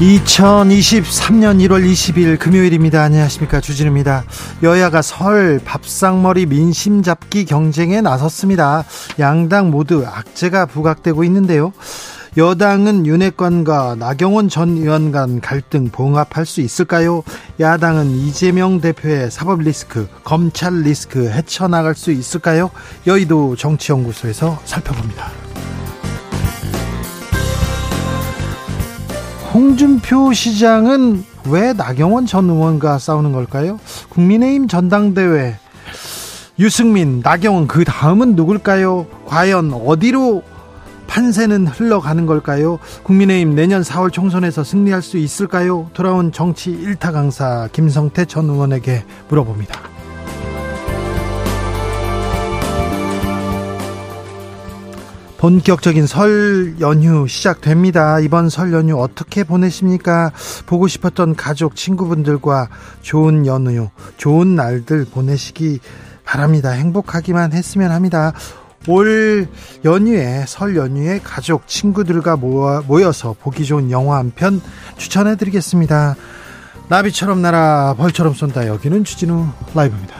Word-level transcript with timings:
2023년 0.00 1.60
1월 1.68 1.88
20일 1.88 2.36
금요일입니다. 2.38 3.02
안녕하십니까. 3.02 3.60
주진우입니다. 3.60 4.24
여야가 4.64 5.02
설 5.02 5.60
밥상머리 5.64 6.46
민심 6.46 7.04
잡기 7.04 7.44
경쟁에 7.44 8.00
나섰습니다. 8.00 8.84
양당 9.20 9.70
모두 9.70 10.04
악재가 10.04 10.66
부각되고 10.66 11.22
있는데요. 11.24 11.72
여당은 12.36 13.06
윤핵관과 13.06 13.94
나경원 13.94 14.48
전 14.48 14.70
의원 14.70 15.12
간 15.12 15.40
갈등 15.40 15.88
봉합할 15.90 16.44
수 16.44 16.60
있을까요? 16.60 17.22
야당은 17.60 18.10
이재명 18.10 18.80
대표의 18.80 19.30
사법 19.30 19.60
리스크, 19.60 20.08
검찰 20.24 20.82
리스크 20.82 21.30
헤쳐나갈 21.30 21.94
수 21.94 22.10
있을까요? 22.10 22.70
여의도 23.06 23.54
정치연구소에서 23.54 24.58
살펴봅니다. 24.64 25.53
홍준표 29.54 30.32
시장은 30.32 31.24
왜 31.48 31.72
나경원 31.74 32.26
전 32.26 32.50
의원과 32.50 32.98
싸우는 32.98 33.30
걸까요? 33.30 33.78
국민의힘 34.08 34.66
전당대회 34.66 35.56
유승민, 36.58 37.20
나경원 37.22 37.68
그 37.68 37.84
다음은 37.84 38.34
누굴까요? 38.34 39.06
과연 39.26 39.72
어디로 39.72 40.42
판세는 41.06 41.68
흘러가는 41.68 42.26
걸까요? 42.26 42.80
국민의힘 43.04 43.54
내년 43.54 43.82
4월 43.82 44.12
총선에서 44.12 44.64
승리할 44.64 45.02
수 45.02 45.18
있을까요? 45.18 45.88
돌아온 45.94 46.32
정치 46.32 46.72
일타 46.72 47.12
강사 47.12 47.68
김성태 47.70 48.24
전 48.24 48.50
의원에게 48.50 49.04
물어봅니다. 49.28 49.93
본격적인 55.44 56.06
설 56.06 56.76
연휴 56.80 57.28
시작됩니다. 57.28 58.18
이번 58.18 58.48
설 58.48 58.72
연휴 58.72 58.98
어떻게 58.98 59.44
보내십니까? 59.44 60.32
보고 60.64 60.88
싶었던 60.88 61.36
가족, 61.36 61.76
친구분들과 61.76 62.70
좋은 63.02 63.44
연휴, 63.44 63.90
좋은 64.16 64.54
날들 64.54 65.04
보내시기 65.04 65.80
바랍니다. 66.24 66.70
행복하기만 66.70 67.52
했으면 67.52 67.90
합니다. 67.90 68.32
올 68.88 69.46
연휴에 69.84 70.46
설 70.48 70.76
연휴에 70.76 71.20
가족, 71.22 71.66
친구들과 71.68 72.36
모여서 72.36 73.36
보기 73.38 73.66
좋은 73.66 73.90
영화 73.90 74.16
한 74.16 74.32
편 74.34 74.62
추천해 74.96 75.36
드리겠습니다. 75.36 76.16
나비처럼 76.88 77.42
날아 77.42 77.96
벌처럼 77.98 78.32
쏜다. 78.32 78.66
여기는 78.66 79.04
주진우 79.04 79.46
라이브입니다. 79.74 80.14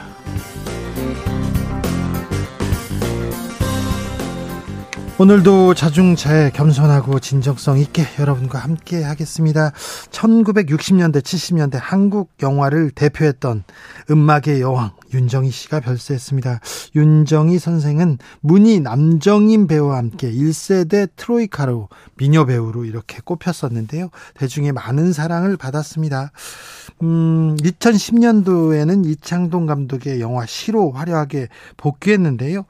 오늘도 5.17 5.75
자중차에 5.75 6.49
겸손하고 6.49 7.21
진정성 7.21 7.79
있게 7.79 8.03
여러분과 8.19 8.59
함께 8.59 9.01
하겠습니다. 9.01 9.71
1960년대, 10.11 11.21
70년대 11.21 11.79
한국 11.81 12.31
영화를 12.41 12.91
대표했던 12.91 13.63
음악의 14.11 14.59
여왕 14.59 14.91
윤정희 15.13 15.51
씨가 15.51 15.79
별세했습니다. 15.79 16.59
윤정희 16.97 17.59
선생은 17.59 18.17
문희 18.41 18.81
남정임 18.81 19.67
배우와 19.67 19.95
함께 19.95 20.29
1세대 20.29 21.09
트로이카로 21.15 21.87
미녀 22.17 22.45
배우로 22.45 22.83
이렇게 22.83 23.19
꼽혔었는데요. 23.23 24.09
대중의 24.33 24.73
많은 24.73 25.13
사랑을 25.13 25.55
받았습니다. 25.55 26.33
음, 27.03 27.55
2010년도에는 27.61 29.05
이창동 29.05 29.65
감독의 29.65 30.19
영화 30.19 30.45
시로 30.45 30.91
화려하게 30.91 31.47
복귀했는데요. 31.77 32.65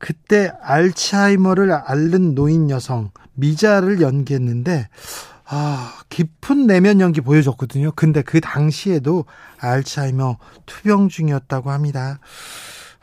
그때 0.00 0.50
알츠하이머를 0.62 1.70
앓는 1.70 2.34
노인 2.34 2.70
여성 2.70 3.10
미자를 3.34 4.00
연기했는데 4.00 4.88
아, 5.44 6.00
깊은 6.08 6.66
내면 6.66 7.00
연기 7.00 7.20
보여줬거든요. 7.20 7.92
근데 7.92 8.22
그 8.22 8.40
당시에도 8.40 9.26
알츠하이머 9.58 10.38
투병 10.64 11.08
중이었다고 11.08 11.70
합니다. 11.70 12.18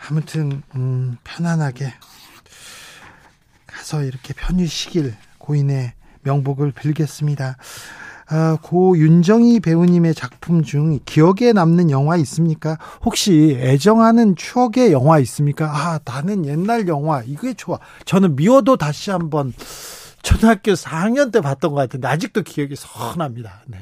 아무튼 0.10 0.64
음, 0.76 1.18
편안하게 1.24 1.94
가서 3.66 4.04
이렇게 4.04 4.34
편히 4.34 4.66
쉬길 4.66 5.16
고인의 5.38 5.94
명복을 6.24 6.72
빌겠습니다. 6.72 7.58
아, 8.30 8.58
고 8.62 8.98
윤정희 8.98 9.62
배우님의 9.62 10.14
작품 10.14 10.64
중 10.64 11.00
기억에 11.06 11.54
남는 11.54 11.92
영화 11.92 12.18
있습니까? 12.18 12.78
혹시 13.04 13.58
애정하는 13.60 14.36
추억의 14.36 14.92
영화 14.92 15.20
있습니까? 15.20 15.66
아, 15.66 16.00
나는 16.04 16.46
옛날 16.46 16.88
영화 16.88 17.24
이게 17.26 17.54
좋아. 17.54 17.80
저는 18.06 18.36
미워도 18.36 18.78
다시 18.78 19.12
한번 19.12 19.54
초등학교 20.24 20.74
4학년 20.74 21.32
때 21.32 21.40
봤던 21.40 21.72
것 21.72 21.78
같은데 21.78 22.08
아직도 22.08 22.42
기억이 22.42 22.76
선합니다. 22.76 23.64
네. 23.68 23.78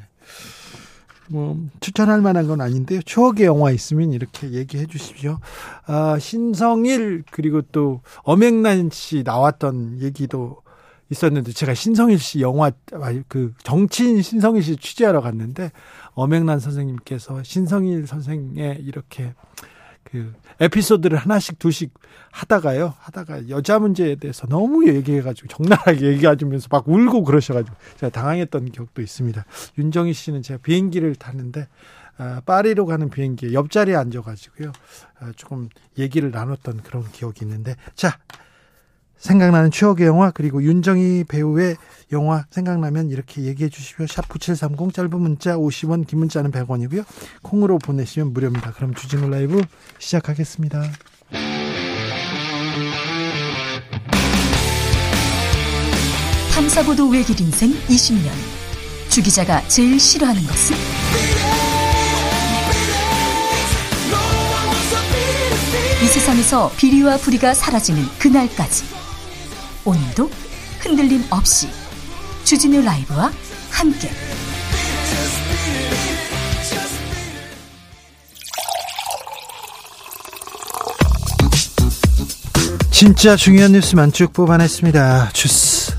뭐 1.28 1.57
추천할 1.79 2.22
만한 2.22 2.47
건 2.47 2.61
아닌데요. 2.61 3.01
추억의 3.01 3.47
영화 3.47 3.72
있으면 3.72 4.13
이렇게 4.13 4.51
얘기해 4.51 4.85
주십시오. 4.85 5.39
아, 5.88 6.19
신성일 6.19 7.23
그리고 7.31 7.63
또 7.63 8.01
엄앵란 8.23 8.89
씨 8.91 9.23
나왔던 9.25 10.01
얘기도 10.01 10.57
있었는데 11.09 11.51
제가 11.51 11.73
신성일 11.73 12.19
씨 12.19 12.41
영화 12.41 12.71
그 13.27 13.53
정치인 13.63 14.21
신성일 14.21 14.63
씨 14.63 14.75
취재하러 14.75 15.21
갔는데 15.21 15.71
엄앵란 16.13 16.59
선생님께서 16.59 17.43
신성일 17.43 18.07
선생의 18.07 18.81
이렇게 18.81 19.33
그 20.03 20.33
에피소드를 20.59 21.17
하나씩 21.17 21.59
두씩 21.59 21.93
하다가요 22.31 22.93
하다가 22.99 23.49
여자 23.49 23.79
문제에 23.79 24.16
대해서 24.16 24.47
너무 24.47 24.88
얘기해가지고 24.88 25.47
적나라하게 25.47 26.07
얘기해주면서 26.13 26.67
막 26.71 26.88
울고 26.88 27.23
그러셔가지고 27.23 27.75
제가 27.97 28.09
당황했던 28.11 28.72
기억도 28.72 29.01
있습니다. 29.01 29.43
윤정희 29.77 30.13
씨는 30.13 30.41
제가 30.41 30.59
비행기를 30.61 31.16
타는데 31.16 31.67
아, 32.17 32.41
파리로 32.45 32.85
가는 32.85 33.09
비행기 33.09 33.53
옆자리에 33.53 33.93
앉아가지고요 33.95 34.72
아, 35.19 35.31
조금 35.35 35.67
얘기를 35.97 36.31
나눴던 36.31 36.83
그런 36.83 37.03
기억이 37.11 37.43
있는데 37.43 37.75
자 37.93 38.17
생각나는 39.25 39.71
추억의 39.71 40.05
영화 40.05 40.29
그리고 40.29 40.61
윤정희 40.61 41.25
배우의 41.27 41.77
영화 42.11 42.45
생각나면 42.51 43.09
이렇게 43.09 43.41
얘기해 43.41 43.69
주시면 43.69 44.07
샵9730 44.07 44.93
짧은 44.93 45.19
문자 45.19 45.55
50원 45.55 46.05
긴 46.05 46.19
문자는 46.19 46.51
100원이고요. 46.51 47.03
콩으로 47.41 47.79
보내시면 47.79 48.33
무료입니다. 48.33 48.71
그럼 48.73 48.93
주진우 48.93 49.27
라이브 49.29 49.63
시작하겠습니다. 49.97 50.83
탐사보도 56.53 57.09
외길 57.09 57.41
인생 57.41 57.71
20년 57.87 58.29
주 59.09 59.23
기자가 59.23 59.67
제일 59.67 59.99
싫어하는 59.99 60.41
것은? 60.43 60.75
이 66.03 66.07
세상에서 66.07 66.71
비리와 66.78 67.17
부리가 67.17 67.55
사라지는 67.55 68.03
그날까지 68.19 68.94
오늘도 69.85 70.29
흔들림 70.79 71.23
없이 71.29 71.70
주진우 72.43 72.82
라이브와 72.82 73.32
함께 73.70 74.09
진짜 82.90 83.35
중요한 83.35 83.73
뉴스만 83.73 84.11
쭉 84.11 84.34
뽑아냈습니다. 84.34 85.29
주스 85.34 85.93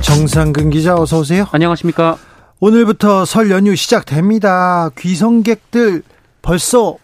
정상근 0.00 0.70
기자 0.70 0.96
어서 0.96 1.20
오세요. 1.20 1.46
안녕하십니까. 1.52 2.18
오늘부터 2.58 3.24
설 3.26 3.50
연휴 3.50 3.76
시작됩니다. 3.76 4.90
귀성객들 4.98 6.02
벌써 6.40 6.96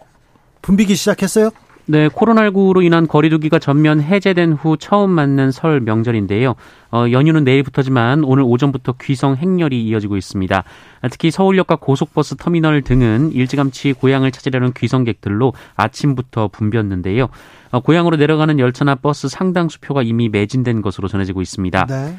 붐비기 0.61 0.95
시작했어요? 0.95 1.51
네, 1.91 2.07
코로나19로 2.07 2.85
인한 2.85 3.07
거리두기가 3.07 3.57
전면 3.57 3.99
해제된 3.99 4.53
후 4.53 4.77
처음 4.77 5.09
맞는 5.09 5.51
설 5.51 5.79
명절인데요. 5.79 6.53
어, 6.91 7.05
연휴는 7.09 7.43
내일부터지만 7.43 8.23
오늘 8.25 8.43
오전부터 8.43 8.93
귀성 9.01 9.35
행렬이 9.35 9.83
이어지고 9.85 10.15
있습니다. 10.15 10.63
특히 11.09 11.31
서울역과 11.31 11.77
고속버스 11.77 12.35
터미널 12.35 12.83
등은 12.83 13.31
일찌감치 13.31 13.93
고향을 13.93 14.29
찾으려는 14.29 14.71
귀성객들로 14.73 15.53
아침부터 15.75 16.49
붐볐는데요. 16.49 17.27
어, 17.71 17.79
고향으로 17.79 18.17
내려가는 18.17 18.59
열차나 18.59 18.93
버스 18.93 19.27
상당수 19.27 19.79
표가 19.79 20.03
이미 20.03 20.29
매진된 20.29 20.83
것으로 20.83 21.07
전해지고 21.07 21.41
있습니다. 21.41 21.87
네. 21.87 22.15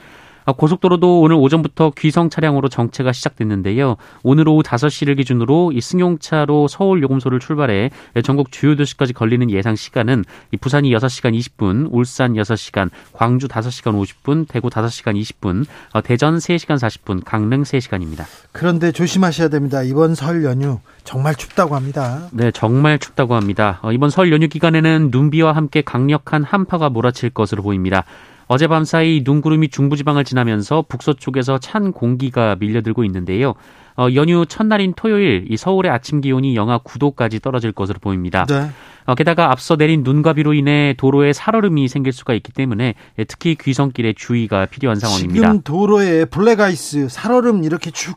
아, 0.51 0.53
고속도로도 0.53 1.21
오늘 1.21 1.37
오전부터 1.37 1.93
귀성 1.97 2.29
차량으로 2.29 2.69
정체가 2.69 3.13
시작됐는데요. 3.13 3.97
오늘 4.25 4.49
오후 4.49 4.63
5시를 4.63 5.17
기준으로 5.17 5.71
이 5.73 5.81
승용차로 5.81 6.67
서울 6.67 7.03
요금소를 7.03 7.39
출발해 7.39 7.91
전국 8.25 8.51
주요 8.51 8.75
도시까지 8.75 9.13
걸리는 9.13 9.49
예상 9.53 9.77
시간은 9.77 10.25
부산이 10.61 10.91
6시간 10.91 11.39
20분, 11.39 11.89
울산 11.93 12.35
6시간, 12.35 12.91
광주 13.13 13.47
5시간 13.47 13.95
50분, 13.95 14.49
대구 14.49 14.71
5시간 14.71 15.21
20분, 15.21 15.67
어, 15.93 16.01
대전 16.01 16.39
3시간 16.39 16.79
40분, 16.79 17.23
강릉 17.25 17.63
3시간입니다. 17.63 18.25
그런데 18.51 18.91
조심하셔야 18.91 19.49
됩니다. 19.51 19.85
이번 19.85 20.17
설 20.17 20.43
연휴 20.43 20.81
정말 21.05 21.37
춥다고 21.37 21.77
합니다. 21.77 22.29
네, 22.33 22.51
정말 22.51 22.99
춥다고 22.99 23.37
합니다. 23.37 23.79
어, 23.83 23.93
이번 23.93 24.11
설 24.11 24.33
연휴 24.33 24.49
기간에는 24.49 25.11
눈비와 25.13 25.53
함께 25.53 25.81
강력한 25.81 26.43
한파가 26.43 26.91
몰아칠 26.91 27.31
것으로 27.31 27.63
보입니다. 27.63 28.05
어젯밤 28.51 28.85
사이 28.85 29.23
눈구름이 29.25 29.69
중부지방을 29.69 30.25
지나면서 30.25 30.85
북서쪽에서 30.89 31.59
찬 31.59 31.93
공기가 31.93 32.57
밀려들고 32.59 33.05
있는데요. 33.05 33.55
어, 33.97 34.09
연휴 34.17 34.45
첫날인 34.45 34.93
토요일 34.97 35.47
이 35.49 35.57
서울의 35.57 35.93
아침 35.93 36.21
기온이 36.21 36.57
영하 36.57 36.81
9도까지 36.81 37.41
떨어질 37.41 37.71
것으로 37.71 38.01
보입니다. 38.01 38.47
네. 38.47 38.69
어, 39.07 39.15
게다가 39.15 39.53
앞서 39.53 39.77
내린 39.77 40.03
눈과 40.03 40.33
비로 40.33 40.53
인해 40.53 40.97
도로에 40.99 41.33
살얼음이 41.33 41.87
생길 41.87 42.13
수가 42.13 42.35
있기 42.35 42.51
때문에 42.51 42.95
예, 43.21 43.25
특히 43.25 43.55
귀성길에 43.55 44.15
주의가 44.15 44.67
필요한 44.67 44.99
상황입니다. 44.99 45.47
지금 45.47 45.63
도로에 45.63 46.25
black 46.25 46.72
ice, 46.72 47.09
살얼음 47.09 47.63
이렇게 47.63 47.93
쭉 47.93 48.17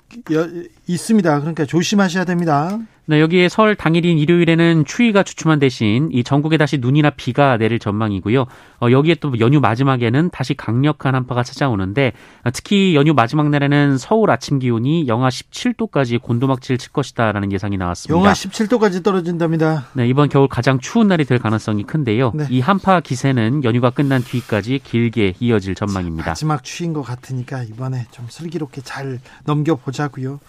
있습니다. 0.88 1.40
그러니까 1.42 1.66
조심하셔야 1.66 2.26
됩니다. 2.26 2.80
네, 3.06 3.20
여기에 3.20 3.50
설 3.50 3.76
당일인 3.76 4.18
일요일에는 4.18 4.86
추위가 4.86 5.24
주춤한 5.24 5.60
대신 5.60 6.10
이 6.14 6.24
전국에 6.24 6.56
다시 6.56 6.78
눈이나 6.78 7.10
비가 7.10 7.58
내릴 7.58 7.78
전망이고요. 7.78 8.46
어, 8.80 8.92
여기에 8.92 9.16
또 9.16 9.38
연휴 9.40 9.60
마지막에는 9.60 10.30
다시 10.30 10.54
강력한 10.54 11.14
한파가 11.14 11.44
찾아오는데 11.44 12.14
어, 12.46 12.52
특히 12.52 12.96
연휴 12.96 13.14
마지막 13.14 13.50
날에는 13.50 13.98
서울 13.98 14.32
아침 14.32 14.58
기온이 14.58 15.08
영하 15.08 15.28
17도까지 15.28 16.22
곤두막질 16.22 16.78
칠 16.78 16.94
것이다라는 16.94 17.52
예상이 17.52 17.76
나왔습니다. 17.76 18.18
영하 18.18 18.32
17도까지 18.32 19.04
떨어진답니다. 19.04 19.88
네, 19.94 20.08
이번 20.08 20.30
겨울 20.30 20.48
가장 20.48 20.80
추운 20.80 21.10
날이 21.10 21.26
될 21.26 21.40
가능성이 21.40 21.84
큰데요. 21.84 22.32
네. 22.34 22.48
이 22.50 22.62
한파 22.62 23.02
기세는 23.02 23.66
연휴가 23.66 23.90
끝난 23.90 24.24
뒤까지 24.24 24.80
길게 24.82 25.34
이어질 25.42 25.76
전망입니다. 25.76 26.32
마지막 26.32 26.64
추인 26.64 26.94
것 26.94 27.02
같으니까 27.02 27.64
이번에 27.64 28.06
좀 28.12 28.28
슬기롭게 28.30 28.80
잘 28.82 29.20
넘겨보자고요. 29.44 30.40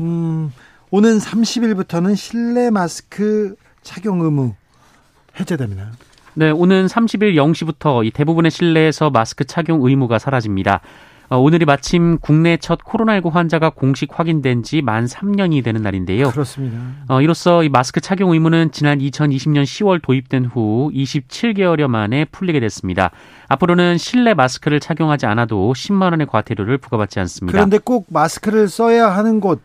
음. 0.00 0.52
오는 0.90 1.18
30일부터는 1.18 2.16
실내 2.16 2.70
마스크 2.70 3.54
착용 3.82 4.20
의무 4.22 4.54
해제됩니다. 5.38 5.90
네, 6.34 6.50
오는 6.50 6.86
30일 6.86 7.34
0시부터 7.34 8.04
이 8.04 8.10
대부분의 8.10 8.50
실내에서 8.50 9.10
마스크 9.10 9.44
착용 9.44 9.84
의무가 9.84 10.18
사라집니다. 10.18 10.80
어, 11.28 11.38
오늘이 11.38 11.64
마침 11.64 12.18
국내 12.18 12.56
첫 12.56 12.80
코로나19 12.82 13.30
환자가 13.30 13.70
공식 13.70 14.18
확인된 14.18 14.64
지 14.64 14.82
만 14.82 15.04
3년이 15.06 15.62
되는 15.62 15.80
날인데요. 15.80 16.30
그렇습니다. 16.30 16.76
어, 17.08 17.20
이로써 17.22 17.62
이 17.62 17.68
마스크 17.68 18.00
착용 18.00 18.32
의무는 18.32 18.72
지난 18.72 18.98
2020년 18.98 19.62
10월 19.62 20.02
도입된 20.02 20.46
후 20.46 20.90
27개월여 20.92 21.86
만에 21.86 22.24
풀리게 22.24 22.58
됐습니다. 22.58 23.12
앞으로는 23.48 23.96
실내 23.98 24.34
마스크를 24.34 24.80
착용하지 24.80 25.26
않아도 25.26 25.72
10만 25.72 26.10
원의 26.10 26.26
과태료를 26.26 26.78
부과받지 26.78 27.20
않습니다. 27.20 27.56
그런데 27.56 27.78
꼭 27.78 28.06
마스크를 28.08 28.68
써야 28.68 29.14
하는 29.16 29.38
곳 29.38 29.60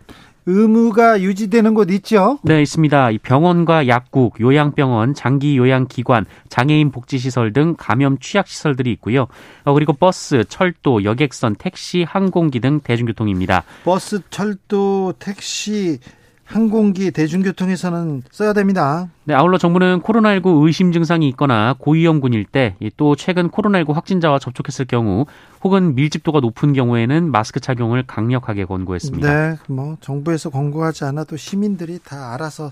의무가 0.47 1.21
유지되는 1.21 1.74
곳 1.74 1.89
있죠? 1.92 2.39
네, 2.44 2.62
있습니다. 2.62 3.09
병원과 3.24 3.88
약국, 3.88 4.39
요양병원, 4.39 5.13
장기 5.15 5.57
요양기관, 5.57 6.25
장애인 6.50 6.92
복지시설 6.92 7.51
등 7.51 7.75
감염 7.77 8.18
취약시설들이 8.19 8.92
있고요. 8.94 9.27
어, 9.63 9.74
그리고 9.74 9.94
버스, 9.94 10.44
철도, 10.47 11.03
여객선, 11.03 11.56
택시, 11.56 12.03
항공기 12.03 12.59
등 12.59 12.80
대중교통입니다. 12.80 13.63
버스, 13.83 14.19
철도, 14.30 15.13
택시, 15.18 16.00
항공기, 16.44 17.09
대중교통에서는 17.09 18.21
써야 18.31 18.53
됩니다. 18.53 19.09
네, 19.24 19.33
아울러 19.33 19.57
정부는 19.57 20.01
코로나19 20.01 20.63
의심 20.68 20.91
증상이 20.91 21.27
있거나 21.30 21.74
고위험군일 21.80 22.45
때 22.45 22.75
또 22.98 23.15
최근 23.15 23.50
코로나19 23.50 23.94
확진자와 23.94 24.38
접촉했을 24.38 24.86
경우 24.86 25.25
혹은 25.65 25.95
밀집도가 25.95 26.41
높은 26.41 26.73
경우에는 26.73 27.31
마스크 27.31 27.59
착용을 27.59 28.03
강력하게 28.06 28.65
권고했습니다. 28.65 29.27
네, 29.27 29.57
뭐 29.67 29.97
정부에서 30.00 30.51
권고하지 30.51 31.06
않아도 31.06 31.38
시민들이 31.38 31.97
다 31.97 32.35
알아서 32.35 32.71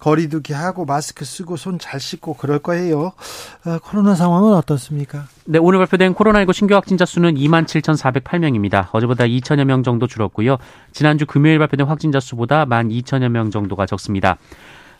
거리두기 0.00 0.52
하고 0.52 0.84
마스크 0.84 1.24
쓰고 1.24 1.56
손 1.56 1.78
잘 1.78 1.98
씻고 1.98 2.34
그럴 2.34 2.58
거예요. 2.58 3.12
어, 3.64 3.78
코로나 3.82 4.14
상황은 4.14 4.52
어떻습니까? 4.52 5.24
네, 5.46 5.58
오늘 5.58 5.78
발표된 5.78 6.14
코로나19 6.14 6.52
신규 6.52 6.74
확진자 6.74 7.06
수는 7.06 7.36
2만 7.36 7.64
7,408명입니다. 7.64 8.88
어제보다 8.92 9.24
2천여 9.24 9.64
명 9.64 9.82
정도 9.82 10.06
줄었고요. 10.06 10.58
지난주 10.92 11.24
금요일 11.24 11.58
발표된 11.58 11.86
확진자 11.86 12.20
수보다 12.20 12.66
1만 12.66 12.88
2천여 12.88 13.28
명 13.30 13.50
정도가 13.50 13.86
적습니다. 13.86 14.36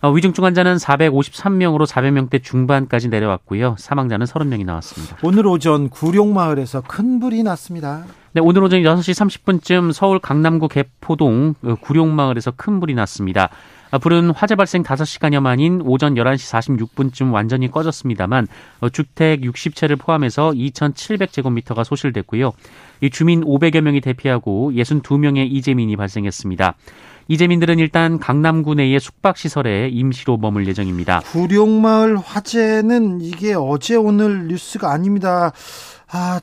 어, 0.03 0.11
위중증 0.11 0.45
환자는 0.45 0.77
453명으로 0.77 1.87
400명대 1.87 2.43
중반까지 2.43 3.09
내려왔고요. 3.09 3.77
사망자는 3.79 4.27
30명이 4.27 4.65
나왔습니다. 4.65 5.17
오늘 5.23 5.47
오전 5.47 5.89
구룡마을에서 5.89 6.83
큰 6.83 7.19
불이 7.19 7.43
났습니다. 7.43 8.05
네, 8.33 8.41
오늘 8.43 8.63
오전 8.63 8.83
6시 8.83 9.41
30분쯤 9.43 9.93
서울 9.93 10.19
강남구 10.19 10.69
개포동 10.69 11.55
어, 11.63 11.75
구룡마을에서 11.81 12.53
큰 12.57 12.81
불이 12.81 12.95
났습니다. 12.95 13.49
아, 13.91 13.99
불은 13.99 14.31
화재 14.31 14.55
발생 14.57 14.83
5시간여 14.83 15.41
만인 15.41 15.81
오전 15.85 16.15
11시 16.15 16.89
46분쯤 16.89 17.33
완전히 17.33 17.71
꺼졌습니다만 17.71 18.49
어, 18.81 18.89
주택 18.89 19.41
60채를 19.43 19.99
포함해서 19.99 20.51
2,700제곱미터가 20.51 21.85
소실됐고요. 21.85 22.53
이 23.01 23.11
주민 23.11 23.45
500여 23.45 23.81
명이 23.81 24.01
대피하고 24.01 24.73
62명의 24.73 25.49
이재민이 25.51 25.97
발생했습니다. 25.97 26.75
이재민들은 27.29 27.79
일단 27.79 28.19
강남구 28.19 28.75
내의 28.75 29.01
숙박시설에 29.01 29.89
임시로 29.89 30.37
머물 30.37 30.67
예정입니다. 30.69 31.21
구룡마을 31.21 32.19
화재는 32.19 33.21
이게 33.21 33.55
어제 33.55 33.97
오늘 33.97 34.47
뉴스가 34.49 34.93
아닙니다. 34.93 35.53
아, 36.11 36.41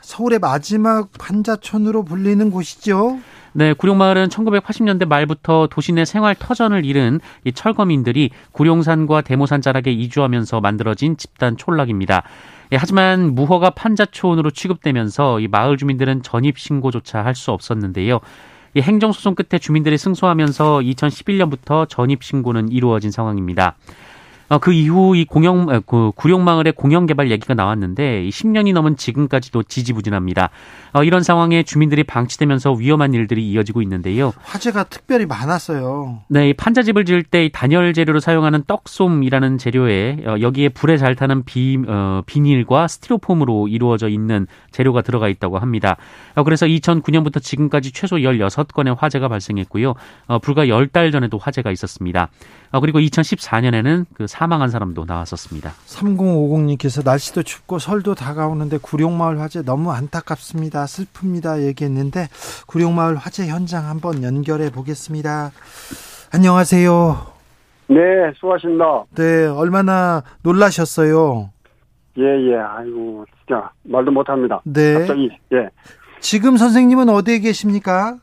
서울의 0.00 0.38
마지막 0.38 1.10
환자촌으로 1.18 2.04
불리는 2.04 2.50
곳이죠. 2.50 3.18
네, 3.56 3.72
구룡마을은 3.72 4.30
1980년대 4.30 5.06
말부터 5.06 5.68
도시 5.70 5.92
내 5.92 6.04
생활 6.04 6.34
터전을 6.34 6.84
잃은 6.84 7.20
이 7.44 7.52
철거민들이 7.52 8.30
구룡산과 8.50 9.20
대모산 9.20 9.62
자락에 9.62 9.92
이주하면서 9.92 10.60
만들어진 10.60 11.16
집단 11.16 11.56
촌락입니다. 11.56 12.24
예, 12.72 12.76
하지만 12.76 13.32
무허가 13.36 13.70
판자촌으로 13.70 14.50
취급되면서 14.50 15.38
이 15.38 15.46
마을 15.46 15.76
주민들은 15.76 16.22
전입 16.22 16.58
신고조차 16.58 17.24
할 17.24 17.36
수 17.36 17.52
없었는데요. 17.52 18.18
이 18.74 18.80
행정소송 18.80 19.36
끝에 19.36 19.60
주민들이 19.60 19.98
승소하면서 19.98 20.80
2011년부터 20.80 21.88
전입 21.88 22.24
신고는 22.24 22.70
이루어진 22.72 23.12
상황입니다. 23.12 23.76
어, 24.54 24.58
그 24.60 24.72
이후 24.72 25.16
이 25.16 25.24
공영 25.24 25.68
어, 25.68 25.80
그 25.84 26.12
구룡마을의 26.14 26.74
공영 26.74 27.06
개발 27.06 27.32
얘기가 27.32 27.54
나왔는데 27.54 28.28
10년이 28.28 28.72
넘은 28.72 28.96
지금까지도 28.96 29.64
지지부진합니다. 29.64 30.50
어, 30.92 31.02
이런 31.02 31.24
상황에 31.24 31.64
주민들이 31.64 32.04
방치되면서 32.04 32.74
위험한 32.74 33.14
일들이 33.14 33.50
이어지고 33.50 33.82
있는데요. 33.82 34.32
화재가 34.42 34.84
특별히 34.84 35.26
많았어요. 35.26 36.20
네, 36.28 36.52
판자집을 36.52 37.04
지을 37.04 37.24
때 37.24 37.50
단열 37.52 37.94
재료로 37.94 38.20
사용하는 38.20 38.62
떡솜이라는 38.68 39.58
재료에 39.58 40.18
어, 40.24 40.36
여기에 40.40 40.68
불에 40.68 40.98
잘 40.98 41.16
타는 41.16 41.44
비, 41.44 41.76
어, 41.88 42.22
비닐과 42.24 42.86
스티로폼으로 42.86 43.66
이루어져 43.66 44.08
있는 44.08 44.46
재료가 44.70 45.02
들어가 45.02 45.28
있다고 45.28 45.58
합니다. 45.58 45.96
어, 46.36 46.44
그래서 46.44 46.66
2009년부터 46.66 47.42
지금까지 47.42 47.90
최소 47.90 48.18
16건의 48.18 48.96
화재가 48.96 49.26
발생했고요. 49.26 49.94
어, 50.28 50.38
불과 50.38 50.66
10달 50.66 51.10
전에도 51.10 51.38
화재가 51.38 51.72
있었습니다. 51.72 52.28
어, 52.74 52.80
그리고 52.80 52.98
2014년에는 52.98 54.04
그 54.14 54.26
사망한 54.26 54.68
사람도 54.68 55.04
나왔었습니다. 55.06 55.70
3050님께서 55.86 57.04
날씨도 57.04 57.44
춥고 57.44 57.78
설도 57.78 58.16
다가오는데 58.16 58.78
구룡마을 58.82 59.40
화재 59.40 59.62
너무 59.62 59.92
안타깝습니다. 59.92 60.84
슬픕니다. 60.86 61.62
얘기했는데 61.68 62.26
구룡마을 62.66 63.14
화재 63.14 63.46
현장 63.46 63.88
한번 63.88 64.24
연결해 64.24 64.72
보겠습니다. 64.72 65.52
안녕하세요. 66.34 67.26
네, 67.86 67.96
수고하십니다. 68.34 69.04
네, 69.14 69.46
얼마나 69.46 70.24
놀라셨어요? 70.42 71.50
예, 72.18 72.24
예. 72.24 72.56
아이고, 72.56 73.24
진짜 73.38 73.70
말도 73.84 74.10
못 74.10 74.28
합니다. 74.28 74.60
네. 74.64 74.94
갑자기, 74.94 75.30
예. 75.52 75.68
지금 76.18 76.56
선생님은 76.56 77.08
어디에 77.08 77.38
계십니까? 77.38 78.16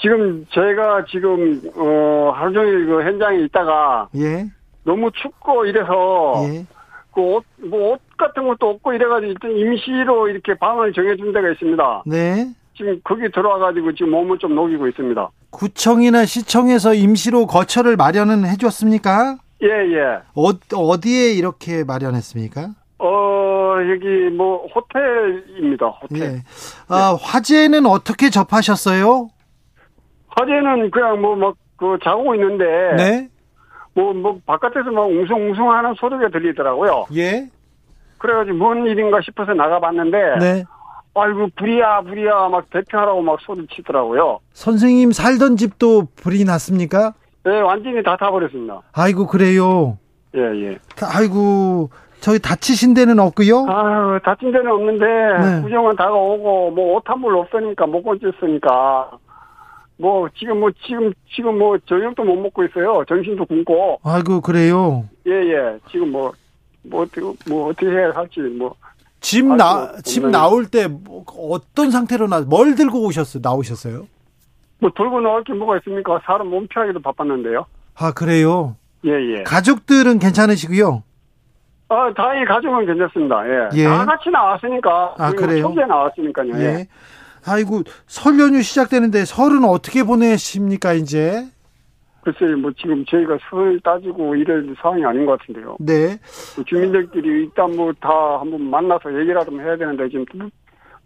지금 0.00 0.46
제가 0.52 1.04
지금 1.10 1.60
어 1.76 2.32
하루 2.34 2.52
종일 2.52 2.86
그 2.86 3.02
현장에 3.02 3.38
있다가 3.44 4.08
예. 4.16 4.46
너무 4.84 5.10
춥고 5.12 5.66
이래서 5.66 6.34
예. 6.48 6.66
그 7.14 7.20
옷, 7.20 7.44
뭐 7.58 7.92
옷 7.92 8.00
같은 8.16 8.46
것도 8.46 8.68
없고 8.70 8.92
이래가지고 8.92 9.32
일단 9.32 9.50
임시로 9.52 10.28
이렇게 10.28 10.54
방을 10.54 10.92
정해준 10.92 11.32
데가 11.32 11.50
있습니다. 11.50 12.02
네. 12.06 12.48
지금 12.76 13.00
거기 13.04 13.30
들어와가지고 13.30 13.94
지금 13.94 14.10
몸을 14.12 14.38
좀 14.38 14.54
녹이고 14.54 14.88
있습니다. 14.88 15.30
구청이나 15.50 16.24
시청에서 16.24 16.94
임시로 16.94 17.46
거처를 17.46 17.96
마련은 17.96 18.44
해줬습니까? 18.46 19.36
예, 19.62 19.68
예. 19.68 20.20
어, 20.34 20.50
어디에 20.74 21.32
이렇게 21.32 21.84
마련했습니까? 21.84 22.70
어, 22.98 23.76
여기 23.90 24.06
뭐 24.36 24.66
호텔입니다. 24.66 25.86
호텔. 25.86 26.20
예. 26.22 26.42
아, 26.88 27.16
화재는 27.20 27.86
어떻게 27.86 28.30
접하셨어요? 28.30 29.28
화재는 30.36 30.90
그냥 30.90 31.20
뭐, 31.20 31.36
막, 31.36 31.54
그, 31.76 31.98
자고 32.02 32.34
있는데. 32.34 32.64
네. 32.96 33.28
뭐, 33.94 34.12
뭐, 34.12 34.38
바깥에서 34.46 34.90
막 34.90 35.02
웅성웅성 35.06 35.70
하는 35.70 35.94
소리가 35.94 36.28
들리더라고요. 36.28 37.06
예. 37.16 37.46
그래가지고 38.18 38.56
뭔 38.56 38.86
일인가 38.86 39.20
싶어서 39.22 39.52
나가봤는데. 39.54 40.18
네. 40.40 40.64
아이고, 41.16 41.48
불이야, 41.56 42.00
불이야, 42.02 42.48
막 42.48 42.68
대피하라고 42.70 43.22
막 43.22 43.38
소리 43.40 43.64
치더라고요. 43.68 44.40
선생님 44.52 45.12
살던 45.12 45.56
집도 45.56 46.08
불이 46.16 46.44
났습니까? 46.44 47.12
예, 47.46 47.60
완전히 47.60 48.02
다 48.02 48.16
타버렸습니다. 48.16 48.80
아이고, 48.92 49.26
그래요. 49.28 49.98
예, 50.34 50.40
예. 50.40 50.78
다- 50.96 51.06
아이고, 51.12 51.90
저희 52.18 52.40
다치신 52.40 52.94
데는 52.94 53.20
없고요. 53.20 53.66
아유, 53.68 54.18
다친 54.24 54.50
데는 54.50 54.72
없는데, 54.72 55.04
네. 55.06 55.62
구정은 55.62 55.94
다가오고, 55.94 56.70
뭐, 56.72 56.96
옷 56.96 57.04
한 57.08 57.20
벌 57.20 57.36
없으니까, 57.36 57.86
못 57.86 58.02
건졌으니까. 58.02 59.10
뭐, 59.96 60.28
지금 60.36 60.60
뭐, 60.60 60.70
지금, 60.84 61.12
지금 61.34 61.58
뭐, 61.58 61.78
저녁도 61.78 62.24
못 62.24 62.36
먹고 62.36 62.64
있어요. 62.64 63.04
정신도 63.08 63.46
굶고. 63.46 64.00
아이고, 64.02 64.40
그래요. 64.40 65.08
예, 65.26 65.32
예. 65.32 65.78
지금 65.90 66.10
뭐, 66.10 66.32
뭐, 66.82 67.02
어떻게, 67.02 67.20
뭐, 67.48 67.68
어떻게 67.68 67.86
해야 67.86 68.10
할지, 68.10 68.40
뭐. 68.40 68.74
집 69.20 69.44
아이고, 69.44 69.56
나, 69.56 69.92
집 70.02 70.14
정말. 70.22 70.32
나올 70.32 70.66
때 70.66 70.86
뭐, 70.88 71.24
어떤 71.38 71.90
상태로 71.90 72.26
나, 72.28 72.40
뭘 72.40 72.74
들고 72.74 73.04
오셨어요? 73.06 73.40
나오셨어요? 73.42 74.06
뭐, 74.80 74.90
들고 74.94 75.20
나올 75.20 75.44
게 75.44 75.52
뭐가 75.54 75.78
있습니까? 75.78 76.20
사람 76.24 76.48
몸 76.48 76.66
피하기도 76.66 77.00
바빴는데요. 77.00 77.64
아, 77.96 78.12
그래요. 78.12 78.76
예, 79.06 79.10
예. 79.12 79.42
가족들은 79.44 80.18
괜찮으시고요. 80.18 81.02
아, 81.88 82.12
다행히 82.16 82.44
가족은 82.46 82.84
괜찮습니다. 82.86 83.46
예. 83.48 83.68
예. 83.74 83.84
다 83.84 84.04
같이 84.04 84.28
나왔으니까. 84.30 85.14
아, 85.18 85.30
그래요? 85.32 85.62
초기에 85.68 85.84
나왔으니까요. 85.86 86.52
예. 86.56 86.60
예. 86.60 86.88
아이고, 87.46 87.82
설 88.06 88.38
연휴 88.40 88.62
시작되는데 88.62 89.24
설은 89.24 89.64
어떻게 89.64 90.02
보내십니까, 90.02 90.92
이제? 90.94 91.46
글쎄요, 92.22 92.56
뭐, 92.56 92.70
지금 92.80 93.04
저희가 93.04 93.36
설 93.50 93.78
따지고 93.84 94.34
이럴 94.34 94.74
상황이 94.80 95.04
아닌 95.04 95.26
것 95.26 95.38
같은데요. 95.38 95.76
네. 95.78 96.18
그 96.56 96.64
주민들끼리 96.64 97.28
일단 97.28 97.76
뭐 97.76 97.92
다 98.00 98.08
한번 98.40 98.62
만나서 98.70 99.18
얘기라도 99.20 99.60
해야 99.60 99.76
되는데 99.76 100.08
지금 100.08 100.24
또 100.32 100.48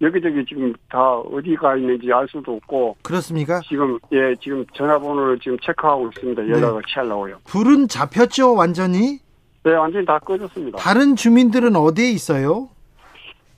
여기저기 0.01 0.45
지금 0.49 0.73
다 0.89 1.15
어디가 1.19 1.77
있는지 1.77 2.13
알 2.13 2.29
수도 2.31 2.55
없고 2.55 2.97
그렇습니까? 3.03 3.61
지금 3.69 3.99
예 4.13 4.33
지금 4.41 4.65
전화번호를 4.75 5.41
지금 5.41 5.59
체크하고 5.61 6.09
있습니다 6.15 6.43
네. 6.43 6.51
연락을 6.51 6.83
취하려고요. 6.87 7.39
불은 7.47 7.89
잡혔죠, 7.89 8.55
완전히? 8.55 9.19
네 9.65 9.73
완전히 9.75 10.07
다 10.07 10.21
꺼졌습니다. 10.21 10.79
다른 10.79 11.17
주민들은 11.17 11.75
어디에 11.75 12.11
있어요? 12.13 12.69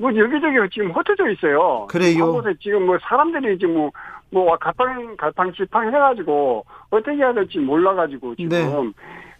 뭐 0.00 0.10
여기저기 0.16 0.56
지금 0.72 0.90
흩어져 0.92 1.28
있어요. 1.28 1.86
그래요? 1.90 2.24
한 2.24 2.32
곳에 2.32 2.54
지금 2.60 2.86
뭐 2.86 2.96
사람들이 3.02 3.58
지금 3.58 3.74
뭐, 3.74 3.90
뭐 4.30 4.56
갈팡 4.56 5.14
갈팡 5.16 5.52
지팡 5.52 5.86
해가지고 5.88 6.64
어떻게 6.90 7.16
해야 7.18 7.34
될지 7.34 7.58
몰라가지고 7.58 8.34
지금 8.36 8.48
네. 8.48 8.64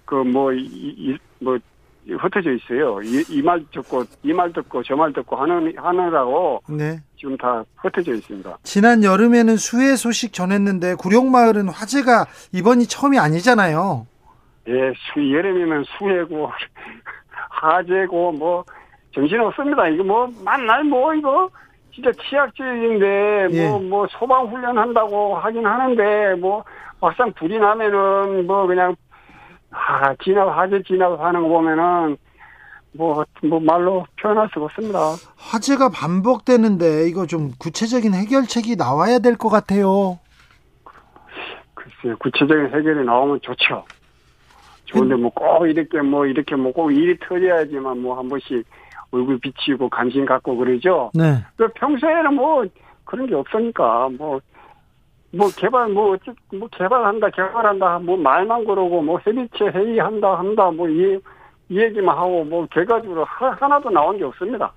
그뭐 0.05 0.52
이 0.52 1.19
뭐 1.43 1.59
흩어져 2.07 2.50
있어요. 2.52 2.99
이 3.02 3.43
말 3.43 3.64
듣고 3.73 4.05
이 4.23 4.33
말 4.35 4.52
듣고 4.52 4.83
저 4.83 4.95
말 4.97 5.12
듣고 5.14 5.37
하는 5.37 5.73
하느라고 5.76 6.61
네. 6.69 6.99
지금 7.17 7.37
다 7.38 7.64
흩어져 7.76 8.12
있습니다. 8.12 8.59
지난 8.62 9.02
여름에는 9.05 9.57
수해 9.57 9.97
소식 9.97 10.35
전했는데 10.35 10.97
구룡마을은 10.97 11.69
화재가 11.71 12.26
이번이 12.52 12.87
처음이 12.87 13.19
아니잖아요. 13.19 14.07
예, 14.69 14.93
수, 14.95 15.33
여름이면 15.33 15.85
수해고, 15.85 16.50
하재고, 17.49 18.33
뭐, 18.33 18.64
정신없습니다. 19.14 19.88
이거 19.88 20.05
뭐, 20.05 20.29
만날 20.45 20.85
뭐, 20.85 21.12
이거, 21.14 21.50
진짜 21.93 22.11
치약질인데, 22.12 23.49
예. 23.50 23.69
뭐, 23.69 23.81
뭐, 23.81 24.07
소방훈련 24.11 24.79
한다고 24.79 25.37
하긴 25.37 25.67
하는데, 25.67 26.35
뭐, 26.40 26.62
막상 27.00 27.33
불이 27.33 27.59
나면은, 27.59 28.47
뭐, 28.47 28.67
그냥, 28.67 28.95
아, 29.73 30.14
진압, 30.23 30.47
화재 30.57 30.83
진압하는 30.85 31.43
거 31.43 31.49
보면은, 31.49 32.17
뭐, 32.93 33.25
뭐, 33.43 33.59
말로 33.61 34.07
표현할 34.21 34.49
수가 34.52 34.67
없습니다. 34.67 34.99
화재가 35.37 35.90
반복되는데 35.90 37.09
이거 37.09 37.26
좀 37.26 37.50
구체적인 37.59 38.14
해결책이 38.14 38.76
나와야 38.76 39.19
될 39.21 39.37
것 39.37 39.49
같아요. 39.49 40.19
글쎄요, 41.75 42.17
구체적인 42.19 42.67
해결이 42.67 43.05
나오면 43.05 43.40
좋죠. 43.43 43.85
좋은데 44.87 45.14
뭐 45.14 45.31
꼭 45.31 45.67
이렇게 45.69 46.00
뭐 46.02 46.26
이렇게 46.26 46.57
뭐 46.57 46.73
꼭 46.73 46.90
일이 46.90 47.17
터져야지만 47.21 48.02
뭐 48.02 48.19
한 48.19 48.29
번씩 48.29 48.67
얼굴 49.11 49.38
비치고 49.38 49.88
관심 49.88 50.25
갖고 50.25 50.57
그러죠. 50.57 51.11
네. 51.14 51.45
그 51.57 51.69
평소에는 51.75 52.35
뭐 52.35 52.64
그런 53.05 53.26
게 53.26 53.35
없으니까 53.35 54.09
뭐. 54.19 54.40
뭐 55.33 55.49
개발 55.57 55.88
뭐 55.90 56.14
어찌 56.14 56.33
뭐 56.52 56.67
개발한다 56.73 57.31
개발한다 57.31 58.00
뭐 58.00 58.17
말만 58.17 58.64
그러고 58.64 59.00
뭐 59.00 59.17
협의체 59.21 59.67
회의한다 59.67 60.37
한다 60.37 60.73
뭐이 60.73 61.21
이 61.69 61.79
얘기만 61.79 62.19
하고 62.19 62.43
뭐 62.43 62.67
결과적으로 62.67 63.25
하, 63.25 63.50
하나 63.50 63.81
도 63.81 63.90
나온 63.90 64.19
게 64.19 64.25
없습니다. 64.25 64.73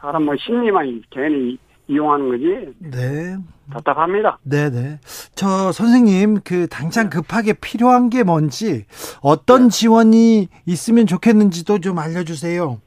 사람 0.00 0.24
뭐 0.24 0.34
심리만 0.36 1.02
괜히 1.10 1.58
이용하는 1.88 2.28
거지 2.30 2.74
네. 2.78 3.36
답답합니다. 3.70 4.38
네네. 4.42 4.98
저 5.34 5.72
선생님 5.72 6.40
그 6.42 6.66
당장 6.68 7.10
급하게 7.10 7.52
필요한 7.52 8.08
게 8.08 8.22
뭔지 8.22 8.86
어떤 9.20 9.68
지원이 9.68 10.48
있으면 10.66 11.06
좋겠는지도 11.06 11.80
좀 11.80 11.98
알려주세요. 11.98 12.80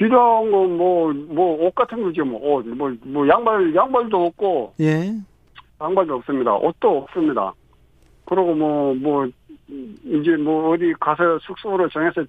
필요한 0.00 0.50
건 0.50 0.78
뭐, 0.78 1.12
뭐, 1.12 1.66
옷 1.66 1.74
같은 1.74 2.02
거지, 2.02 2.22
뭐, 2.22 2.40
옷, 2.40 2.66
뭐, 2.66 2.90
뭐, 3.02 3.28
양말, 3.28 3.74
양말도 3.74 4.26
없고, 4.28 4.72
예. 4.80 5.12
양말도 5.78 6.14
없습니다. 6.16 6.54
옷도 6.54 7.02
없습니다. 7.02 7.52
그리고 8.24 8.54
뭐, 8.54 8.94
뭐, 8.94 9.28
이제 9.68 10.36
뭐, 10.38 10.70
어디 10.70 10.94
가서 10.98 11.38
숙소로 11.40 11.86
정해서 11.90 12.24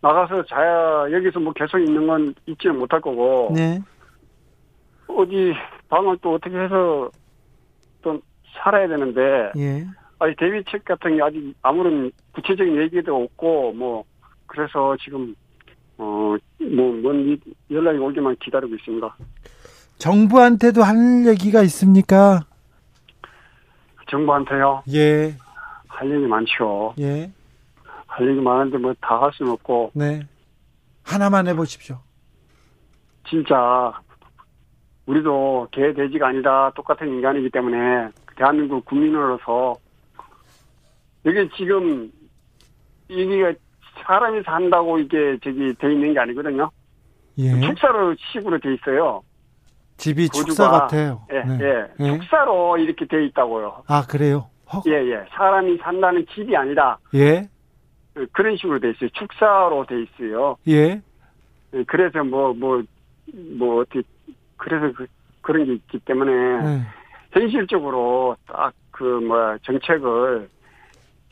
나가서 0.00 0.44
자야, 0.46 1.12
여기서 1.12 1.38
뭐 1.38 1.52
계속 1.52 1.78
있는 1.78 2.04
건 2.04 2.34
있지는 2.46 2.80
못할 2.80 3.00
거고, 3.00 3.52
네. 3.54 3.80
어디 5.06 5.54
방을 5.88 6.18
또 6.20 6.34
어떻게 6.34 6.58
해서 6.58 7.08
또 8.02 8.20
살아야 8.56 8.88
되는데, 8.88 9.52
예. 9.56 9.86
아직 10.18 10.36
대비책 10.36 10.84
같은 10.84 11.16
게 11.16 11.22
아직 11.22 11.54
아무런 11.62 12.10
구체적인 12.32 12.76
얘기도 12.82 13.22
없고, 13.22 13.72
뭐, 13.74 14.02
그래서 14.46 14.96
지금, 15.00 15.32
어, 15.98 16.36
뭐, 16.60 16.92
뭔 17.02 17.38
연락이 17.70 17.98
오기만 17.98 18.36
기다리고 18.40 18.74
있습니다. 18.74 19.16
정부한테도 19.98 20.82
할 20.82 21.26
얘기가 21.26 21.62
있습니까? 21.62 22.44
정부한테요. 24.10 24.82
예. 24.92 25.36
할 25.88 26.10
얘기 26.10 26.26
많죠. 26.26 26.94
예. 26.98 27.30
할 28.06 28.28
얘기 28.28 28.40
많은데 28.40 28.78
뭐 28.78 28.94
다 29.00 29.20
할 29.22 29.32
수는 29.32 29.52
없고, 29.52 29.92
네. 29.94 30.22
하나만 31.02 31.46
해보십시오. 31.48 31.98
진짜, 33.28 33.92
우리도 35.06 35.68
개, 35.72 35.92
돼지가 35.94 36.28
아니라 36.28 36.70
똑같은 36.74 37.08
인간이기 37.08 37.50
때문에, 37.50 38.08
대한민국 38.36 38.84
국민으로서, 38.84 39.74
이게 41.26 41.48
지금, 41.56 42.10
이게 43.08 43.54
사람이 44.02 44.42
산다고 44.44 44.98
이게 44.98 45.38
저기 45.42 45.74
돼 45.74 45.92
있는 45.92 46.12
게 46.14 46.20
아니거든요. 46.20 46.70
예. 47.38 47.60
축사로 47.60 48.14
식으로 48.32 48.58
돼 48.58 48.74
있어요. 48.74 49.22
집이 49.96 50.28
거주가- 50.28 50.46
축사 50.46 50.70
같아요. 50.70 51.22
예, 51.32 51.40
네. 51.42 51.58
예. 51.60 51.86
예. 52.00 52.18
축사로 52.18 52.78
이렇게 52.78 53.06
돼 53.06 53.24
있다고요. 53.26 53.84
아 53.86 54.04
그래요. 54.08 54.48
허- 54.72 54.82
예, 54.86 54.92
예. 54.92 55.24
사람이 55.30 55.78
산다는 55.78 56.26
집이 56.34 56.56
아니라, 56.56 56.96
예. 57.14 57.48
그런 58.32 58.56
식으로 58.56 58.78
돼 58.80 58.90
있어요. 58.90 59.08
축사로 59.10 59.86
돼 59.86 60.02
있어요. 60.02 60.56
예. 60.68 61.00
예, 61.74 61.84
그래서 61.86 62.22
뭐, 62.24 62.52
뭐, 62.54 62.82
뭐, 63.58 63.80
어떻게, 63.80 64.02
그래서 64.56 64.92
그, 64.96 65.06
그런 65.42 65.64
게 65.66 65.72
있기 65.74 65.98
때문에, 66.00 66.32
네. 66.62 66.80
현실적으로 67.32 68.36
딱 68.46 68.72
그, 68.92 69.02
뭐, 69.04 69.56
정책을 69.64 70.48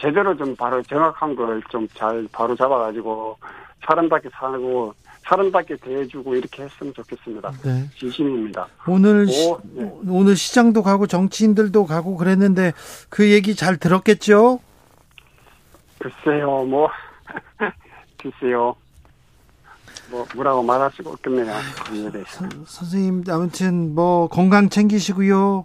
제대로 0.03 0.37
좀 0.37 0.55
바로 0.57 0.83
정확한 0.83 1.37
걸 1.37 1.63
좀 1.71 1.87
잘 1.95 2.27
바로 2.33 2.57
잡아가지고, 2.57 3.37
사람답게 3.87 4.31
살고, 4.33 4.95
사람답게 5.25 5.77
대해주고 5.77 6.35
이렇게 6.35 6.65
했으면 6.65 6.93
좋겠습니다. 6.95 7.53
네. 7.63 7.89
진심입니다. 7.97 8.67
오늘 8.89 9.23
오, 9.23 9.27
시, 9.27 9.55
네. 9.75 9.93
오늘 10.09 10.35
시장도 10.37 10.83
가고 10.83 11.07
정치인들도 11.07 11.87
가고 11.87 12.17
그랬는데 12.17 12.73
그 13.09 13.31
얘기 13.31 13.55
잘 13.55 13.77
들었겠죠? 13.77 14.59
글쎄요, 16.01 16.65
뭐, 16.65 16.89
글쎄요. 18.21 18.75
뭐 20.11 20.27
뭐라고 20.35 20.63
말할 20.63 20.91
수가 20.91 21.11
없겠네요. 21.11 21.47
대해서. 22.13 22.45
선생님 22.67 23.23
아무튼 23.31 23.95
뭐 23.95 24.29
건강 24.29 24.69
챙기시고요. 24.69 25.65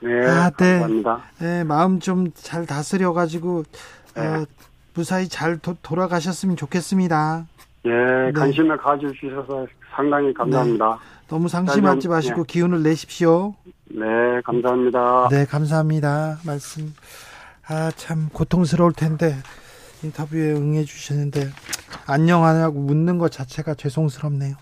네, 0.00 0.26
아, 0.26 0.50
네. 0.50 0.78
감사합니다. 0.80 1.22
네, 1.38 1.64
마음 1.64 2.00
좀 2.00 2.30
잘 2.34 2.66
다스려 2.66 3.12
가지고 3.12 3.64
네. 4.14 4.26
어, 4.26 4.46
무사히 4.94 5.28
잘 5.28 5.58
도- 5.58 5.76
돌아가셨으면 5.82 6.56
좋겠습니다. 6.56 7.46
예, 7.86 8.32
관심을 8.32 8.76
가져주셔서 8.76 9.66
상당히 9.94 10.32
감사합니다. 10.34 10.98
너무 11.28 11.48
상심하지 11.48 12.02
좀, 12.02 12.12
마시고 12.12 12.44
기운을 12.44 12.82
내십시오. 12.82 13.54
네, 13.86 14.04
감사합니다. 14.44 15.28
네, 15.30 15.44
감사합니다. 15.46 16.38
말씀. 16.44 16.92
아, 17.68 17.90
참 17.96 18.28
고통스러울 18.32 18.92
텐데 18.92 19.36
인터뷰에 20.02 20.52
응해 20.52 20.84
주시는데 20.84 21.48
안녕하냐고 22.06 22.80
묻는 22.80 23.18
것 23.18 23.30
자체가 23.30 23.74
죄송스럽네요. 23.74 24.56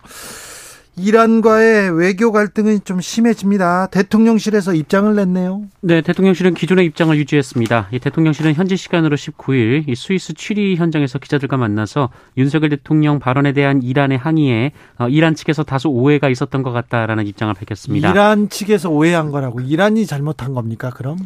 이란과의 0.98 1.96
외교 1.96 2.32
갈등은 2.32 2.80
좀 2.84 3.00
심해집니다. 3.00 3.86
대통령실에서 3.86 4.74
입장을 4.74 5.14
냈네요. 5.14 5.62
네, 5.80 6.00
대통령실은 6.00 6.54
기존의 6.54 6.84
입장을 6.86 7.16
유지했습니다. 7.16 7.88
이 7.92 7.98
대통령실은 7.98 8.54
현지 8.54 8.76
시간으로 8.76 9.16
19일 9.16 9.88
이 9.88 9.94
스위스 9.94 10.34
취리 10.34 10.76
현장에서 10.76 11.18
기자들과 11.18 11.56
만나서 11.56 12.10
윤석열 12.36 12.70
대통령 12.70 13.18
발언에 13.18 13.52
대한 13.52 13.82
이란의 13.82 14.18
항의에 14.18 14.72
어, 14.98 15.08
이란 15.08 15.34
측에서 15.34 15.62
다소 15.62 15.90
오해가 15.90 16.28
있었던 16.28 16.62
것 16.62 16.72
같다라는 16.72 17.26
입장을 17.26 17.52
밝혔습니다. 17.54 18.10
이란 18.10 18.48
측에서 18.48 18.90
오해한 18.90 19.30
거라고 19.30 19.60
이란이 19.60 20.06
잘못한 20.06 20.52
겁니까? 20.54 20.90
그럼? 20.90 21.18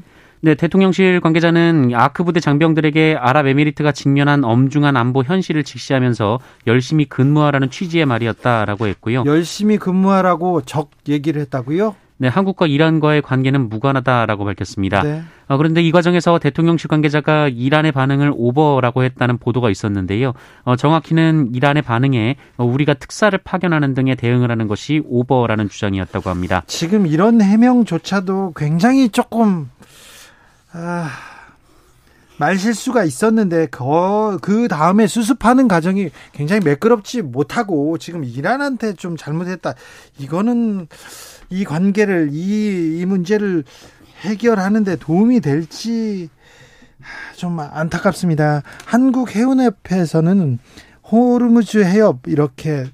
네, 0.44 0.56
대통령실 0.56 1.20
관계자는 1.20 1.92
아크 1.94 2.24
부대 2.24 2.40
장병들에게 2.40 3.16
아랍에미리트가 3.16 3.92
직면한 3.92 4.42
엄중한 4.42 4.96
안보 4.96 5.22
현실을 5.22 5.62
직시하면서 5.62 6.40
열심히 6.66 7.04
근무하라는 7.04 7.70
취지의 7.70 8.06
말이었다라고 8.06 8.88
했고요. 8.88 9.22
열심히 9.24 9.78
근무하라고 9.78 10.62
적 10.62 10.90
얘기를 11.08 11.40
했다고요? 11.42 11.94
네, 12.18 12.26
한국과 12.26 12.66
이란과의 12.66 13.22
관계는 13.22 13.68
무관하다라고 13.68 14.44
밝혔습니다. 14.44 15.02
네. 15.02 15.22
어, 15.46 15.56
그런데 15.56 15.80
이 15.80 15.92
과정에서 15.92 16.40
대통령실 16.40 16.88
관계자가 16.88 17.48
이란의 17.48 17.92
반응을 17.92 18.32
오버라고 18.34 19.04
했다는 19.04 19.38
보도가 19.38 19.70
있었는데요. 19.70 20.32
어, 20.64 20.74
정확히는 20.74 21.50
이란의 21.54 21.82
반응에 21.82 22.36
어, 22.56 22.64
우리가 22.64 22.94
특사를 22.94 23.36
파견하는 23.38 23.94
등의 23.94 24.16
대응을 24.16 24.50
하는 24.50 24.66
것이 24.66 25.02
오버라는 25.04 25.68
주장이었다고 25.68 26.30
합니다. 26.30 26.62
지금 26.66 27.06
이런 27.06 27.40
해명조차도 27.40 28.54
굉장히 28.56 29.08
조금 29.08 29.68
아, 30.72 31.10
말실수가 32.38 33.04
있었는데 33.04 33.66
그, 33.66 34.38
그 34.40 34.68
다음에 34.68 35.06
수습하는 35.06 35.68
과정이 35.68 36.10
굉장히 36.32 36.62
매끄럽지 36.64 37.22
못하고 37.22 37.98
지금 37.98 38.24
이란한테 38.24 38.94
좀 38.94 39.16
잘못했다. 39.16 39.74
이거는 40.18 40.88
이 41.50 41.64
관계를 41.64 42.30
이, 42.32 42.98
이 42.98 43.06
문제를 43.06 43.64
해결하는데 44.22 44.96
도움이 44.96 45.40
될지 45.40 46.30
좀 47.36 47.60
안타깝습니다. 47.60 48.62
한국 48.86 49.34
해운협회에서는 49.34 50.58
호르무즈 51.10 51.84
해협 51.84 52.20
이렇게 52.26 52.86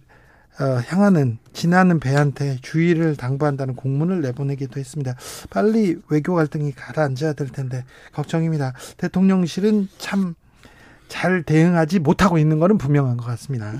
어, 0.61 0.65
향하는 0.89 1.39
지나는 1.59 2.01
배한테 2.01 2.59
주의를 2.63 3.17
당부한다는 3.17 3.75
공문을 3.75 4.21
내보내기도 4.23 4.79
했습니다. 4.81 5.17
빨리 5.51 5.97
외교 6.09 6.35
갈등이 6.35 6.73
가라앉아야 6.73 7.33
될 7.33 7.49
텐데 7.49 7.85
걱정입니다. 8.13 8.73
대통령실은 8.97 9.89
참 9.99 10.35
잘 11.09 11.43
대응하지 11.43 11.99
못하고 11.99 12.39
있는 12.39 12.59
것은 12.59 12.79
분명한 12.79 13.17
것 13.17 13.27
같습니다. 13.27 13.73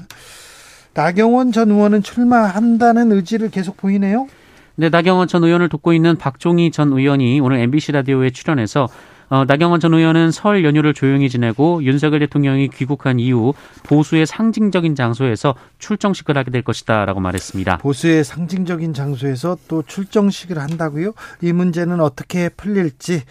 나경원 0.95 1.53
전 1.53 1.71
의원은 1.71 2.03
출마한다는 2.03 3.13
의지를 3.13 3.51
계속 3.51 3.77
보이네요. 3.77 4.27
네, 4.75 4.89
나경원 4.89 5.29
전 5.29 5.45
의원을 5.45 5.69
돕고 5.69 5.93
있는 5.93 6.17
박종희 6.17 6.71
전 6.71 6.93
의원이 6.93 7.41
오늘 7.41 7.59
MBC 7.59 7.93
라디오에 7.93 8.31
출연해서 8.31 8.89
어, 9.31 9.45
나경원 9.45 9.81
전 9.81 9.95
의원은 9.95 10.31
설 10.31 10.65
연휴를 10.65 10.95
조용히 10.95 11.29
지내고 11.29 11.83
윤석열 11.83 12.21
대통령이 12.21 12.69
귀국한 12.69 13.21
이후 13.21 13.55
보수의 13.85 14.27
상징적인 14.27 14.95
장소에서 14.95 15.55
출정식을 15.79 16.37
하게 16.37 16.51
될 16.51 16.63
것이다라고 16.63 17.21
말했습니다. 17.21 17.79
보수의 17.79 18.25
상징적인 18.25 18.95
장소에서 18.95 19.59
또 19.69 19.83
출정식을 19.83 20.59
한다고요? 20.59 21.13
이 21.43 21.53
문제는 21.53 22.01
어떻게 22.01 22.49
풀릴지 22.49 23.23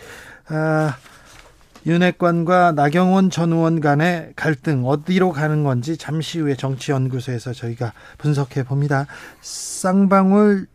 아, 0.50 0.96
윤핵관과 1.86 2.74
나경원 2.74 3.30
전 3.30 3.54
의원 3.54 3.80
간의 3.80 4.34
갈등 4.36 4.86
어디로 4.86 5.32
가는 5.32 5.64
건지 5.64 5.98
잠시 5.98 6.40
후에 6.40 6.56
정치연구소에서 6.56 7.54
저희가 7.54 7.94
분석해 8.18 8.64
봅니다. 8.64 9.08
쌍방울 9.42 10.68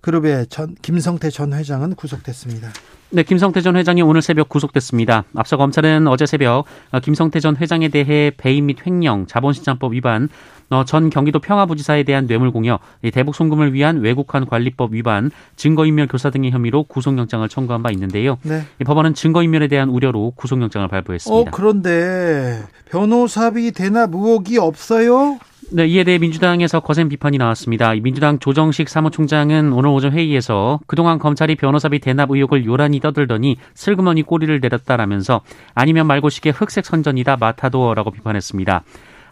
그룹의 0.00 0.46
전 0.46 0.74
김성태 0.80 1.30
전 1.30 1.52
회장은 1.52 1.96
구속됐습니다. 1.96 2.70
네, 3.10 3.22
김성태 3.22 3.62
전 3.62 3.74
회장이 3.76 4.02
오늘 4.02 4.20
새벽 4.20 4.50
구속됐습니다. 4.50 5.24
앞서 5.34 5.56
검찰은 5.56 6.06
어제 6.08 6.26
새벽 6.26 6.66
어, 6.90 7.00
김성태 7.00 7.40
전 7.40 7.56
회장에 7.56 7.88
대해 7.88 8.30
배임 8.36 8.66
및 8.66 8.86
횡령, 8.86 9.26
자본시장법 9.26 9.94
위반, 9.94 10.28
어, 10.68 10.84
전 10.84 11.08
경기도 11.08 11.38
평화부지사에 11.38 12.02
대한 12.02 12.26
뇌물공여, 12.26 12.78
이 13.02 13.10
대북 13.10 13.34
송금을 13.34 13.72
위한 13.72 14.00
외국환 14.00 14.44
관리법 14.44 14.92
위반, 14.92 15.30
증거인멸 15.56 16.08
교사 16.08 16.28
등의 16.28 16.50
혐의로 16.50 16.82
구속영장을 16.82 17.48
청구한 17.48 17.82
바 17.82 17.90
있는데요. 17.92 18.36
네. 18.42 18.64
이 18.78 18.84
법원은 18.84 19.14
증거인멸에 19.14 19.68
대한 19.68 19.88
우려로 19.88 20.32
구속영장을 20.36 20.84
어, 20.84 20.90
발부했습니다. 20.90 21.50
그런데 21.52 22.62
변호사비 22.90 23.72
대납 23.72 24.14
의혹이 24.14 24.58
없어요? 24.58 25.38
네, 25.70 25.86
이에 25.86 26.02
대해 26.02 26.16
민주당에서 26.16 26.80
거센 26.80 27.10
비판이 27.10 27.36
나왔습니다. 27.36 27.92
이 27.92 28.00
민주당 28.00 28.38
조정식 28.38 28.88
사무총장은 28.88 29.70
오늘 29.74 29.90
오전 29.90 30.12
회의에서 30.12 30.80
그동안 30.86 31.18
검찰이 31.18 31.56
변호사비 31.56 31.98
대납 31.98 32.30
의혹을 32.30 32.64
요란히 32.64 33.00
떠들더니 33.00 33.58
슬그머니 33.74 34.22
꼬리를 34.22 34.60
내렸다라면서 34.60 35.42
아니면 35.74 36.06
말고식의 36.06 36.52
흑색 36.52 36.86
선전이다 36.86 37.36
마타도어라고 37.36 38.12
비판했습니다. 38.12 38.82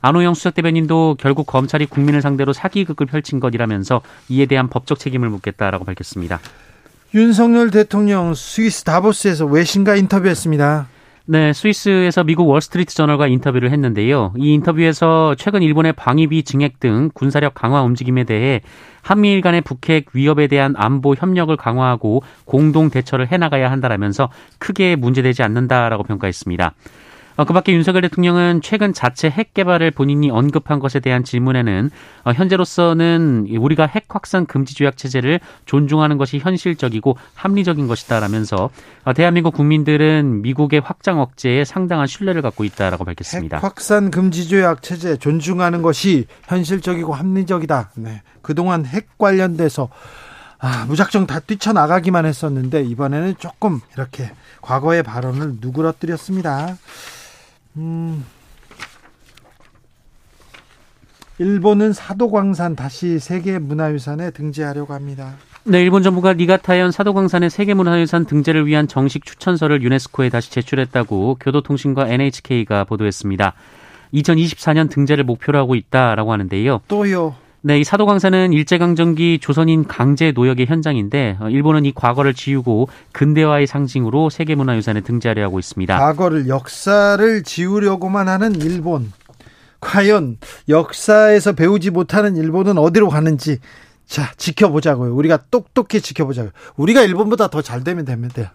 안호영 0.02 0.34
수석 0.34 0.54
대변인도 0.54 1.16
결국 1.18 1.46
검찰이 1.46 1.86
국민을 1.86 2.20
상대로 2.20 2.52
사기극을 2.52 3.06
펼친 3.06 3.40
것이라면서 3.40 4.02
이에 4.28 4.44
대한 4.44 4.68
법적 4.68 4.98
책임을 4.98 5.30
묻겠다라고 5.30 5.86
밝혔습니다. 5.86 6.38
윤석열 7.14 7.70
대통령 7.70 8.34
스위스 8.34 8.84
다보스에서 8.84 9.46
외신과 9.46 9.96
인터뷰했습니다. 9.96 10.86
네, 11.28 11.52
스위스에서 11.52 12.22
미국 12.22 12.48
월스트리트 12.48 12.94
저널과 12.94 13.26
인터뷰를 13.26 13.72
했는데요. 13.72 14.32
이 14.36 14.54
인터뷰에서 14.54 15.34
최근 15.36 15.60
일본의 15.60 15.94
방위비 15.94 16.44
증액 16.44 16.78
등 16.78 17.10
군사력 17.14 17.52
강화 17.52 17.82
움직임에 17.82 18.22
대해 18.22 18.60
한미일 19.02 19.40
간의 19.40 19.62
북핵 19.62 20.06
위협에 20.12 20.46
대한 20.46 20.74
안보 20.76 21.16
협력을 21.16 21.54
강화하고 21.56 22.22
공동 22.44 22.90
대처를 22.90 23.26
해나가야 23.26 23.72
한다라면서 23.72 24.30
크게 24.58 24.94
문제되지 24.94 25.42
않는다라고 25.42 26.04
평가했습니다. 26.04 26.74
어, 27.36 27.44
그 27.44 27.52
밖에 27.52 27.72
윤석열 27.72 28.02
대통령은 28.02 28.60
최근 28.62 28.92
자체 28.92 29.28
핵 29.28 29.52
개발을 29.52 29.90
본인이 29.90 30.30
언급한 30.30 30.78
것에 30.78 31.00
대한 31.00 31.22
질문에는 31.22 31.90
어, 32.24 32.32
현재로서는 32.32 33.46
우리가 33.58 33.86
핵 33.86 34.06
확산 34.08 34.46
금지 34.46 34.74
조약 34.74 34.96
체제를 34.96 35.40
존중하는 35.66 36.16
것이 36.16 36.38
현실적이고 36.38 37.16
합리적인 37.34 37.86
것이다라면서 37.86 38.70
어, 39.04 39.12
대한민국 39.12 39.54
국민들은 39.54 40.42
미국의 40.42 40.80
확장 40.80 41.20
억제에 41.20 41.64
상당한 41.64 42.06
신뢰를 42.06 42.40
갖고 42.42 42.64
있다라고 42.64 43.04
밝혔습니다. 43.04 43.58
핵 43.58 43.64
확산 43.64 44.10
금지 44.10 44.48
조약 44.48 44.82
체제 44.82 45.16
존중하는 45.16 45.82
것이 45.82 46.26
현실적이고 46.44 47.12
합리적이다. 47.12 47.90
네. 47.96 48.22
그동안 48.40 48.86
핵 48.86 49.18
관련돼서 49.18 49.88
아, 50.58 50.86
무작정 50.86 51.26
다 51.26 51.40
뛰쳐나가기만 51.40 52.24
했었는데 52.24 52.82
이번에는 52.84 53.34
조금 53.38 53.80
이렇게 53.94 54.30
과거의 54.62 55.02
발언을 55.02 55.56
누그러뜨렸습니다. 55.60 56.76
음. 57.76 58.24
일본은 61.38 61.92
사도광산 61.92 62.76
다시 62.76 63.18
세계 63.18 63.58
문화유산에 63.58 64.30
등재하려고 64.30 64.94
합니다. 64.94 65.34
네, 65.64 65.82
일본 65.82 66.02
정부가 66.02 66.32
니가타현 66.32 66.92
사도광산의 66.92 67.50
세계문화유산 67.50 68.24
등재를 68.24 68.66
위한 68.66 68.88
정식 68.88 69.26
추천서를 69.26 69.82
유네스코에 69.82 70.30
다시 70.30 70.50
제출했다고 70.52 71.38
교도통신과 71.40 72.08
NHK가 72.08 72.84
보도했습니다. 72.84 73.52
2024년 74.14 74.88
등재를 74.88 75.24
목표로 75.24 75.58
하고 75.58 75.74
있다라고 75.74 76.32
하는데요. 76.32 76.80
또요. 76.88 77.34
네, 77.66 77.80
이 77.80 77.82
사도광산은 77.82 78.52
일제강점기 78.52 79.40
조선인 79.40 79.88
강제 79.88 80.30
노역의 80.30 80.66
현장인데 80.66 81.38
어, 81.40 81.48
일본은 81.48 81.84
이 81.84 81.90
과거를 81.92 82.32
지우고 82.32 82.88
근대화의 83.10 83.66
상징으로 83.66 84.30
세계문화유산에 84.30 85.00
등재하려 85.00 85.42
하고 85.42 85.58
있습니다. 85.58 85.98
과거를 85.98 86.46
역사를 86.46 87.42
지우려고만 87.42 88.28
하는 88.28 88.54
일본. 88.54 89.12
과연 89.80 90.38
역사에서 90.68 91.54
배우지 91.54 91.90
못하는 91.90 92.36
일본은 92.36 92.78
어디로 92.78 93.08
가는지 93.08 93.58
자 94.06 94.30
지켜보자고요. 94.36 95.12
우리가 95.16 95.40
똑똑히 95.50 96.00
지켜보자고요. 96.00 96.52
우리가 96.76 97.02
일본보다 97.02 97.48
더 97.48 97.62
잘 97.62 97.82
되면 97.82 98.04
돼요. 98.04 98.46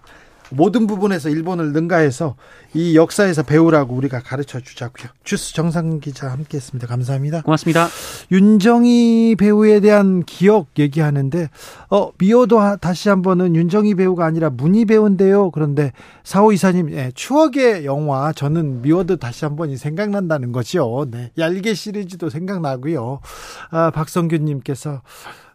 모든 0.52 0.88
부분에서 0.88 1.30
일본을 1.30 1.74
능가해서 1.74 2.36
이 2.74 2.96
역사에서 2.96 3.44
배우라고 3.44 3.96
우리가 3.96 4.20
가르쳐 4.20 4.60
주자고요. 4.60 5.10
주스 5.24 5.54
정상 5.54 6.00
기자 6.00 6.30
함께했습니다. 6.30 6.88
감사합니다. 6.88 7.42
고맙습니다. 7.42 7.88
윤정희 8.32 9.36
배우에 9.38 9.80
대한 9.80 10.24
기억 10.24 10.68
얘기하는데 10.78 11.50
어 11.90 12.12
미워도 12.18 12.78
다시 12.78 13.10
한번은 13.10 13.56
윤정희 13.56 13.96
배우가 13.96 14.26
아니라 14.26 14.50
문희 14.50 14.86
배우인데요. 14.86 15.52
그런데 15.52 15.92
사호 16.24 16.52
이사님 16.52 16.92
예, 16.92 17.12
추억의 17.14 17.86
영화 17.86 18.32
저는 18.34 18.82
미워도 18.82 19.18
다시 19.18 19.46
한번이 19.46 19.78
생각난다는 19.78 20.52
거죠. 20.52 21.06
네, 21.10 21.32
얄개 21.38 21.74
시리즈도 21.74 22.30
생각나고요. 22.30 23.20
아, 23.72 23.92
박성규님께서 23.92 25.02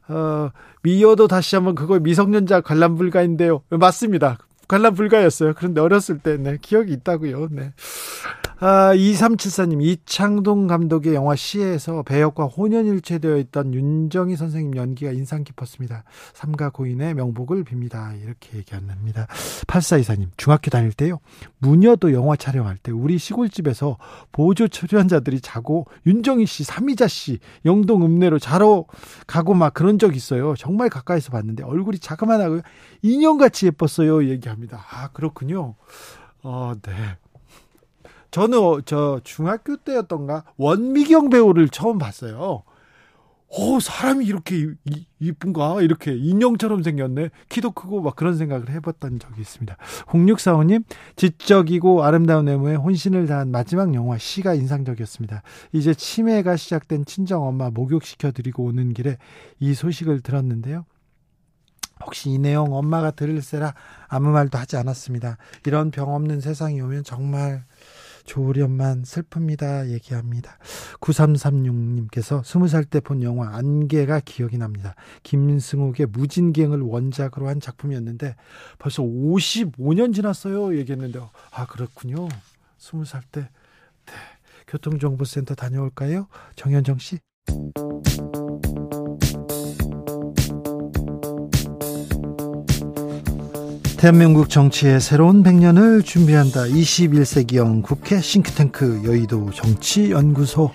어, 0.08 0.50
미워도 0.82 1.28
다시 1.28 1.56
한번 1.56 1.74
그거 1.74 1.98
미성년자 1.98 2.60
관람 2.60 2.96
불가인데요. 2.96 3.62
맞습니다. 3.70 4.38
관람 4.68 4.94
불가였어요. 4.94 5.54
그런데 5.54 5.80
어렸을 5.80 6.18
때, 6.18 6.36
네, 6.36 6.58
기억이 6.60 6.92
있다고요. 6.92 7.48
네. 7.50 7.72
아, 8.58 8.94
2374님, 8.94 9.82
이창동 9.82 10.66
감독의 10.66 11.14
영화 11.14 11.36
시에서 11.36 12.02
배역과 12.02 12.46
혼연일체되어 12.46 13.36
있던 13.36 13.74
윤정희 13.74 14.34
선생님 14.34 14.76
연기가 14.76 15.12
인상 15.12 15.44
깊었습니다. 15.44 16.04
삼가 16.32 16.70
고인의 16.70 17.12
명복을 17.12 17.64
빕니다. 17.64 18.18
이렇게 18.18 18.56
얘기합니다. 18.56 19.26
8424님, 19.66 20.28
중학교 20.38 20.70
다닐 20.70 20.90
때요, 20.94 21.18
무녀도 21.58 22.14
영화 22.14 22.34
촬영할 22.34 22.78
때 22.78 22.92
우리 22.92 23.18
시골집에서 23.18 23.98
보조 24.32 24.68
출연자들이 24.68 25.42
자고 25.42 25.86
윤정희 26.06 26.46
씨, 26.46 26.64
삼이자 26.64 27.08
씨, 27.08 27.40
영동 27.66 28.04
읍내로 28.04 28.38
자러 28.38 28.86
가고 29.26 29.52
막 29.52 29.74
그런 29.74 29.98
적 29.98 30.16
있어요. 30.16 30.54
정말 30.56 30.88
가까이서 30.88 31.30
봤는데 31.30 31.62
얼굴이 31.62 31.98
자그만하고 31.98 32.60
인형같이 33.02 33.66
예뻤어요. 33.66 34.30
얘기합니다. 34.30 34.82
아, 34.90 35.08
그렇군요. 35.08 35.74
어, 36.42 36.72
네. 36.80 36.92
저는 38.36 38.58
어, 38.58 38.80
저 38.84 39.18
중학교 39.24 39.78
때였던가 39.78 40.44
원미경 40.58 41.30
배우를 41.30 41.70
처음 41.70 41.96
봤어요. 41.96 42.64
오, 43.48 43.80
사람이 43.80 44.26
이렇게 44.26 44.74
이쁜가? 45.20 45.80
이렇게 45.80 46.14
인형처럼 46.14 46.82
생겼네. 46.82 47.30
키도 47.48 47.70
크고 47.70 48.02
막 48.02 48.14
그런 48.14 48.36
생각을 48.36 48.68
해봤던 48.68 49.20
적이 49.20 49.40
있습니다. 49.40 49.78
0645님, 50.08 50.84
지적이고 51.16 52.04
아름다운 52.04 52.46
외모에 52.46 52.74
혼신을 52.74 53.26
다한 53.26 53.50
마지막 53.50 53.94
영화 53.94 54.18
시가 54.18 54.52
인상적이었습니다. 54.52 55.42
이제 55.72 55.94
치매가 55.94 56.56
시작된 56.56 57.06
친정 57.06 57.42
엄마 57.42 57.70
목욕시켜드리고 57.70 58.64
오는 58.64 58.92
길에 58.92 59.16
이 59.60 59.72
소식을 59.72 60.20
들었는데요. 60.20 60.84
혹시 62.04 62.30
이 62.30 62.38
내용 62.38 62.74
엄마가 62.74 63.12
들을세라 63.12 63.74
아무 64.08 64.28
말도 64.28 64.58
하지 64.58 64.76
않았습니다. 64.76 65.38
이런 65.64 65.90
병 65.90 66.14
없는 66.14 66.40
세상이 66.40 66.80
오면 66.82 67.04
정말 67.04 67.64
조련만 68.26 69.02
슬픕니다. 69.02 69.88
얘기합니다. 69.88 70.58
9336님께서 71.00 72.42
20살 72.42 72.90
때 72.90 73.00
본 73.00 73.22
영화 73.22 73.56
안개가 73.56 74.20
기억이 74.24 74.58
납니다. 74.58 74.94
김승욱의 75.22 76.06
무진갱을 76.10 76.80
원작으로 76.80 77.48
한 77.48 77.60
작품이었는데 77.60 78.34
벌써 78.78 79.02
55년 79.02 80.12
지났어요. 80.14 80.76
얘기했는데 80.76 81.20
아 81.52 81.66
그렇군요. 81.66 82.28
20살 82.78 83.22
때 83.30 83.42
네. 84.06 84.12
교통정보센터 84.66 85.54
다녀올까요? 85.54 86.26
정현정 86.56 86.98
씨. 86.98 87.18
대한민국 93.98 94.50
정치의 94.50 95.00
새로운 95.00 95.42
100년을 95.42 96.04
준비한다. 96.04 96.64
21세기형 96.64 97.82
국회 97.82 98.20
싱크탱크 98.20 99.02
여의도 99.06 99.50
정치연구소. 99.52 100.70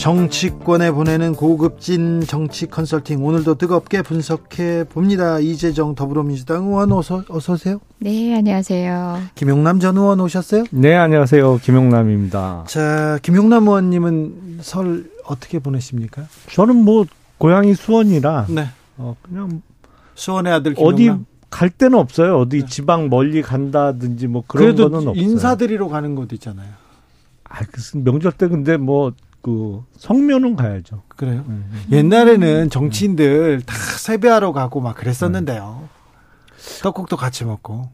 정치권에 0.00 0.92
보내는 0.92 1.34
고급진 1.34 2.22
정치 2.26 2.66
컨설팅 2.66 3.22
오늘도 3.22 3.56
뜨겁게 3.56 4.00
분석해 4.00 4.84
봅니다. 4.84 5.38
이재정 5.38 5.94
더불어민주당 5.94 6.64
의원 6.64 6.90
어서 6.92 7.22
어서 7.28 7.52
오세요. 7.52 7.80
네, 7.98 8.34
안녕하세요. 8.34 9.20
김용남 9.34 9.78
전 9.78 9.98
의원 9.98 10.20
오셨어요? 10.20 10.64
네, 10.70 10.96
안녕하세요. 10.96 11.60
김용남입니다. 11.62 12.64
자, 12.66 13.18
김용남 13.20 13.68
의원님은 13.68 14.60
설 14.62 15.04
어떻게 15.26 15.58
보내십니까? 15.58 16.22
저는 16.50 16.76
뭐 16.76 17.04
고향이 17.36 17.74
수원이라 17.74 18.46
네. 18.48 18.68
어, 19.00 19.16
그냥 19.22 19.62
수원의 20.14 20.52
아들 20.52 20.74
김용남. 20.74 20.94
어디 20.94 21.24
갈 21.50 21.70
데는 21.70 21.98
없어요. 21.98 22.38
어디 22.38 22.60
네. 22.60 22.66
지방 22.66 23.08
멀리 23.08 23.42
간다든지 23.42 24.28
뭐 24.28 24.44
그런 24.46 24.76
거는 24.76 25.08
없어요. 25.08 25.14
인사드리러 25.14 25.88
가는 25.88 26.14
것도 26.14 26.34
있잖아요. 26.36 26.72
아, 27.44 27.60
그 27.64 27.98
명절 27.98 28.32
때 28.32 28.48
근데 28.48 28.76
뭐 28.76 29.12
그 29.42 29.82
성묘는 29.96 30.56
가야죠. 30.56 31.02
그래요? 31.08 31.44
네. 31.48 31.98
옛날에는 31.98 32.70
정치인들 32.70 33.62
다 33.64 33.74
세배하러 33.74 34.52
가고 34.52 34.80
막 34.80 34.96
그랬었는데요. 34.96 35.88
네. 36.56 36.82
떡국도 36.82 37.16
같이 37.16 37.44
먹고. 37.44 37.88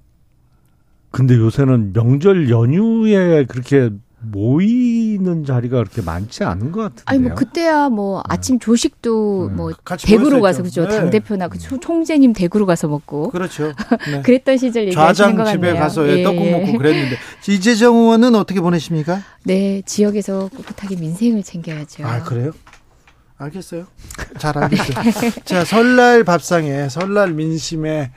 근데 1.11 1.37
요새는 1.37 1.93
명절 1.93 2.51
연휴에 2.51 3.45
그렇게 3.47 3.91
모이 4.21 4.96
는 5.19 5.45
자리가 5.45 5.79
그렇게 5.79 6.03
많지 6.03 6.45
않은 6.45 6.73
것 6.73 6.83
같은데요. 6.83 7.05
아니 7.07 7.19
뭐 7.21 7.35
그때야 7.35 7.89
뭐 7.89 8.19
네. 8.19 8.23
아침 8.29 8.59
조식도 8.59 9.49
네. 9.51 9.55
뭐 9.57 9.73
대구로 9.99 10.41
가서 10.41 10.63
그죠 10.63 10.87
네. 10.87 10.97
당 10.97 11.11
대표나 11.11 11.49
그 11.49 11.59
총재님 11.59 12.33
대구로 12.33 12.67
가서 12.67 12.87
먹고 12.89 13.31
그렇죠. 13.31 13.73
네. 14.11 14.23
그랬던 14.23 14.59
시절 14.59 14.87
얘기하시는 14.89 15.37
것 15.37 15.45
같네요. 15.45 15.53
집에 15.55 15.79
가서 15.79 16.09
예. 16.09 16.23
떡국 16.23 16.51
먹고 16.51 16.79
그랬는데 16.79 17.17
이재정 17.49 17.97
의원은 17.97 18.35
어떻게 18.35 18.61
보내십니까? 18.61 19.23
네 19.45 19.83
지역에서 19.87 20.51
꿋꿋하게 20.55 20.97
민생을 20.97 21.43
챙겨야죠. 21.43 22.05
아 22.05 22.23
그래요? 22.23 22.53
알겠어요. 23.39 23.87
잘 24.39 24.57
알겠어요. 24.63 25.33
자 25.45 25.65
설날 25.65 26.25
밥상에 26.25 26.89
설날 26.89 27.33
민심에 27.33 28.13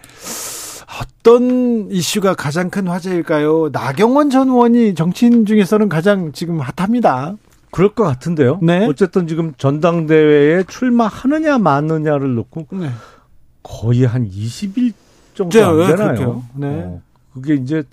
어떤 0.97 1.91
이슈가 1.91 2.34
가장 2.34 2.69
큰 2.69 2.88
화제일까요? 2.88 3.69
나경원 3.71 4.30
전 4.30 4.49
의원이 4.49 4.95
정치인 4.95 5.45
중에서는 5.45 5.88
가장 5.88 6.32
지금 6.32 6.60
핫합니다. 6.60 7.36
그럴 7.71 7.93
것 7.93 8.04
같은데요. 8.04 8.60
네. 8.63 8.88
어쨌든 8.88 9.28
지금 9.28 9.54
전당대회에 9.56 10.63
출마하느냐 10.63 11.60
마느냐를 11.60 12.34
놓고 12.34 12.67
네. 12.71 12.89
거의 13.62 14.06
한 14.06 14.28
20일 14.28 14.93
정도 15.36 15.63
안 15.63 15.78
네, 15.78 15.88
되나요? 15.88 16.43
네. 16.56 16.67
어, 16.67 17.02
그게 17.34 17.54
이제 17.54 17.84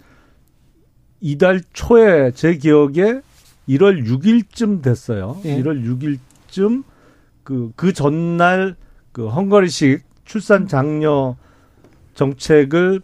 이달 1.20 1.60
초에 1.74 2.30
제 2.32 2.56
기억에 2.56 3.20
1월 3.68 4.06
6일쯤 4.06 4.82
됐어요. 4.82 5.38
네. 5.42 5.62
1월 5.62 6.18
6일쯤 6.48 6.84
그, 7.42 7.72
그 7.76 7.92
전날 7.92 8.76
그 9.12 9.28
헝가리식 9.28 10.02
출산 10.24 10.66
장려 10.66 11.36
정책을 12.16 13.00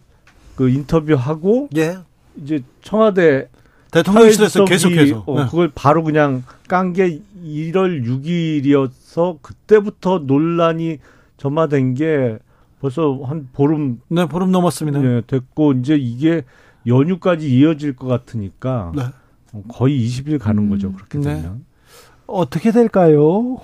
그 0.55 0.69
인터뷰하고 0.69 1.69
예. 1.77 1.97
이제 2.41 2.61
청와대 2.81 3.47
대통령실에서 3.91 4.65
계속해서 4.65 5.23
어, 5.25 5.39
네. 5.39 5.45
그걸 5.45 5.71
바로 5.73 6.03
그냥 6.03 6.43
깐 6.67 6.93
게 6.93 7.21
1월 7.45 8.05
6일이어서 8.05 9.37
그때부터 9.41 10.19
논란이 10.25 10.97
점화된 11.37 11.93
게 11.93 12.37
벌써 12.81 13.19
한 13.23 13.47
보름 13.53 14.01
네 14.09 14.25
보름 14.25 14.51
넘었습니다. 14.51 14.99
네, 14.99 15.21
됐고 15.27 15.73
이제 15.73 15.95
이게 15.95 16.43
연휴까지 16.87 17.49
이어질 17.49 17.95
것 17.95 18.07
같으니까 18.07 18.91
네. 18.95 19.03
거의 19.67 20.05
20일 20.07 20.39
가는 20.39 20.69
거죠 20.69 20.87
음, 20.87 20.93
그렇게 20.95 21.17
네. 21.19 21.35
되면 21.35 21.65
어떻게 22.25 22.71
될까요? 22.71 23.59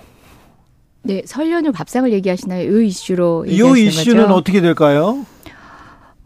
네, 1.02 1.22
설 1.26 1.50
연휴 1.52 1.72
밥상을 1.72 2.12
얘기하시나요? 2.14 2.82
이 2.82 2.88
이슈로 2.88 3.46
이 3.48 3.56
이슈는 3.88 4.24
거죠? 4.24 4.36
어떻게 4.36 4.62
될까요? 4.62 5.26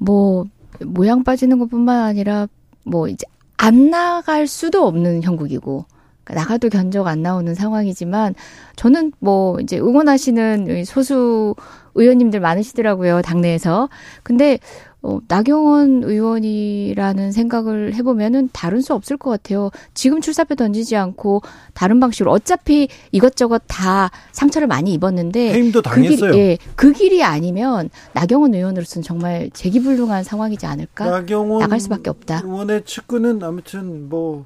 뭐 0.04 0.46
모양 0.86 1.24
빠지는 1.24 1.60
것뿐만 1.60 2.02
아니라 2.02 2.48
뭐 2.84 3.08
이제 3.08 3.26
안 3.58 3.90
나갈 3.90 4.48
수도 4.48 4.86
없는 4.86 5.24
형국이고 5.24 5.86
그러니까 6.24 6.42
나가도 6.42 6.70
견적 6.70 7.08
안 7.08 7.22
나오는 7.22 7.54
상황이지만 7.56 8.36
저는 8.76 9.12
뭐 9.20 9.60
이제 9.60 9.78
응원하시는 9.78 10.86
소수 10.86 11.56
의원님들 11.96 12.40
많으시더라고요 12.40 13.22
당내에서. 13.22 13.90
근데 14.24 14.60
어, 15.04 15.20
나경원 15.28 16.04
의원이라는 16.04 17.32
생각을 17.32 17.94
해보면은 17.94 18.50
다른 18.54 18.82
수 18.82 18.94
없을 18.94 19.18
것 19.18 19.30
같아요. 19.30 19.70
지금 19.94 20.22
출사표 20.22 20.56
던지지 20.56 20.96
않고 20.96 21.42
다른 21.74 22.00
방식으로 22.00 22.32
어차피 22.32 22.88
이것저것 23.12 23.62
다 23.68 24.10
상처를 24.32 24.68
많이 24.68 24.94
입었는데 24.94 25.54
해임도 25.54 25.82
당했어요. 25.82 26.32
그 26.32 26.38
길, 26.38 26.40
예, 26.40 26.58
그 26.76 26.92
길이 26.94 27.24
아니면 27.24 27.90
나경원 28.14 28.56
의원으로서는 28.56 29.04
정말 29.04 29.50
재기불능한 29.54 30.24
상황이지 30.24 30.66
않을까? 30.66 31.06
나경원 31.06 31.60
나갈 31.60 31.80
수밖에 31.80 32.10
없다. 32.10 32.42
의원의 32.44 32.86
측근은 32.86 33.44
아무튼 33.44 34.10
뭐 34.10 34.46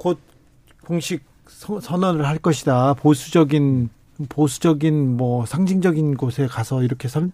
곧 0.00 0.18
공식 0.86 1.22
선언을 1.46 2.26
할 2.26 2.38
것이다. 2.38 2.94
보수적인 2.94 3.90
보수적인 4.28 5.16
뭐 5.16 5.46
상징적인 5.46 6.16
곳에 6.16 6.46
가서 6.46 6.82
이렇게 6.82 7.08
선, 7.08 7.32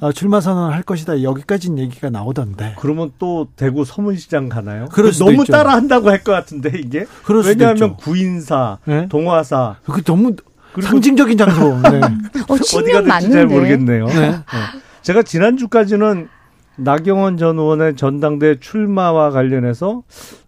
어, 0.00 0.12
출마 0.12 0.40
선언을 0.40 0.74
할 0.74 0.82
것이다. 0.82 1.22
여기까지는 1.22 1.78
얘기가 1.78 2.10
나오던데. 2.10 2.76
그러면 2.78 3.10
또 3.18 3.48
대구 3.56 3.84
서문시장 3.84 4.48
가나요? 4.48 4.86
너무 5.12 5.44
따라한다고 5.52 6.08
할 6.10 6.20
것 6.22 6.32
같은데 6.32 6.72
이게. 6.78 7.06
왜냐하면 7.48 7.96
구인사, 7.96 8.78
네? 8.84 9.08
동화사. 9.08 9.76
그 9.84 10.02
너무 10.02 10.36
상징적인 10.80 11.36
장소. 11.38 11.78
네. 11.90 12.00
어, 12.00 12.54
어디가 12.54 13.02
될지 13.02 13.32
잘 13.32 13.46
모르겠네요. 13.46 14.06
네. 14.06 14.30
네. 14.30 14.36
제가 15.02 15.22
지난 15.22 15.56
주까지는 15.56 16.28
나경원 16.76 17.36
전 17.38 17.58
의원의 17.58 17.96
전당대 17.96 18.60
출마와 18.60 19.30
관련해서 19.30 20.02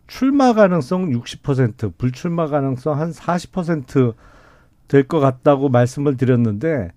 출마 0.06 0.52
가능성 0.52 1.10
60%, 1.10 1.92
불출마 1.96 2.46
가능성 2.48 3.00
한 3.00 3.12
40% 3.12 4.12
될 4.92 5.04
것 5.04 5.20
같다고 5.20 5.70
말씀을 5.70 6.18
드렸는데 6.18 6.90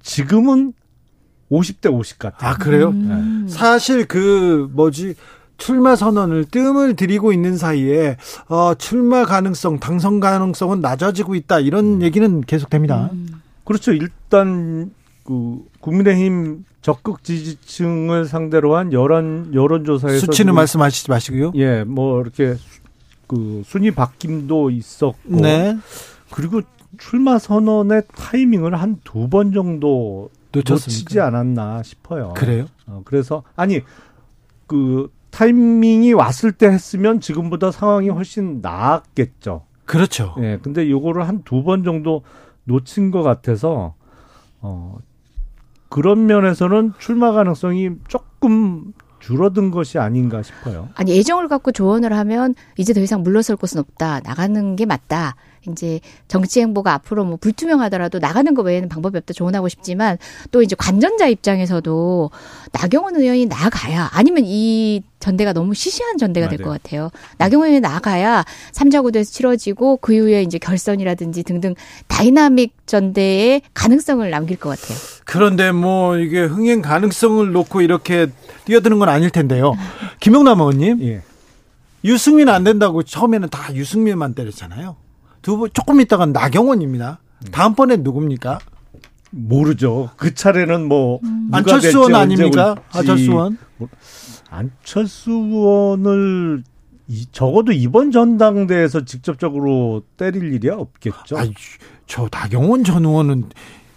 지금은 0.00 0.72
50대 1.52 1.92
50 1.92 2.18
같아요. 2.18 2.50
아, 2.50 2.56
그래요? 2.56 2.88
음. 2.88 3.44
네. 3.46 3.52
사실 3.52 4.06
그 4.06 4.70
뭐지 4.72 5.14
출마 5.58 5.94
선언을 5.94 6.46
뜸을 6.46 6.96
들이고 6.96 7.34
있는 7.34 7.58
사이에 7.58 8.16
어, 8.48 8.74
출마 8.74 9.26
가능성, 9.26 9.78
당선 9.78 10.20
가능성은 10.20 10.80
낮아지고 10.80 11.34
있다 11.34 11.60
이런 11.60 11.96
음. 11.96 12.02
얘기는 12.02 12.40
계속됩니다. 12.40 13.10
음. 13.12 13.28
그렇죠. 13.64 13.92
일단 13.92 14.90
그 15.24 15.58
국민의힘 15.80 16.64
적극 16.80 17.22
지지층을 17.24 18.24
상대로 18.24 18.74
한 18.76 18.92
여론 18.94 19.50
여론조사에서 19.54 20.18
수치는 20.18 20.54
말씀하시지 20.54 21.10
마시고요. 21.10 21.52
예, 21.56 21.84
뭐 21.84 22.20
이렇게 22.22 22.56
그 23.26 23.62
순위 23.66 23.90
바뀜도 23.90 24.70
있었고, 24.70 25.40
네. 25.40 25.76
그리고 26.30 26.60
출마 26.98 27.38
선언의 27.38 28.02
타이밍을 28.14 28.74
한 28.80 29.00
두 29.04 29.28
번 29.28 29.52
정도 29.52 30.30
놓쳤습니까? 30.52 30.74
놓치지 31.00 31.20
않았나 31.20 31.82
싶어요. 31.82 32.32
그래요? 32.36 32.66
어, 32.86 33.02
그래서 33.04 33.42
아니 33.56 33.80
그 34.66 35.10
타이밍이 35.30 36.12
왔을 36.12 36.52
때 36.52 36.66
했으면 36.68 37.20
지금보다 37.20 37.70
상황이 37.72 38.08
훨씬 38.08 38.60
나았겠죠. 38.62 39.64
그렇죠. 39.84 40.34
예, 40.38 40.58
근데 40.62 40.88
요거를 40.90 41.26
한 41.28 41.42
두 41.44 41.62
번 41.64 41.82
정도 41.84 42.22
놓친 42.64 43.10
것 43.10 43.22
같아서 43.22 43.94
어 44.60 44.96
그런 45.88 46.26
면에서는 46.26 46.92
출마 46.98 47.32
가능성이 47.32 47.90
조금 48.08 48.92
줄어든 49.20 49.70
것이 49.70 49.98
아닌가 49.98 50.42
싶어요. 50.42 50.88
아니 50.94 51.18
애정을 51.18 51.48
갖고 51.48 51.72
조언을 51.72 52.12
하면 52.12 52.54
이제 52.76 52.92
더 52.92 53.00
이상 53.00 53.22
물러설 53.22 53.56
곳은 53.56 53.80
없다. 53.80 54.20
나가는 54.20 54.76
게 54.76 54.86
맞다. 54.86 55.34
이제 55.70 56.00
정치 56.28 56.60
행보가 56.60 56.92
앞으로 56.94 57.24
뭐 57.24 57.36
불투명하더라도 57.36 58.18
나가는 58.18 58.52
것 58.54 58.62
외에는 58.62 58.88
방법이 58.88 59.16
없다 59.18 59.32
조언하고 59.34 59.68
싶지만 59.68 60.18
또 60.50 60.62
이제 60.62 60.74
관전자 60.78 61.26
입장에서도 61.26 62.30
나경원 62.72 63.16
의원이 63.16 63.46
나가야 63.46 64.10
아니면 64.12 64.44
이 64.46 65.02
전대가 65.20 65.52
너무 65.54 65.72
시시한 65.74 66.18
전대가 66.18 66.48
될 66.48 66.58
것 66.58 66.70
같아요. 66.70 67.10
나경원 67.38 67.68
의원이 67.68 67.80
나가야 67.80 68.44
삼자 68.72 69.00
구도에서 69.02 69.30
치러지고 69.32 69.96
그 69.98 70.12
이후에 70.14 70.42
이제 70.42 70.58
결선이라든지 70.58 71.42
등등 71.44 71.74
다이나믹 72.08 72.74
전대의 72.86 73.62
가능성을 73.72 74.28
남길 74.30 74.58
것 74.58 74.68
같아요. 74.78 74.98
그런데 75.24 75.72
뭐 75.72 76.18
이게 76.18 76.42
흥행 76.42 76.82
가능성을 76.82 77.52
놓고 77.52 77.80
이렇게 77.80 78.26
뛰어드는 78.66 78.98
건 78.98 79.08
아닐 79.08 79.30
텐데요. 79.30 79.72
김용남 80.20 80.60
의원님. 80.60 81.02
예. 81.02 81.22
유승민 82.04 82.50
안 82.50 82.64
된다고 82.64 83.02
처음에는 83.02 83.48
다 83.48 83.74
유승민만 83.74 84.34
때렸잖아요. 84.34 84.96
두 85.44 85.56
분 85.58 85.68
조금 85.72 86.00
있다가 86.00 86.26
나경원입니다. 86.26 87.18
다음번에 87.52 87.96
누굽니까? 87.98 88.58
모르죠. 89.30 90.10
그 90.16 90.34
차례는 90.34 90.86
뭐 90.88 91.20
음. 91.24 91.48
안철수 91.52 92.00
원 92.00 92.14
아닙니까? 92.14 92.76
안철수 92.92 93.34
원. 93.34 93.58
뭐, 93.76 93.88
안철수 94.50 95.32
원을 95.52 96.62
이, 97.08 97.26
적어도 97.32 97.72
이번 97.72 98.10
전당대에서 98.12 99.04
직접적으로 99.04 100.02
때릴 100.16 100.54
일이 100.54 100.70
없겠죠. 100.70 101.36
아니, 101.36 101.52
저 102.06 102.28
나경원 102.32 102.84
전 102.84 103.04
의원은 103.04 103.44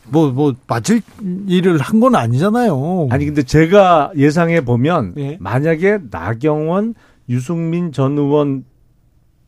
뭐, 0.10 0.32
뭐, 0.32 0.54
맞을 0.68 1.02
일을 1.48 1.78
한 1.80 2.00
건 2.00 2.16
아니잖아요. 2.16 3.08
아니, 3.12 3.26
근데 3.26 3.44
제가 3.44 4.12
예상해 4.18 4.62
보면, 4.66 5.14
예? 5.18 5.38
만약에 5.40 6.00
나경원, 6.12 6.96
유승민 7.30 7.92
전 7.92 8.18
의원 8.18 8.64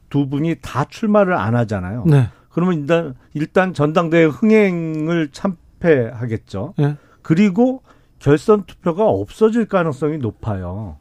두 0.10 0.28
분이 0.28 0.56
다 0.62 0.86
출마를 0.86 1.34
안 1.34 1.56
하잖아요. 1.56 2.04
네. 2.06 2.30
그러면 2.50 2.80
일단 2.80 3.16
일단 3.34 3.74
전당대회 3.74 4.26
흥행을 4.26 5.30
참패하겠죠. 5.32 6.74
네. 6.78 6.98
그리고 7.22 7.82
결선 8.18 8.64
투표가 8.66 9.06
없어질 9.06 9.66
가능성이 9.66 10.18
높아요. 10.18 10.98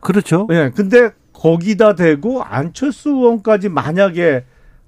그렇죠. 0.00 0.46
예. 0.50 0.64
네, 0.64 0.70
근데 0.70 1.10
거기다 1.32 1.94
대고 1.94 2.42
안철수 2.42 3.10
의원까지 3.10 3.68
만약에 3.68 4.44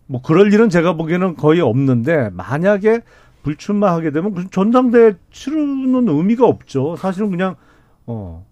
뭐 0.06 0.20
그럴 0.20 0.52
일은 0.52 0.68
제가 0.68 0.94
보기에는 0.94 1.36
거의 1.36 1.60
없는데 1.60 2.30
만약에 2.32 3.00
불출마하게 3.42 4.10
되면 4.10 4.48
전당대회 4.50 5.14
치르는 5.30 6.08
의미가 6.08 6.46
없죠. 6.46 6.96
사실은 6.96 7.30
그냥 7.30 7.56
어 8.06 8.44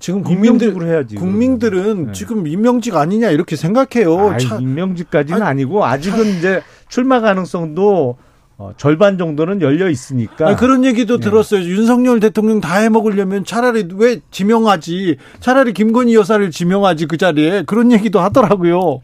지금 0.00 0.22
국민들 0.22 0.74
해야지. 0.88 1.14
국민들은 1.14 2.06
네. 2.06 2.12
지금 2.12 2.46
임명직 2.46 2.96
아니냐 2.96 3.30
이렇게 3.30 3.54
생각해요. 3.54 4.30
아, 4.30 4.38
차, 4.38 4.56
임명직까지는 4.56 5.42
아, 5.42 5.52
니 5.52 5.64
고 5.64 5.84
아직은 5.84 6.24
차, 6.24 6.30
이제 6.30 6.62
출마 6.88 7.20
가능성도 7.20 8.16
어, 8.56 8.72
절반 8.76 9.16
정도는 9.16 9.62
열려 9.62 9.88
있으니까. 9.88 10.48
아니, 10.48 10.56
그런 10.56 10.84
얘기도 10.84 11.18
네. 11.18 11.24
들었어요. 11.24 11.62
윤석열 11.62 12.18
대통령 12.20 12.60
다 12.60 12.76
해먹으려면 12.78 13.44
차라리 13.44 13.86
왜 13.94 14.20
지명하지? 14.30 15.16
차라리 15.40 15.72
김건희 15.72 16.14
여사를 16.14 16.50
지명하지 16.50 17.06
그 17.06 17.16
자리에 17.16 17.62
그런 17.66 17.92
얘기도 17.92 18.20
하더라고요. 18.20 19.00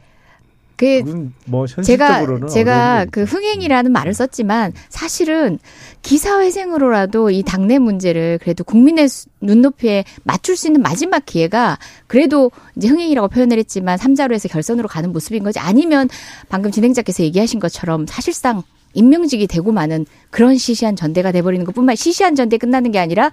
그 0.76 1.02
뭐 1.46 1.66
제가 1.66 2.46
제가 2.48 3.06
그 3.10 3.22
흥행이라는 3.22 3.92
말을 3.92 4.14
썼지만 4.14 4.72
사실은 4.88 5.58
기사회생으로라도 6.02 7.30
이 7.30 7.42
당내 7.42 7.78
문제를 7.78 8.38
그래도 8.42 8.64
국민의 8.64 9.08
눈높이에 9.40 10.04
맞출 10.24 10.56
수 10.56 10.66
있는 10.66 10.82
마지막 10.82 11.24
기회가 11.24 11.78
그래도 12.06 12.50
이제 12.76 12.88
흥행이라고 12.88 13.28
표현을 13.28 13.58
했지만 13.58 13.96
삼자로 13.96 14.34
해서 14.34 14.48
결선으로 14.48 14.88
가는 14.88 15.12
모습인 15.12 15.44
거지 15.44 15.58
아니면 15.58 16.08
방금 16.48 16.70
진행자께서 16.70 17.22
얘기하신 17.22 17.60
것처럼 17.60 18.06
사실상 18.06 18.62
임명직이 18.96 19.46
되고 19.46 19.70
마는 19.72 20.06
그런 20.30 20.56
시시한 20.56 20.96
전대가 20.96 21.30
돼버리는 21.30 21.64
것뿐만 21.66 21.94
시시한 21.96 22.34
전대 22.34 22.58
끝나는 22.58 22.90
게 22.90 22.98
아니라 22.98 23.30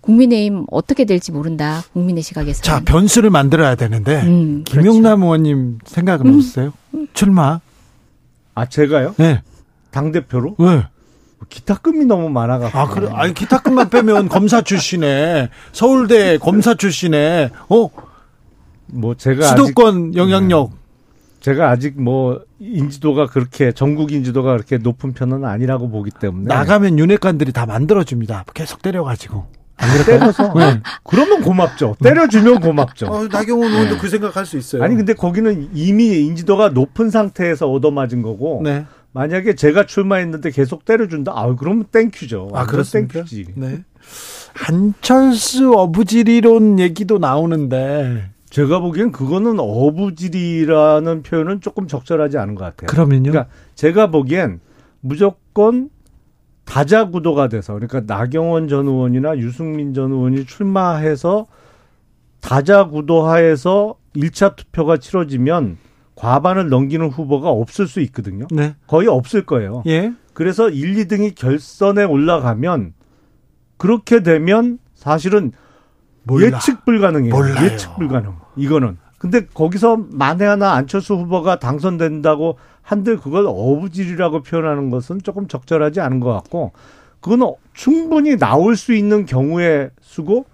국민의힘 0.00 0.66
어떻게 0.70 1.04
될지 1.04 1.30
모른다. 1.30 1.82
국민의 1.92 2.22
시각에서. 2.22 2.62
자 2.62 2.80
변수를 2.84 3.30
만들어야 3.30 3.74
되는데 3.76 4.22
음, 4.22 4.64
김용남 4.64 5.20
그렇죠. 5.20 5.22
의원님 5.24 5.78
생각은 5.84 6.26
음. 6.26 6.34
없어요? 6.36 6.72
출마? 7.12 7.60
아 8.54 8.66
제가요? 8.66 9.14
네. 9.18 9.42
당 9.90 10.10
대표로? 10.10 10.56
네. 10.58 10.84
기타금이 11.48 12.06
너무 12.06 12.30
많아가지고. 12.30 12.78
아, 12.78 12.88
그래. 12.88 13.08
아니, 13.12 13.34
기타금만 13.34 13.90
빼면 13.90 14.28
검사 14.28 14.62
출신에, 14.62 15.50
서울대 15.72 16.38
검사 16.38 16.74
출신에, 16.74 17.50
어? 17.68 17.88
뭐, 18.86 19.14
제가. 19.16 19.48
수도권 19.48 20.10
아직, 20.10 20.16
영향력. 20.16 20.70
네. 20.70 20.76
제가 21.42 21.70
아직 21.70 22.00
뭐 22.00 22.40
인지도가 22.60 23.26
그렇게 23.26 23.72
전국 23.72 24.12
인지도가 24.12 24.52
그렇게 24.52 24.78
높은 24.78 25.12
편은 25.12 25.44
아니라고 25.44 25.90
보기 25.90 26.10
때문에 26.18 26.46
나가면 26.46 26.98
윤핵관들이 27.00 27.52
다 27.52 27.66
만들어줍니다. 27.66 28.44
계속 28.54 28.80
때려가지고. 28.80 29.44
안 29.76 30.04
때려서 30.06 30.54
네. 30.54 30.80
그러면 31.02 31.42
고맙죠. 31.42 31.96
때려주면 32.00 32.60
고맙죠. 32.60 33.06
어, 33.06 33.26
나경원 33.26 33.72
의원도 33.72 33.94
네. 33.94 34.00
그 34.00 34.08
생각할 34.08 34.46
수 34.46 34.56
있어요. 34.56 34.84
아니 34.84 34.94
근데 34.94 35.14
거기는 35.14 35.70
이미 35.74 36.20
인지도가 36.20 36.68
높은 36.68 37.10
상태에서 37.10 37.68
얻어맞은 37.68 38.22
거고 38.22 38.60
네. 38.62 38.86
만약에 39.10 39.56
제가 39.56 39.86
출마했는데 39.86 40.52
계속 40.52 40.84
때려준다. 40.84 41.32
아 41.34 41.56
그러면 41.56 41.84
thank 41.90 42.15
you죠. 42.15 42.50
아 42.54 42.66
그렇습니까? 42.66 43.14
thank 43.14 43.28
you지. 43.28 43.46
네. 43.56 43.82
한철수 44.54 45.72
어부지리론 45.72 46.78
얘기도 46.78 47.18
나오는데 47.18 48.30
제가 48.52 48.80
보기엔 48.80 49.12
그거는 49.12 49.58
어부질이라는 49.58 51.22
표현은 51.22 51.62
조금 51.62 51.86
적절하지 51.86 52.36
않은 52.36 52.54
것 52.54 52.64
같아요. 52.64 52.86
그러면요? 52.86 53.30
그러니까 53.30 53.50
제가 53.74 54.10
보기엔 54.10 54.60
무조건 55.00 55.88
다자 56.66 57.08
구도가 57.08 57.48
돼서 57.48 57.72
그러니까 57.72 58.02
나경원 58.06 58.68
전 58.68 58.86
의원이나 58.86 59.38
유승민 59.38 59.94
전 59.94 60.12
의원이 60.12 60.44
출마해서 60.44 61.46
다자 62.40 62.88
구도 62.88 63.22
하에서 63.22 63.94
1차 64.14 64.54
투표가 64.54 64.98
치러지면 64.98 65.78
과반을 66.14 66.68
넘기는 66.68 67.08
후보가 67.08 67.48
없을 67.48 67.86
수 67.86 68.00
있거든요. 68.00 68.46
네. 68.50 68.74
거의 68.86 69.08
없을 69.08 69.46
거예요. 69.46 69.82
예. 69.86 70.12
그래서 70.34 70.68
1, 70.68 70.96
2등이 70.96 71.34
결선에 71.36 72.04
올라가면 72.04 72.92
그렇게 73.78 74.22
되면 74.22 74.78
사실은 74.94 75.52
몰라. 76.24 76.58
예측 76.58 76.84
불가능해요. 76.84 77.34
몰라요. 77.34 77.64
예측 77.64 77.96
불가능. 77.96 78.41
이거는 78.56 78.98
근데 79.18 79.46
거기서 79.46 79.98
만에 80.10 80.44
하나 80.44 80.72
안철수 80.72 81.14
후보가 81.14 81.58
당선된다고 81.58 82.58
한들 82.82 83.18
그걸 83.18 83.46
어부질이라고 83.46 84.42
표현하는 84.42 84.90
것은 84.90 85.22
조금 85.22 85.46
적절하지 85.46 86.00
않은 86.00 86.20
것 86.20 86.32
같고 86.32 86.72
그건 87.20 87.54
충분히 87.72 88.36
나올 88.36 88.76
수 88.76 88.92
있는 88.92 89.24
경우에 89.24 89.90
쓰고 90.02 90.46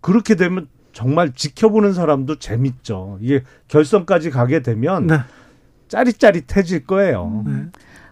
그렇게 0.00 0.34
되면 0.34 0.68
정말 0.92 1.32
지켜보는 1.32 1.92
사람도 1.92 2.38
재밌죠. 2.38 3.18
이게 3.20 3.44
결선까지 3.68 4.30
가게 4.30 4.62
되면 4.62 5.06
네. 5.06 5.18
짜릿짜릿해질 5.88 6.86
거예요. 6.86 7.44
네. 7.46 7.66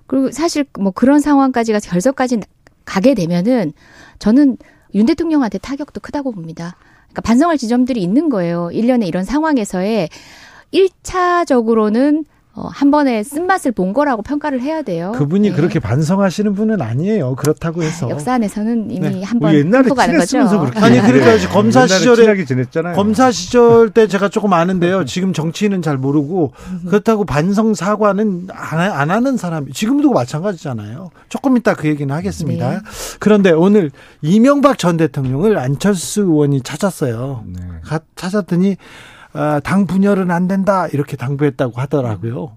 그리고 0.07 0.31
사실 0.31 0.67
뭐 0.79 0.93
그런 0.93 1.21
상황까지 1.21 1.73
가 1.73 1.81
결선까지 1.81 2.41
가게 2.85 3.15
되면은 3.15 3.73
저는 4.19 4.59
윤 4.95 5.07
대통령한테 5.07 5.59
타격도 5.59 6.01
크다고 6.01 6.33
봅니다. 6.33 6.77
그러니까 7.17 7.23
반성할 7.23 7.57
지점들이 7.57 8.03
있는 8.03 8.29
거예요. 8.29 8.69
1년에 8.73 9.07
이런 9.07 9.25
상황에서의 9.25 10.11
1차적으로는 10.73 12.25
어, 12.57 12.69
한 12.73 12.91
번에 12.91 13.23
쓴맛을 13.23 13.73
본 13.73 13.93
거라고 13.93 14.23
평가를 14.23 14.63
해야 14.63 14.81
돼요. 14.81 15.13
그분이 15.15 15.51
네. 15.51 15.55
그렇게 15.55 15.79
반성하시는 15.79 16.55
분은 16.55 16.81
아니에요. 16.81 17.35
그렇다고 17.35 17.83
해서. 17.83 18.09
역사 18.09 18.33
안에서는 18.33 18.91
이미 18.91 19.11
네. 19.11 19.23
한번 19.23 19.53
옛날에 19.53 19.91
가는 19.91 20.19
거죠. 20.19 20.39
아니 20.77 20.99
그러니까 21.03 21.49
검사 21.51 21.87
시절에 21.87 22.45
지냈잖아요. 22.47 22.97
검사 22.97 23.31
시절 23.31 23.91
때 23.91 24.07
제가 24.07 24.31
조금 24.31 24.55
아는데요. 24.55 25.05
지금 25.05 25.35
정치인은 25.35 25.83
잘 25.83 25.99
모르고 25.99 26.53
그렇다고 26.87 27.27
반성 27.27 27.75
사과는 27.75 28.49
안, 28.51 28.81
안 28.81 29.11
하는 29.11 29.37
사람 29.37 29.71
지금도 29.71 30.13
마찬가지잖아요. 30.13 31.11
조금 31.29 31.59
이따 31.59 31.75
그 31.75 31.89
얘기는 31.89 32.13
하겠습니다. 32.15 32.71
네. 32.71 32.79
그런데 33.21 33.51
오늘 33.51 33.91
이명박 34.23 34.79
전 34.79 34.97
대통령을 34.97 35.59
안철수 35.59 36.23
의원이 36.23 36.63
찾았어요. 36.63 37.45
네. 37.47 37.61
가, 37.85 38.01
찾았더니 38.17 38.77
아, 38.79 39.16
당 39.63 39.87
분열은 39.87 40.31
안 40.31 40.49
된다 40.49 40.87
이렇게 40.89 41.17
당부했다고 41.17 41.81
하더라고요. 41.81 42.57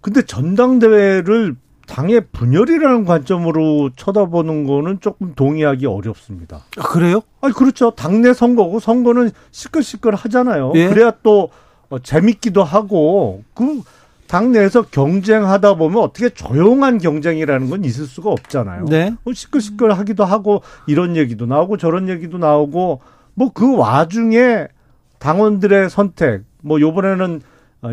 근데 0.00 0.22
전당대회를 0.22 1.56
당의 1.86 2.26
분열이라는 2.32 3.04
관점으로 3.04 3.90
쳐다보는 3.96 4.66
거는 4.66 5.00
조금 5.00 5.34
동의하기 5.34 5.86
어렵습니다. 5.86 6.64
아, 6.78 6.82
그래요? 6.82 7.22
아니 7.40 7.54
그렇죠. 7.54 7.92
당내 7.92 8.34
선거고 8.34 8.80
선거는 8.80 9.30
시끌시끌 9.52 10.14
하잖아요. 10.14 10.72
예? 10.74 10.88
그래야 10.88 11.12
또 11.22 11.50
어, 11.88 11.98
재밌기도 12.00 12.64
하고 12.64 13.44
그 13.54 13.82
당내에서 14.26 14.82
경쟁하다 14.82 15.74
보면 15.74 16.02
어떻게 16.02 16.28
조용한 16.28 16.98
경쟁이라는 16.98 17.70
건 17.70 17.84
있을 17.84 18.06
수가 18.06 18.30
없잖아요. 18.30 18.86
네. 18.86 19.14
뭐 19.22 19.32
시끌시끌 19.32 19.92
하기도 19.92 20.24
하고 20.24 20.62
이런 20.88 21.16
얘기도 21.16 21.46
나오고 21.46 21.76
저런 21.76 22.08
얘기도 22.08 22.38
나오고 22.38 23.00
뭐 23.34 23.50
그 23.54 23.76
와중에 23.76 24.66
당원들의 25.18 25.90
선택, 25.90 26.44
뭐 26.62 26.80
요번에는 26.80 27.40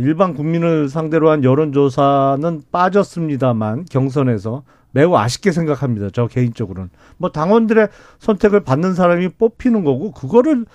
일반 0.01 0.33
국민을 0.33 0.89
상대로 0.89 1.29
한 1.29 1.43
여론조사는 1.43 2.63
빠졌습니다만 2.71 3.85
경선에서 3.89 4.63
매우 4.91 5.15
아쉽게 5.15 5.51
생각합니다. 5.51 6.09
저 6.13 6.27
개인적으로는. 6.27 6.89
뭐 7.17 7.31
당원들의 7.31 7.89
선택을 8.19 8.61
받는 8.63 8.93
사람이 8.93 9.29
뽑히는 9.29 9.83
거고 9.83 10.11
그거를 10.11 10.65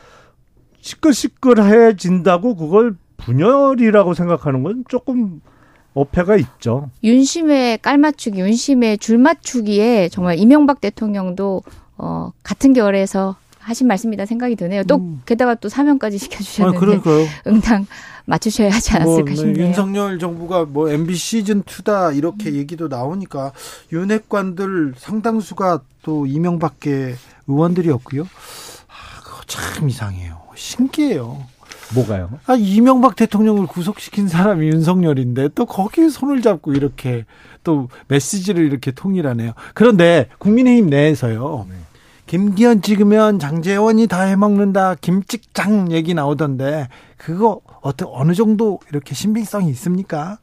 시끌시끌해진다고 0.80 2.56
그걸 2.56 2.96
분열이라고 3.16 4.14
생각하는 4.14 4.62
건 4.62 4.84
조금 4.88 5.40
어폐가 5.94 6.36
있죠. 6.36 6.90
윤심의 7.02 7.78
깔맞추기, 7.78 8.40
윤심의 8.40 8.98
줄맞추기에 8.98 10.08
정말 10.10 10.38
이명박 10.38 10.80
대통령도 10.80 11.62
어 11.96 12.30
같은 12.44 12.72
결에서 12.72 13.36
하신 13.68 13.86
말씀이다 13.86 14.24
생각이 14.24 14.56
드네요. 14.56 14.82
또 14.84 14.96
음. 14.96 15.20
게다가 15.26 15.54
또 15.54 15.68
사명까지 15.68 16.16
시켜주셨는데 16.16 16.96
아, 16.96 17.00
응당 17.46 17.86
맞추셔야 18.24 18.70
하지 18.70 18.92
않았을까 18.92 19.20
뭐, 19.20 19.24
네, 19.24 19.34
싶네요. 19.36 19.66
윤석열 19.66 20.18
정부가 20.18 20.64
뭐 20.64 20.90
MB 20.90 21.14
시즌 21.14 21.62
2다 21.62 22.16
이렇게 22.16 22.48
음. 22.48 22.54
얘기도 22.54 22.88
나오니까 22.88 23.52
윤핵관들 23.92 24.94
상당수가 24.96 25.80
또 26.02 26.26
이명밖에 26.26 27.14
의원들이었고요. 27.46 28.22
아, 28.22 29.20
그거 29.22 29.42
참 29.46 29.88
이상해요. 29.88 30.40
신기해요. 30.54 31.44
뭐가요? 31.94 32.30
아, 32.46 32.54
이명박 32.54 33.16
대통령을 33.16 33.66
구속시킨 33.66 34.28
사람이 34.28 34.66
윤석열인데 34.66 35.50
또 35.54 35.66
거기에 35.66 36.08
손을 36.08 36.42
잡고 36.42 36.72
이렇게 36.72 37.24
또 37.64 37.88
메시지를 38.08 38.64
이렇게 38.64 38.90
통일하네요. 38.92 39.52
그런데 39.74 40.28
국민의힘 40.38 40.88
내에서요. 40.88 41.66
네. 41.68 41.74
김기현 42.28 42.82
찍으면 42.82 43.38
장재원이 43.38 44.06
다 44.06 44.20
해먹는다. 44.20 44.94
김찍장 44.96 45.90
얘기 45.92 46.12
나오던데 46.12 46.88
그거 47.16 47.62
어떻게 47.80 48.08
어느 48.14 48.34
정도 48.34 48.78
이렇게 48.90 49.14
신빙성이 49.14 49.70
있습니까? 49.70 50.38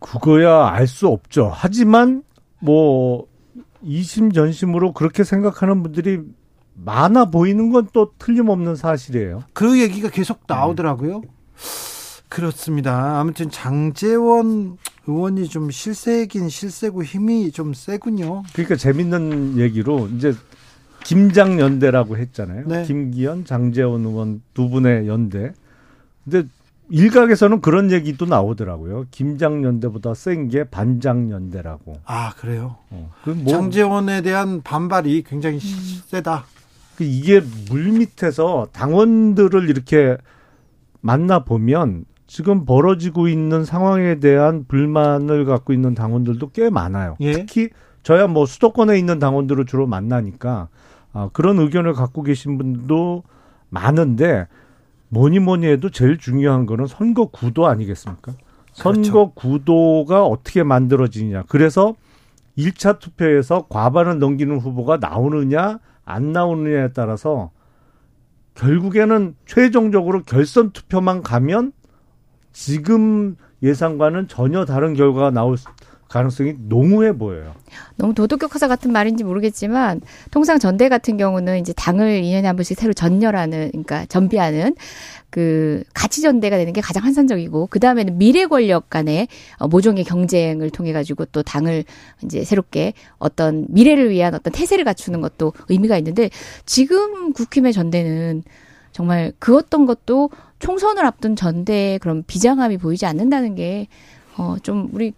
그거야 0.00 0.68
알 0.68 0.86
수 0.86 1.06
없죠. 1.08 1.50
하지만 1.52 2.22
뭐 2.60 3.26
이심전심으로 3.82 4.92
그렇게 4.94 5.22
생각하는 5.22 5.82
분들이 5.82 6.20
많아 6.74 7.26
보이는 7.26 7.70
건 7.70 7.88
또 7.92 8.12
틀림없는 8.18 8.74
사실이에요. 8.74 9.42
그 9.52 9.78
얘기가 9.80 10.08
계속 10.08 10.40
나오더라고요. 10.46 11.20
네. 11.20 11.28
그렇습니다. 12.30 13.20
아무튼 13.20 13.50
장재원 13.50 14.78
의원이 15.08 15.48
좀 15.48 15.70
실세긴 15.70 16.48
실세고 16.50 17.02
힘이 17.02 17.50
좀 17.50 17.72
세군요. 17.72 18.42
그러니까 18.52 18.76
재밌는 18.76 19.56
얘기로 19.58 20.08
이제 20.08 20.34
김장 21.04 21.58
연대라고 21.58 22.18
했잖아요. 22.18 22.66
네. 22.68 22.84
김기현, 22.84 23.46
장재원 23.46 24.04
의원 24.04 24.42
두 24.52 24.68
분의 24.68 25.08
연대. 25.08 25.54
근데 26.24 26.46
일각에서는 26.90 27.60
그런 27.62 27.90
얘기도 27.90 28.26
나오더라고요. 28.26 29.06
김장 29.10 29.64
연대보다 29.64 30.12
센 30.14 30.48
게 30.48 30.64
반장 30.64 31.30
연대라고. 31.30 32.00
아 32.04 32.34
그래요? 32.34 32.76
어. 32.90 33.10
그 33.24 33.30
뭐, 33.30 33.50
장재원에 33.52 34.20
대한 34.22 34.62
반발이 34.62 35.24
굉장히 35.26 35.56
음. 35.56 36.00
세다. 36.06 36.44
그 36.96 37.04
이게 37.04 37.40
물 37.70 37.92
밑에서 37.92 38.68
당원들을 38.72 39.70
이렇게 39.70 40.16
만나 41.00 41.44
보면 41.44 42.04
지금 42.28 42.66
벌어지고 42.66 43.26
있는 43.26 43.64
상황에 43.64 44.20
대한 44.20 44.66
불만을 44.68 45.46
갖고 45.46 45.72
있는 45.72 45.94
당원들도 45.94 46.50
꽤 46.50 46.68
많아요. 46.68 47.16
예? 47.20 47.32
특히 47.32 47.70
저야 48.02 48.26
뭐 48.26 48.46
수도권에 48.46 48.98
있는 48.98 49.18
당원들을 49.18 49.64
주로 49.64 49.86
만나니까 49.86 50.68
아, 51.14 51.30
그런 51.32 51.58
의견을 51.58 51.94
갖고 51.94 52.22
계신 52.22 52.58
분도 52.58 53.24
많은데 53.70 54.46
뭐니 55.08 55.38
뭐니 55.38 55.66
해도 55.66 55.88
제일 55.88 56.18
중요한 56.18 56.66
거는 56.66 56.86
선거 56.86 57.24
구도 57.26 57.66
아니겠습니까? 57.66 58.32
선거 58.74 59.00
그렇죠. 59.00 59.32
구도가 59.32 60.26
어떻게 60.26 60.62
만들어지느냐. 60.62 61.44
그래서 61.48 61.94
1차 62.58 62.98
투표에서 62.98 63.66
과반을 63.70 64.18
넘기는 64.18 64.54
후보가 64.58 64.98
나오느냐 64.98 65.78
안 66.04 66.32
나오느냐에 66.32 66.92
따라서 66.92 67.50
결국에는 68.54 69.34
최종적으로 69.46 70.24
결선 70.24 70.72
투표만 70.72 71.22
가면 71.22 71.72
지금 72.58 73.36
예상과는 73.62 74.26
전혀 74.26 74.64
다른 74.64 74.94
결과가 74.94 75.30
나올 75.30 75.56
가능성이 76.08 76.54
농후해 76.58 77.16
보여요. 77.16 77.54
너무 77.94 78.14
도덕교과서 78.14 78.66
같은 78.66 78.90
말인지 78.90 79.22
모르겠지만 79.22 80.00
통상 80.32 80.58
전대 80.58 80.88
같은 80.88 81.16
경우는 81.16 81.60
이제 81.60 81.72
당을 81.74 82.22
2년에 82.22 82.42
한 82.42 82.56
번씩 82.56 82.76
새로 82.76 82.92
전열하는 82.92 83.68
그러니까 83.70 84.06
전비하는 84.06 84.74
그 85.30 85.84
가치 85.94 86.20
전대가 86.20 86.56
되는 86.56 86.72
게 86.72 86.80
가장 86.80 87.04
환상적이고 87.04 87.68
그 87.70 87.78
다음에는 87.78 88.18
미래 88.18 88.46
권력 88.46 88.90
간의 88.90 89.28
어, 89.58 89.68
모종의 89.68 90.02
경쟁을 90.02 90.70
통해 90.70 90.92
가지고 90.92 91.26
또 91.26 91.44
당을 91.44 91.84
이제 92.24 92.42
새롭게 92.42 92.92
어떤 93.18 93.66
미래를 93.68 94.10
위한 94.10 94.34
어떤 94.34 94.52
태세를 94.52 94.84
갖추는 94.84 95.20
것도 95.20 95.52
의미가 95.68 95.96
있는데 95.98 96.30
지금 96.66 97.32
국힘의 97.34 97.72
전대는 97.72 98.42
정말 98.90 99.32
그 99.38 99.56
어떤 99.56 99.86
것도 99.86 100.30
총선을 100.58 101.04
앞둔 101.04 101.36
전대의 101.36 101.98
그런 101.98 102.24
비장함이 102.26 102.78
보이지 102.78 103.06
않는다는 103.06 103.54
게 103.54 103.88
어, 104.36 104.56
좀 104.62 104.88
우리 104.92 105.12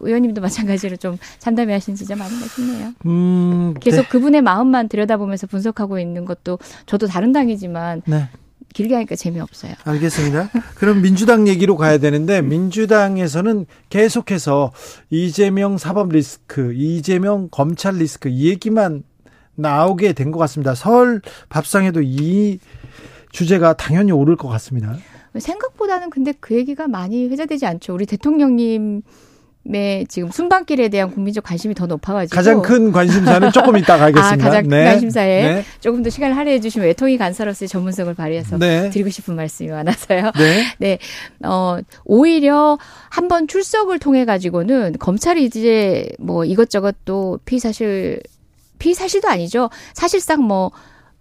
의원님도 0.00 0.40
마찬가지로 0.42 0.96
좀 0.96 1.16
참담해 1.38 1.72
하신 1.72 1.94
지점 1.94 2.20
아닌가 2.20 2.46
싶네요. 2.46 2.92
음, 3.06 3.74
계속 3.80 4.02
네. 4.02 4.08
그분의 4.08 4.42
마음만 4.42 4.88
들여다보면서 4.88 5.46
분석하고 5.46 5.98
있는 5.98 6.24
것도 6.24 6.58
저도 6.84 7.06
다른 7.06 7.32
당이지만 7.32 8.02
네. 8.06 8.28
길게 8.74 8.94
하니까 8.94 9.16
재미없어요. 9.16 9.72
알겠습니다. 9.84 10.50
그럼 10.74 11.00
민주당 11.00 11.48
얘기로 11.48 11.76
가야 11.76 11.96
되는데 11.96 12.42
민주당에서는 12.42 13.64
계속해서 13.88 14.72
이재명 15.08 15.78
사법 15.78 16.10
리스크, 16.10 16.74
이재명 16.74 17.48
검찰 17.50 17.94
리스크 17.94 18.28
이 18.28 18.50
얘기만 18.50 19.02
나오게 19.54 20.12
된 20.12 20.30
것 20.30 20.38
같습니다. 20.40 20.74
서울 20.74 21.22
밥상에도 21.48 22.02
이 22.02 22.58
주제가 23.30 23.74
당연히 23.74 24.12
오를 24.12 24.36
것 24.36 24.48
같습니다. 24.48 24.96
생각보다는 25.38 26.10
근데 26.10 26.32
그 26.38 26.54
얘기가 26.54 26.88
많이 26.88 27.28
회자되지 27.28 27.66
않죠. 27.66 27.94
우리 27.94 28.06
대통령님 28.06 29.02
의 29.68 30.06
지금 30.08 30.30
순방길에 30.30 30.88
대한 30.88 31.10
국민적 31.10 31.42
관심이 31.42 31.74
더 31.74 31.86
높아가지고 31.86 32.36
가장 32.36 32.62
큰 32.62 32.92
관심사는 32.92 33.50
조금 33.50 33.76
이따 33.76 33.98
가겠습니다. 33.98 34.34
아, 34.34 34.36
가장 34.36 34.62
큰 34.62 34.70
네. 34.70 34.84
관심사에 34.84 35.42
네. 35.42 35.64
조금 35.80 36.04
더 36.04 36.10
시간을 36.10 36.36
할애해 36.36 36.60
주시면 36.60 36.86
외통위 36.86 37.18
간사로서의 37.18 37.68
전문성을 37.68 38.14
발휘해서 38.14 38.58
네. 38.58 38.90
드리고 38.90 39.10
싶은 39.10 39.34
말씀이 39.34 39.70
많아서요. 39.70 40.30
네. 40.36 40.64
네. 40.78 40.98
어, 41.44 41.78
오히려 42.04 42.78
한번 43.08 43.48
출석을 43.48 43.98
통해 43.98 44.24
가지고는 44.24 44.94
검찰이 45.00 45.44
이제 45.44 46.10
뭐 46.20 46.44
이것저것 46.44 46.94
또 47.04 47.40
피사실 47.44 48.20
피사실도 48.78 49.28
아니죠. 49.28 49.70
사실상 49.94 50.44
뭐 50.44 50.70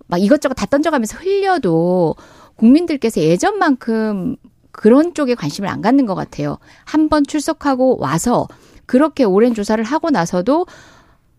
막 0.07 0.21
이것저것 0.21 0.53
다 0.55 0.65
던져가면서 0.65 1.17
흘려도 1.17 2.15
국민들께서 2.55 3.21
예전만큼 3.21 4.35
그런 4.71 5.13
쪽에 5.13 5.35
관심을 5.35 5.69
안 5.69 5.81
갖는 5.81 6.05
것 6.05 6.15
같아요. 6.15 6.57
한 6.83 7.09
번 7.09 7.25
출석하고 7.25 7.97
와서 7.99 8.47
그렇게 8.85 9.23
오랜 9.23 9.53
조사를 9.53 9.83
하고 9.83 10.09
나서도 10.09 10.65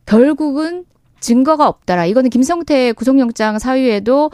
결국은 0.07 0.85
증거가 1.21 1.67
없더라. 1.69 2.07
이거는 2.07 2.31
김성태 2.31 2.93
구속영장 2.93 3.59
사유에도 3.59 4.31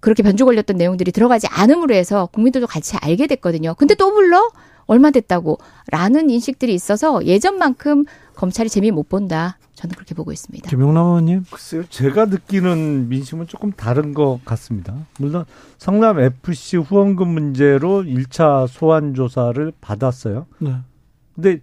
그렇게 0.00 0.22
변조 0.22 0.44
걸렸던 0.44 0.76
내용들이 0.76 1.10
들어가지 1.12 1.46
않음으로 1.48 1.94
해서 1.94 2.28
국민들도 2.32 2.66
같이 2.66 2.96
알게 3.00 3.26
됐거든요. 3.26 3.74
근데 3.74 3.94
또 3.94 4.12
불러? 4.12 4.50
얼마 4.86 5.10
됐다고? 5.10 5.58
라는 5.90 6.30
인식들이 6.30 6.72
있어서 6.74 7.24
예전만큼 7.26 8.04
검찰이 8.38 8.68
재미 8.68 8.92
못 8.92 9.08
본다. 9.08 9.58
저는 9.74 9.96
그렇게 9.96 10.14
보고 10.14 10.30
있습니다. 10.30 10.70
김용남 10.70 11.06
의원님? 11.06 11.42
글쎄요. 11.50 11.82
제가 11.88 12.26
느끼는 12.26 13.08
민심은 13.08 13.48
조금 13.48 13.72
다른 13.72 14.14
것 14.14 14.38
같습니다. 14.44 14.94
물론 15.18 15.44
성남 15.76 16.20
FC 16.20 16.76
후원금 16.76 17.26
문제로 17.26 18.04
1차 18.04 18.68
소환 18.68 19.14
조사를 19.14 19.72
받았어요. 19.80 20.46
네. 20.60 20.76
근데 21.34 21.58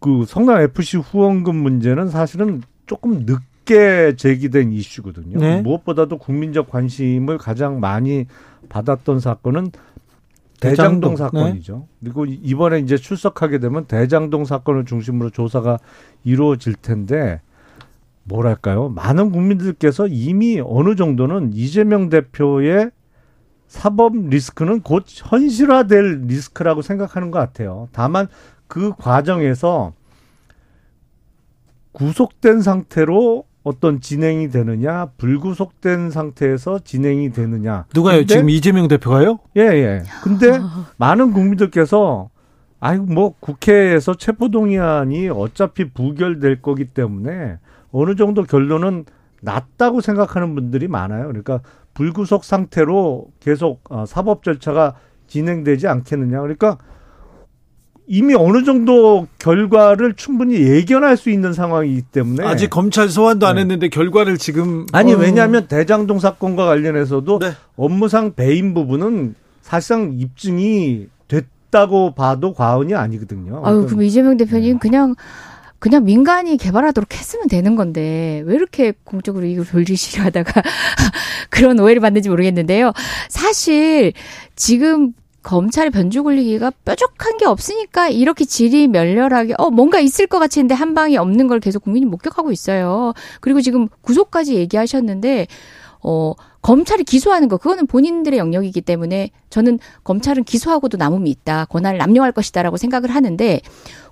그 0.00 0.24
성남 0.26 0.62
FC 0.62 0.96
후원금 0.96 1.54
문제는 1.54 2.08
사실은 2.08 2.62
조금 2.86 3.26
늦게 3.26 4.16
제기된 4.16 4.72
이슈거든요. 4.72 5.38
네. 5.38 5.60
무엇보다도 5.60 6.16
국민적 6.16 6.70
관심을 6.70 7.36
가장 7.36 7.78
많이 7.78 8.24
받았던 8.70 9.20
사건은 9.20 9.70
대장동, 10.62 11.16
사건이죠. 11.16 11.76
네. 11.76 11.86
그리고 12.00 12.24
이번에 12.26 12.78
이제 12.78 12.96
출석하게 12.96 13.58
되면 13.58 13.86
대장동 13.86 14.44
사건을 14.44 14.84
중심으로 14.84 15.30
조사가 15.30 15.78
이루어질 16.24 16.74
텐데 16.74 17.40
뭐랄까요? 18.24 18.88
많은 18.88 19.32
국민들께서 19.32 20.06
이미 20.06 20.62
어느 20.64 20.94
정도는 20.94 21.52
이재명 21.52 22.08
대표의 22.08 22.90
사법 23.66 24.16
리스크는 24.16 24.82
곧 24.82 25.04
현실화될 25.08 26.26
리스크라고 26.26 26.82
생각하는 26.82 27.30
것 27.30 27.38
같아요. 27.38 27.88
다만 27.92 28.28
그 28.66 28.92
과정에서 28.96 29.92
구속된 31.92 32.60
상태로 32.60 33.44
어떤 33.62 34.00
진행이 34.00 34.50
되느냐, 34.50 35.06
불구속된 35.18 36.10
상태에서 36.10 36.80
진행이 36.80 37.32
되느냐. 37.32 37.84
누가요? 37.94 38.18
근데, 38.18 38.34
지금 38.34 38.50
이재명 38.50 38.88
대표가요? 38.88 39.38
예, 39.56 39.62
예. 39.62 40.02
근데 40.22 40.58
많은 40.96 41.32
국민들께서 41.32 42.30
아이고 42.80 43.04
뭐 43.06 43.34
국회에서 43.38 44.14
체포동의안이 44.14 45.28
어차피 45.28 45.88
부결될 45.90 46.62
거기 46.62 46.86
때문에 46.86 47.58
어느 47.92 48.16
정도 48.16 48.42
결론은 48.42 49.04
났다고 49.40 50.00
생각하는 50.00 50.56
분들이 50.56 50.88
많아요. 50.88 51.28
그러니까 51.28 51.60
불구속 51.94 52.42
상태로 52.42 53.28
계속 53.38 53.82
어, 53.88 54.04
사법 54.06 54.42
절차가 54.42 54.96
진행되지 55.28 55.86
않겠느냐. 55.86 56.40
그러니까 56.40 56.78
이미 58.06 58.34
어느 58.34 58.64
정도 58.64 59.26
결과를 59.38 60.14
충분히 60.14 60.60
예견할 60.60 61.16
수 61.16 61.30
있는 61.30 61.52
상황이기 61.52 62.02
때문에 62.02 62.44
아직 62.44 62.68
검찰 62.68 63.08
소환도 63.08 63.46
안 63.46 63.56
네. 63.56 63.62
했는데 63.62 63.88
결과를 63.88 64.38
지금 64.38 64.86
아니 64.92 65.14
어... 65.14 65.16
왜냐하면 65.16 65.66
대장동 65.68 66.18
사건과 66.18 66.66
관련해서도 66.66 67.38
네. 67.38 67.52
업무상 67.76 68.34
배임 68.34 68.74
부분은 68.74 69.34
사실상 69.60 70.14
입증이 70.18 71.06
됐다고 71.28 72.14
봐도 72.14 72.52
과언이 72.52 72.94
아니거든요. 72.94 73.62
아유 73.64 73.86
그럼 73.86 74.02
이재명 74.02 74.36
대표님 74.36 74.74
네. 74.74 74.78
그냥 74.80 75.14
그냥 75.78 76.04
민간이 76.04 76.58
개발하도록 76.58 77.12
했으면 77.12 77.48
되는 77.48 77.74
건데 77.74 78.42
왜 78.46 78.54
이렇게 78.54 78.92
공적으로 79.02 79.46
이걸 79.46 79.64
돌리시려 79.64 80.24
하다가 80.24 80.62
그런 81.50 81.78
오해를 81.80 82.00
받는지 82.00 82.28
모르겠는데요. 82.28 82.92
사실 83.28 84.12
지금 84.54 85.12
검찰의 85.42 85.90
변주 85.90 86.22
굴리기가 86.22 86.70
뾰족한 86.84 87.36
게 87.38 87.46
없으니까 87.46 88.08
이렇게 88.08 88.44
질이 88.44 88.88
멸렬하게 88.88 89.54
어 89.58 89.70
뭔가 89.70 89.98
있을 90.00 90.26
것 90.26 90.38
같은데 90.38 90.74
한 90.74 90.94
방이 90.94 91.16
없는 91.16 91.48
걸 91.48 91.60
계속 91.60 91.82
국민이 91.84 92.06
목격하고 92.06 92.52
있어요. 92.52 93.12
그리고 93.40 93.60
지금 93.60 93.88
구속까지 94.02 94.54
얘기하셨는데 94.54 95.46
어 96.02 96.34
검찰이 96.62 97.04
기소하는 97.04 97.48
거 97.48 97.56
그거는 97.56 97.86
본인들의 97.86 98.38
영역이기 98.38 98.82
때문에 98.82 99.30
저는 99.50 99.78
검찰은 100.04 100.44
기소하고도 100.44 100.96
남음이 100.96 101.28
있다. 101.30 101.64
권한을 101.66 101.98
남용할 101.98 102.32
것이다라고 102.32 102.76
생각을 102.76 103.10
하는데 103.10 103.60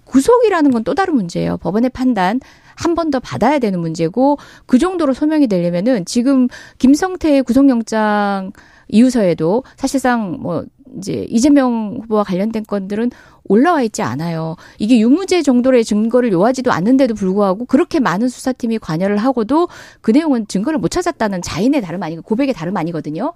구속이라는 0.04 0.70
건 0.72 0.82
또 0.84 0.94
다른 0.94 1.14
문제예요. 1.14 1.56
법원의 1.58 1.90
판단 1.90 2.40
한 2.74 2.94
번 2.94 3.10
더 3.10 3.20
받아야 3.20 3.58
되는 3.58 3.78
문제고 3.78 4.38
그 4.66 4.78
정도로 4.78 5.12
소명이 5.14 5.46
되려면은 5.48 6.04
지금 6.06 6.48
김성태의 6.78 7.42
구속영장 7.44 8.52
이유서에도 8.88 9.62
사실상 9.76 10.38
뭐 10.40 10.64
이제 10.98 11.26
이재명 11.28 11.98
후보와 12.02 12.24
관련된 12.24 12.64
건들은 12.64 13.10
올라와 13.44 13.82
있지 13.82 14.02
않아요. 14.02 14.56
이게 14.78 14.98
유무죄 15.00 15.42
정도의 15.42 15.84
증거를 15.84 16.30
요하지도 16.32 16.70
않는데도 16.70 17.14
불구하고 17.14 17.64
그렇게 17.64 17.98
많은 17.98 18.28
수사팀이 18.28 18.78
관여를 18.78 19.16
하고도 19.16 19.68
그 20.00 20.10
내용은 20.12 20.46
증거를 20.46 20.78
못 20.78 20.88
찾았다는 20.88 21.42
자인의 21.42 21.80
다름 21.80 22.02
아니고 22.02 22.22
고백의 22.22 22.54
다름 22.54 22.76
아니거든요. 22.76 23.32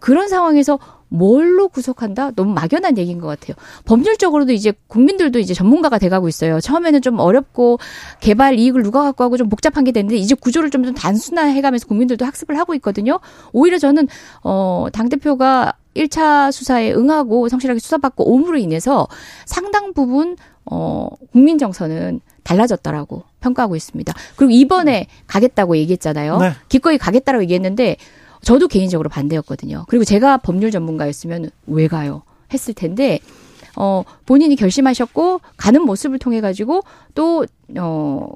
그런 0.00 0.28
상황에서 0.28 0.78
뭘로 1.08 1.68
구속한다? 1.68 2.32
너무 2.32 2.52
막연한 2.54 2.98
얘기인 2.98 3.20
것 3.20 3.28
같아요. 3.28 3.54
법률적으로도 3.84 4.52
이제 4.52 4.72
국민들도 4.88 5.38
이제 5.38 5.54
전문가가 5.54 5.98
돼가고 5.98 6.28
있어요. 6.28 6.60
처음에는 6.60 7.00
좀 7.02 7.20
어렵고 7.20 7.78
개발 8.20 8.58
이익을 8.58 8.82
누가 8.82 9.02
갖고 9.02 9.22
하고 9.24 9.36
좀 9.36 9.48
복잡한 9.48 9.84
게 9.84 9.92
됐는데 9.92 10.16
이제 10.16 10.34
구조를 10.34 10.70
좀 10.70 10.92
단순화해가면서 10.92 11.86
국민들도 11.86 12.24
학습을 12.24 12.58
하고 12.58 12.74
있거든요. 12.74 13.20
오히려 13.52 13.78
저는 13.78 14.08
어 14.42 14.88
당 14.92 15.08
대표가 15.08 15.72
1차 15.96 16.52
수사에 16.52 16.92
응하고 16.92 17.48
성실하게 17.48 17.80
수사받고 17.80 18.32
옴으로 18.32 18.58
인해서 18.58 19.08
상당 19.46 19.92
부분 19.92 20.36
어 20.64 21.08
국민 21.32 21.58
정서는 21.58 22.20
달라졌다라고 22.42 23.22
평가하고 23.40 23.76
있습니다. 23.76 24.12
그리고 24.36 24.52
이번에 24.52 25.06
가겠다고 25.26 25.76
얘기했잖아요. 25.76 26.38
네. 26.38 26.52
기꺼이 26.68 26.98
가겠다라고 26.98 27.42
얘기했는데 27.44 27.96
저도 28.42 28.68
개인적으로 28.68 29.08
반대였거든요. 29.08 29.86
그리고 29.88 30.04
제가 30.04 30.38
법률 30.38 30.70
전문가였으면 30.70 31.50
왜 31.66 31.88
가요? 31.88 32.22
했을 32.52 32.74
텐데 32.74 33.18
어 33.76 34.04
본인이 34.26 34.54
결심하셨고 34.56 35.40
가는 35.56 35.82
모습을 35.82 36.18
통해 36.18 36.40
가지고 36.40 36.82
또어 37.14 38.28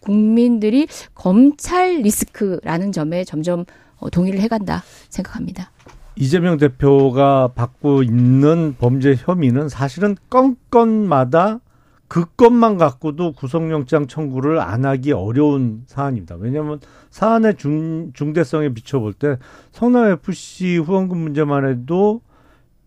국민들이 0.00 0.86
검찰 1.14 2.02
리스크라는 2.02 2.92
점에 2.92 3.24
점점 3.24 3.64
어, 3.96 4.10
동의를 4.10 4.40
해간다 4.40 4.84
생각합니다. 5.08 5.70
이재명 6.16 6.58
대표가 6.58 7.48
받고 7.48 8.02
있는 8.02 8.76
범죄 8.78 9.14
혐의는 9.16 9.68
사실은 9.68 10.16
건건마다 10.30 11.60
그 12.06 12.26
건만 12.36 12.76
갖고도 12.76 13.32
구속영장 13.32 14.06
청구를 14.06 14.60
안 14.60 14.84
하기 14.84 15.12
어려운 15.12 15.82
사안입니다. 15.86 16.36
왜냐하면 16.36 16.78
사안의 17.10 17.56
중, 17.56 18.12
중대성에 18.12 18.68
비춰볼 18.68 19.14
때 19.14 19.36
성남FC 19.72 20.76
후원금 20.76 21.18
문제만 21.18 21.66
해도 21.66 22.20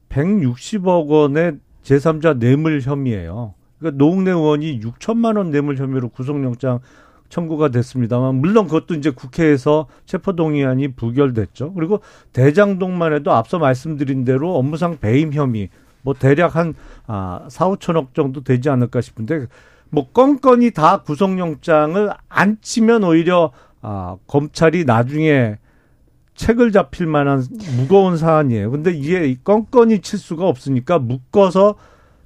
160억 0.09 1.07
원의 1.07 1.57
제3자 1.83 2.37
뇌물 2.37 2.79
혐의예요. 2.79 3.55
그러니까 3.79 3.97
노웅래 4.03 4.31
의원이 4.31 4.79
6천만 4.79 5.37
원 5.37 5.51
뇌물 5.51 5.77
혐의로 5.77 6.09
구속영장 6.09 6.79
청구가 7.29 7.69
됐습니다만 7.69 8.35
물론 8.35 8.65
그것도 8.65 8.95
이제 8.95 9.09
국회에서 9.09 9.87
체포동의안이 10.05 10.93
부결됐죠. 10.93 11.73
그리고 11.73 12.01
대장동만 12.33 13.13
해도 13.13 13.31
앞서 13.33 13.59
말씀드린 13.59 14.23
대로 14.23 14.55
업무상 14.55 14.97
배임 14.99 15.33
혐의 15.33 15.69
뭐 16.01 16.13
대략 16.13 16.55
한 16.55 16.73
아, 17.05 17.45
4, 17.49 17.69
5천억 17.69 18.13
정도 18.13 18.43
되지 18.43 18.69
않을까 18.69 19.01
싶은데 19.01 19.47
뭐 19.89 20.09
건건이 20.11 20.71
다 20.71 21.01
구속영장을 21.03 22.09
안 22.29 22.57
치면 22.61 23.03
오히려 23.03 23.51
아, 23.81 24.17
검찰이 24.27 24.85
나중에 24.85 25.57
책을 26.35 26.71
잡힐 26.71 27.07
만한 27.07 27.43
무거운 27.77 28.15
사안이에요. 28.15 28.71
근데 28.71 28.91
이게 28.91 29.35
건건이 29.43 30.01
칠 30.01 30.19
수가 30.19 30.47
없으니까 30.47 30.99
묶어서 30.99 31.75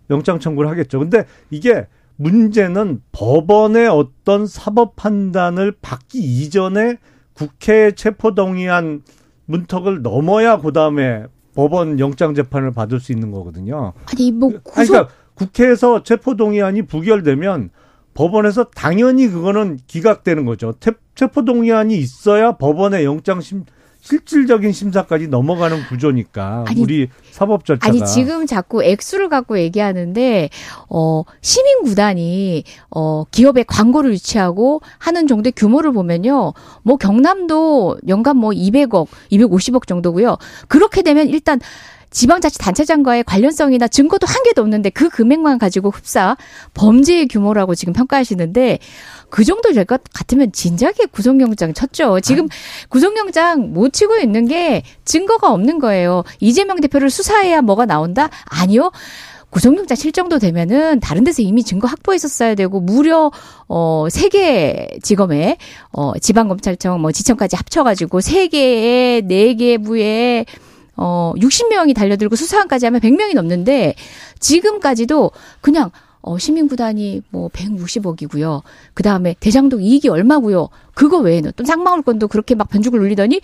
영장 0.10 0.40
청구를 0.40 0.70
하겠죠. 0.70 1.00
근데 1.00 1.26
이게 1.50 1.88
문제는 2.16 3.02
법원의 3.12 3.88
어떤 3.88 4.46
사법 4.48 4.96
판단을 4.96 5.74
받기 5.82 6.20
이전에 6.20 6.98
국회 7.34 7.92
체포동의안 7.92 9.02
문턱을 9.46 10.02
넘어야 10.02 10.60
그 10.60 10.72
다음에 10.72 11.26
법원 11.56 12.00
영장 12.00 12.34
재판을 12.34 12.72
받을 12.72 13.00
수 13.00 13.12
있는 13.12 13.32
거거든요. 13.32 13.94
아니 14.06 14.32
뭐 14.32 14.50
구속 14.64 14.80
아니, 14.80 14.88
그러니까 14.88 15.14
국회에서 15.34 16.04
체포동의안이 16.04 16.84
부결되면 16.84 17.72
법원에서 18.14 18.66
당연히 18.66 19.28
그거는 19.28 19.80
기각되는 19.88 20.46
거죠. 20.46 20.74
체포동의안이 21.16 21.98
있어야 21.98 22.54
법원의 22.54 23.06
영장 23.06 23.42
심 23.42 23.66
실질적인 24.02 24.72
심사까지 24.72 25.28
넘어가는 25.28 25.86
구조니까 25.88 26.66
아니, 26.68 26.82
우리 26.82 27.08
사법 27.30 27.66
절차가 27.66 27.88
아니 27.88 28.06
지금 28.06 28.46
자꾸 28.48 28.84
액수를 28.84 29.30
갖고 29.30 29.60
얘기하는데 29.60 30.50
어 30.90 31.24
시민 31.42 31.84
구단이 31.84 32.64
어 32.90 33.24
기업에 33.32 33.64
광고를 33.64 34.12
유치하고 34.14 34.82
하는 34.98 35.28
정도의 35.28 35.54
규모를 35.56 35.92
보면요. 35.94 36.54
뭐 36.84 36.98
경남도 36.98 38.00
연간 38.08 38.38
뭐 38.38 38.50
200억, 38.52 39.08
250억 39.32 39.88
정도고요. 39.88 40.38
그렇게 40.68 41.04
되면 41.04 41.30
일단 41.30 41.60
지방자치단체장과의 42.12 43.24
관련성이나 43.24 43.88
증거도 43.88 44.28
한 44.28 44.44
개도 44.44 44.62
없는데 44.62 44.90
그 44.90 45.10
금액만 45.10 45.58
가지고 45.60 45.90
흡사 45.90 46.36
범죄의 46.74 47.28
규모라고 47.28 47.74
지금 47.76 47.94
평가하시는데 47.94 48.80
그 49.30 49.44
정도 49.44 49.72
될 49.74 49.86
것 49.86 50.02
같으면 50.14 50.52
진작에 50.52 51.08
구속영장 51.12 51.74
쳤죠. 51.74 52.20
지금 52.20 52.48
구속영장 52.90 53.74
못 53.74 53.94
치고 53.94 54.18
있는 54.18 54.46
게 54.48 54.84
증거가 55.06 55.52
없는 55.52 55.80
거예요. 55.80 56.24
이재명 56.40 56.80
대표를 56.82 57.10
수사해야 57.10 57.62
뭐가 57.62 57.86
나온다? 57.86 58.30
아니요. 58.46 58.92
구속영장 59.50 59.98
칠 59.98 60.12
정도 60.14 60.40
되면은 60.40 61.00
다른 61.02 61.24
데서 61.26 61.42
이미 61.42 61.64
증거 61.64 61.88
확보했었어야 61.88 62.56
되고 62.56 62.80
무려 62.80 63.32
어 63.68 64.08
세 64.10 64.30
개 64.30 64.88
지검에 65.02 65.58
어 65.92 66.14
지방검찰청 66.20 67.02
뭐 67.02 67.12
지청까지 67.12 67.56
합쳐 67.58 67.84
가지고 67.84 68.22
세 68.22 68.48
개에 68.48 69.22
네 69.22 69.56
개 69.56 69.78
부에 69.78 70.46
어 70.98 71.34
60명이 71.38 71.96
달려들고 71.96 72.36
수사관까지 72.36 72.86
하면 72.88 73.02
100명이 73.02 73.34
넘는데 73.34 73.96
지금까지도 74.40 75.32
그냥 75.62 75.92
어, 76.22 76.38
시민구단이 76.38 77.24
뭐 77.30 77.50
160억이고요. 77.50 78.62
그 78.94 79.04
다음에 79.04 79.36
대장동 79.40 79.82
이익이 79.82 80.08
얼마고요. 80.10 80.70
그거 80.94 81.18
외에는 81.18 81.52
또 81.56 81.66
쌍방울건도 81.66 82.28
그렇게 82.28 82.54
막 82.56 82.70
변죽을 82.70 83.00
울리더니 83.00 83.42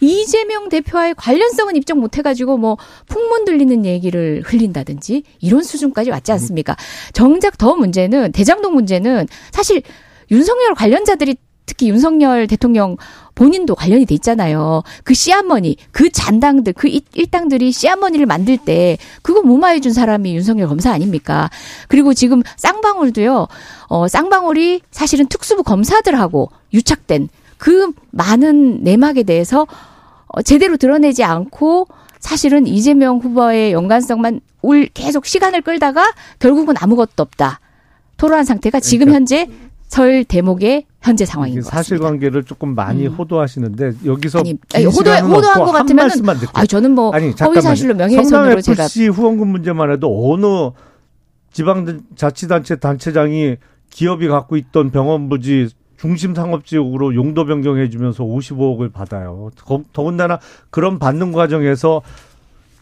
이재명 0.00 0.68
대표와의 0.68 1.14
관련성은 1.16 1.76
입증 1.76 2.00
못 2.00 2.16
해가지고 2.16 2.58
뭐 2.58 2.76
풍문 3.06 3.44
들리는 3.44 3.84
얘기를 3.84 4.42
흘린다든지 4.44 5.22
이런 5.40 5.62
수준까지 5.62 6.10
왔지 6.10 6.32
않습니까? 6.32 6.76
정작 7.12 7.58
더 7.58 7.76
문제는 7.76 8.32
대장동 8.32 8.74
문제는 8.74 9.28
사실 9.52 9.82
윤석열 10.30 10.74
관련자들이 10.74 11.36
특히 11.66 11.88
윤석열 11.88 12.46
대통령 12.46 12.96
본인도 13.34 13.74
관련이 13.74 14.06
돼 14.06 14.14
있잖아요. 14.14 14.82
그 15.02 15.14
씨아머니, 15.14 15.76
그 15.90 16.10
잔당들, 16.10 16.72
그 16.74 16.88
일당들이 17.14 17.72
씨아머니를 17.72 18.26
만들 18.26 18.56
때 18.56 18.96
그거 19.22 19.42
무마해 19.42 19.80
준 19.80 19.92
사람이 19.92 20.34
윤석열 20.34 20.68
검사 20.68 20.92
아닙니까? 20.92 21.50
그리고 21.88 22.14
지금 22.14 22.42
쌍방울도요. 22.56 23.48
어, 23.88 24.08
쌍방울이 24.08 24.82
사실은 24.90 25.26
특수부 25.26 25.62
검사들하고 25.62 26.50
유착된 26.72 27.28
그 27.58 27.92
많은 28.10 28.84
내막에 28.84 29.22
대해서 29.22 29.66
어, 30.26 30.42
제대로 30.42 30.76
드러내지 30.76 31.24
않고 31.24 31.88
사실은 32.18 32.66
이재명 32.66 33.18
후보의 33.18 33.72
연관성만 33.72 34.40
올 34.62 34.88
계속 34.94 35.26
시간을 35.26 35.62
끌다가 35.62 36.12
결국은 36.38 36.74
아무것도 36.78 37.22
없다. 37.22 37.60
토로한 38.16 38.44
상태가 38.44 38.80
지금 38.80 39.06
그러니까 39.06 39.16
현재 39.16 39.48
설 39.88 40.24
대목의 40.24 40.86
현재 41.02 41.24
상황인 41.24 41.56
것 41.60 41.66
사실관계를 41.66 42.44
조금 42.44 42.74
많이 42.74 43.06
음. 43.06 43.12
호도하시는데 43.14 43.92
여기서 44.06 44.40
아니, 44.40 44.56
아니 44.74 44.84
호도 44.86 45.10
호도 45.10 45.46
한 45.46 45.64
것 45.64 45.72
같으면 45.72 46.10
아 46.54 46.66
저는 46.66 46.92
뭐 46.92 47.12
아니, 47.12 47.30
허위 47.40 47.60
사실로 47.60 47.94
명예훼손으로 47.94 48.60
제가 48.60 48.84
FC 48.84 49.08
후원금 49.08 49.48
문제만 49.48 49.92
해도 49.92 50.32
어느 50.32 50.70
지방자치단체 51.52 52.76
단체장이 52.76 53.56
기업이 53.90 54.26
갖고 54.28 54.56
있던 54.56 54.90
병원 54.90 55.28
부지 55.28 55.68
중심 55.96 56.34
상업지역으로 56.34 57.14
용도 57.14 57.46
변경해주면서 57.46 58.24
55억을 58.24 58.92
받아요. 58.92 59.50
더군다나 59.92 60.38
그런 60.70 60.98
받는 60.98 61.32
과정에서 61.32 62.02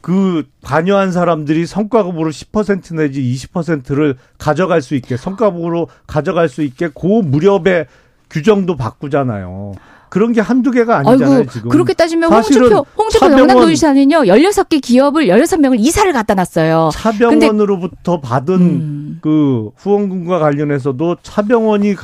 그 0.02 0.42
관여한 0.62 1.12
사람들이 1.12 1.64
성과급으로 1.64 2.30
10% 2.30 2.96
내지 2.96 3.22
20%를 3.22 4.16
가져갈 4.36 4.82
수 4.82 4.94
있게 4.96 5.16
성과급으로 5.16 5.88
가져갈 6.06 6.48
수 6.48 6.62
있게 6.62 6.88
그 6.88 7.06
무렵에 7.06 7.86
규정도 8.28 8.76
바꾸잖아요. 8.76 9.74
그런 10.08 10.32
게 10.32 10.42
한두 10.42 10.72
개가 10.72 10.98
아니잖아요, 10.98 11.38
아이고, 11.38 11.50
지금. 11.50 11.68
그렇게 11.70 11.94
따지면 11.94 12.30
홍준표, 12.30 12.84
홍준표 12.98 13.38
영남도지사는요, 13.38 14.24
16개 14.24 14.82
기업을 14.82 15.26
16명을 15.28 15.78
이사를 15.78 16.12
갖다 16.12 16.34
놨어요. 16.34 16.90
차병원으로부터 16.92 18.20
받은 18.20 18.54
음. 18.54 19.18
그 19.22 19.70
후원금과 19.76 20.38
관련해서도 20.38 21.16
차병원이 21.22 21.94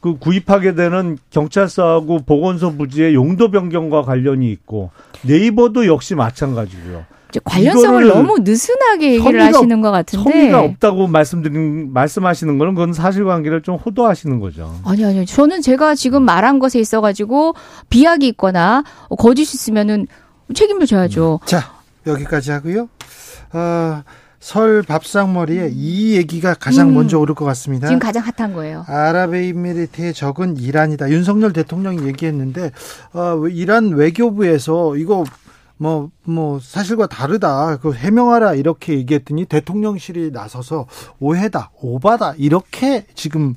그 0.00 0.16
구입하게 0.18 0.74
되는 0.74 1.18
경찰서하고 1.30 2.20
보건소 2.24 2.76
부지의 2.76 3.14
용도 3.14 3.50
변경과 3.50 4.02
관련이 4.02 4.50
있고 4.50 4.90
네이버도 5.22 5.86
역시 5.86 6.14
마찬가지고요. 6.14 7.04
관련성을 7.40 8.06
너무 8.08 8.38
느슨하게 8.40 9.14
얘기를 9.14 9.40
성의가, 9.40 9.58
하시는 9.58 9.80
것 9.80 9.90
같은데 9.90 10.30
성의가 10.30 10.60
없다고 10.60 11.06
말씀드린 11.06 11.92
말씀하시는 11.92 12.58
거는 12.58 12.74
그건 12.74 12.92
사실관계를 12.92 13.62
좀 13.62 13.76
호도하시는 13.76 14.40
거죠. 14.40 14.74
아니 14.84 15.04
아니요. 15.04 15.24
저는 15.24 15.62
제가 15.62 15.94
지금 15.94 16.22
말한 16.22 16.58
것에 16.58 16.78
있어 16.80 17.00
가지고 17.00 17.54
비약이 17.90 18.26
있거나 18.28 18.84
거짓이 19.18 19.44
있으면은 19.54 20.06
책임을 20.54 20.86
져야죠. 20.86 21.40
자 21.44 21.72
여기까지 22.06 22.50
하고요. 22.50 22.88
어, 23.52 24.02
설 24.42 24.82
밥상머리에 24.82 25.70
이 25.72 26.16
얘기가 26.16 26.54
가장 26.54 26.88
음, 26.88 26.94
먼저 26.94 27.16
오를 27.16 27.32
것 27.34 27.44
같습니다. 27.44 27.86
지금 27.86 28.00
가장 28.00 28.24
핫한 28.24 28.54
거예요. 28.54 28.84
아랍에미리트의 28.88 30.12
적은 30.12 30.56
이란이다. 30.56 31.10
윤석열 31.10 31.52
대통령이 31.52 32.04
얘기했는데 32.08 32.72
어, 33.12 33.40
이란 33.48 33.90
외교부에서 33.90 34.96
이거 34.96 35.22
뭐, 35.82 36.10
뭐, 36.22 36.60
사실과 36.60 37.08
다르다. 37.08 37.78
그 37.78 37.92
해명하라. 37.92 38.54
이렇게 38.54 38.94
얘기했더니 38.94 39.46
대통령실이 39.46 40.30
나서서 40.30 40.86
오해다, 41.18 41.72
오바다. 41.82 42.34
이렇게 42.38 43.04
지금 43.16 43.56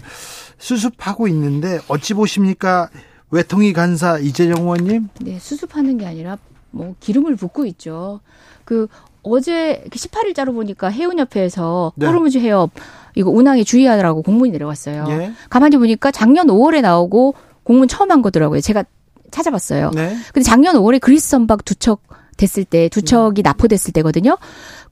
수습하고 0.57 1.28
있는데 1.28 1.80
어찌 1.88 2.15
보십니까? 2.15 2.89
외통위 3.30 3.73
간사 3.73 4.17
이재정 4.17 4.63
의원님? 4.63 5.09
네, 5.21 5.38
수습하는 5.38 5.99
게 5.99 6.07
아니라 6.07 6.39
뭐 6.71 6.95
기름을 6.99 7.36
붓고 7.36 7.67
있죠. 7.67 8.21
그 8.63 8.88
어제 9.21 9.84
18일자로 9.91 10.55
보니까 10.55 10.88
해운협회에서 10.88 11.93
네. 11.95 12.07
호르무즈 12.07 12.39
해협 12.39 12.71
이거 13.13 13.30
운항에 13.30 13.63
주의하라고 13.63 14.23
공문이 14.23 14.51
내려왔어요. 14.51 15.05
예. 15.09 15.34
가만히 15.49 15.78
보니까 15.78 16.09
작년 16.09 16.47
5월에 16.47 16.82
나오고 16.82 17.36
공문 17.63 17.88
처음 17.88 18.09
한 18.09 18.23
거더라고요. 18.23 18.61
제가 18.61 18.84
찾아봤어요. 19.36 19.92
네. 19.94 20.16
근데 20.34 20.42
작년 20.44 20.76
5월에 20.76 21.00
그리스 21.02 21.30
선박 21.30 21.66
두 21.66 21.76
척 21.76 22.02
됐을 22.38 22.66
때, 22.66 22.90
두 22.90 23.02
척이 23.02 23.42
나포됐을 23.41 23.93
때거든요. 23.94 24.38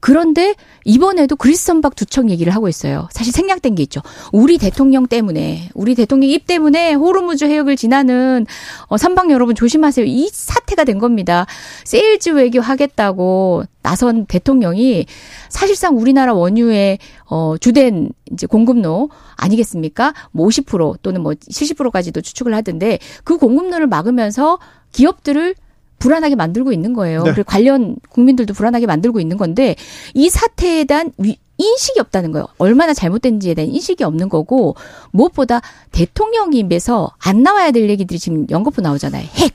그런데 0.00 0.54
이번에도 0.84 1.36
그리스 1.36 1.64
선박 1.64 1.96
두 1.96 2.04
척 2.04 2.30
얘기를 2.30 2.54
하고 2.54 2.68
있어요. 2.68 3.08
사실 3.10 3.32
생략된 3.32 3.74
게 3.74 3.82
있죠. 3.84 4.00
우리 4.32 4.58
대통령 4.58 5.06
때문에, 5.06 5.70
우리 5.74 5.94
대통령 5.94 6.30
입 6.30 6.46
때문에 6.46 6.92
호르무즈 6.94 7.44
해역을 7.46 7.76
지나는 7.76 8.46
어, 8.86 8.96
선박 8.96 9.30
여러분 9.30 9.54
조심하세요. 9.54 10.04
이 10.06 10.28
사태가 10.30 10.84
된 10.84 10.98
겁니다. 10.98 11.46
세일즈 11.84 12.30
외교 12.30 12.60
하겠다고 12.60 13.64
나선 13.82 14.26
대통령이 14.26 15.06
사실상 15.48 15.96
우리나라 15.98 16.32
원유의 16.34 16.98
어 17.26 17.56
주된 17.58 18.10
이제 18.32 18.46
공급로 18.46 19.10
아니겠습니까? 19.36 20.14
뭐 20.32 20.46
50% 20.48 20.96
또는 21.02 21.22
뭐 21.22 21.32
70%까지도 21.32 22.20
추측을 22.20 22.54
하던데 22.54 22.98
그 23.24 23.36
공급로를 23.36 23.86
막으면서 23.86 24.58
기업들을 24.92 25.54
불안하게 25.98 26.34
만들고 26.34 26.72
있는 26.72 26.92
거예요. 26.92 27.22
네. 27.22 27.32
그리고 27.32 27.44
관련 27.44 27.96
국민들도 28.10 28.54
불안하게 28.54 28.86
만들고 28.86 29.20
있는 29.20 29.36
건데 29.36 29.76
이 30.12 30.28
사태에 30.28 30.84
대한 30.84 31.12
위, 31.18 31.38
인식이 31.56 32.00
없다는 32.00 32.32
거예요. 32.32 32.46
얼마나 32.58 32.92
잘못된지에 32.92 33.54
대한 33.54 33.70
인식이 33.70 34.04
없는 34.04 34.28
거고 34.28 34.74
무엇보다 35.12 35.60
대통령 35.92 36.52
입에서 36.52 37.12
안 37.18 37.42
나와야 37.42 37.70
될 37.70 37.88
얘기들이 37.88 38.18
지금 38.18 38.46
연거푸 38.50 38.80
나오잖아요. 38.80 39.26
핵, 39.34 39.54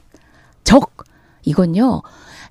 적 0.64 0.92
이건요. 1.44 2.02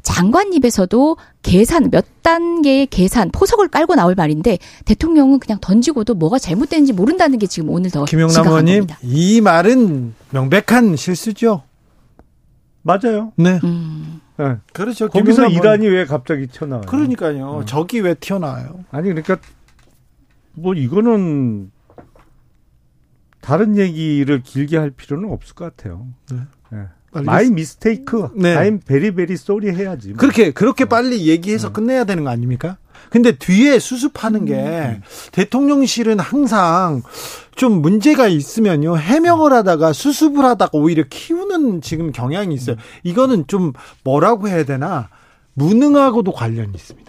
장관 0.03 0.53
입에서도 0.53 1.17
계산 1.43 1.91
몇 1.91 2.05
단계의 2.23 2.87
계산 2.87 3.31
포석을 3.31 3.69
깔고 3.69 3.95
나올 3.95 4.15
말인데 4.15 4.59
대통령은 4.85 5.39
그냥 5.39 5.59
던지고도 5.61 6.15
뭐가 6.15 6.39
잘못된지 6.39 6.93
모른다는 6.93 7.39
게 7.39 7.47
지금 7.47 7.71
오늘 7.71 7.91
더 7.91 8.05
김영남 8.05 8.47
의원님 8.47 8.87
이 9.03 9.41
말은 9.41 10.15
명백한 10.31 10.97
실수죠. 10.97 11.63
맞아요. 12.89 13.33
네. 13.37 13.61
음. 13.65 14.21
네. 14.39 14.57
그렇죠. 14.73 15.11
거기서 15.11 15.49
이란이 15.49 15.87
왜 15.89 16.07
갑자기 16.07 16.47
튀어나와요? 16.47 16.87
그러니까요. 16.87 17.61
네. 17.61 17.67
적이 17.67 18.01
왜 18.01 18.15
튀어나와요? 18.15 18.85
아니 18.91 19.09
그러니까 19.09 19.37
뭐 20.55 20.73
이거는 20.73 21.71
다른 23.43 23.77
얘기를 23.77 24.43
길게 24.43 24.79
할 24.79 24.91
필요는 24.91 25.31
없을 25.31 25.55
것 25.55 25.77
같아요. 25.77 26.07
네. 26.33 26.39
네. 26.71 26.87
my 27.25 27.51
mistake, 27.51 28.31
네. 28.37 28.55
I'm 28.57 28.81
very 28.83 29.11
very 29.11 29.35
sorry 29.35 29.75
해야지. 29.75 30.11
뭐. 30.11 30.19
그렇게 30.19 30.51
그렇게 30.53 30.87
빨리 30.87 31.27
얘기해서 31.27 31.69
네. 31.69 31.73
끝내야 31.75 32.05
되는 32.05 32.25
거 32.25 32.31
아닙니까? 32.31 32.79
근데 33.11 33.33
뒤에 33.33 33.79
수습하는 33.79 34.45
게 34.45 34.55
음. 34.55 35.03
대통령실은 35.33 36.19
항상 36.21 37.03
좀 37.57 37.81
문제가 37.83 38.29
있으면요 38.29 38.97
해명을 38.97 39.53
하다가 39.53 39.93
수습을 39.93 40.45
하다가 40.45 40.71
오히려 40.79 41.05
키우는 41.09 41.81
지금 41.81 42.13
경향이 42.13 42.55
있어요. 42.55 42.77
이거는 43.03 43.47
좀 43.47 43.73
뭐라고 44.05 44.49
해야 44.49 44.65
되나 44.65 45.09
무능하고도 45.55 46.33
관련이 46.33 46.73
있습니다. 46.75 47.09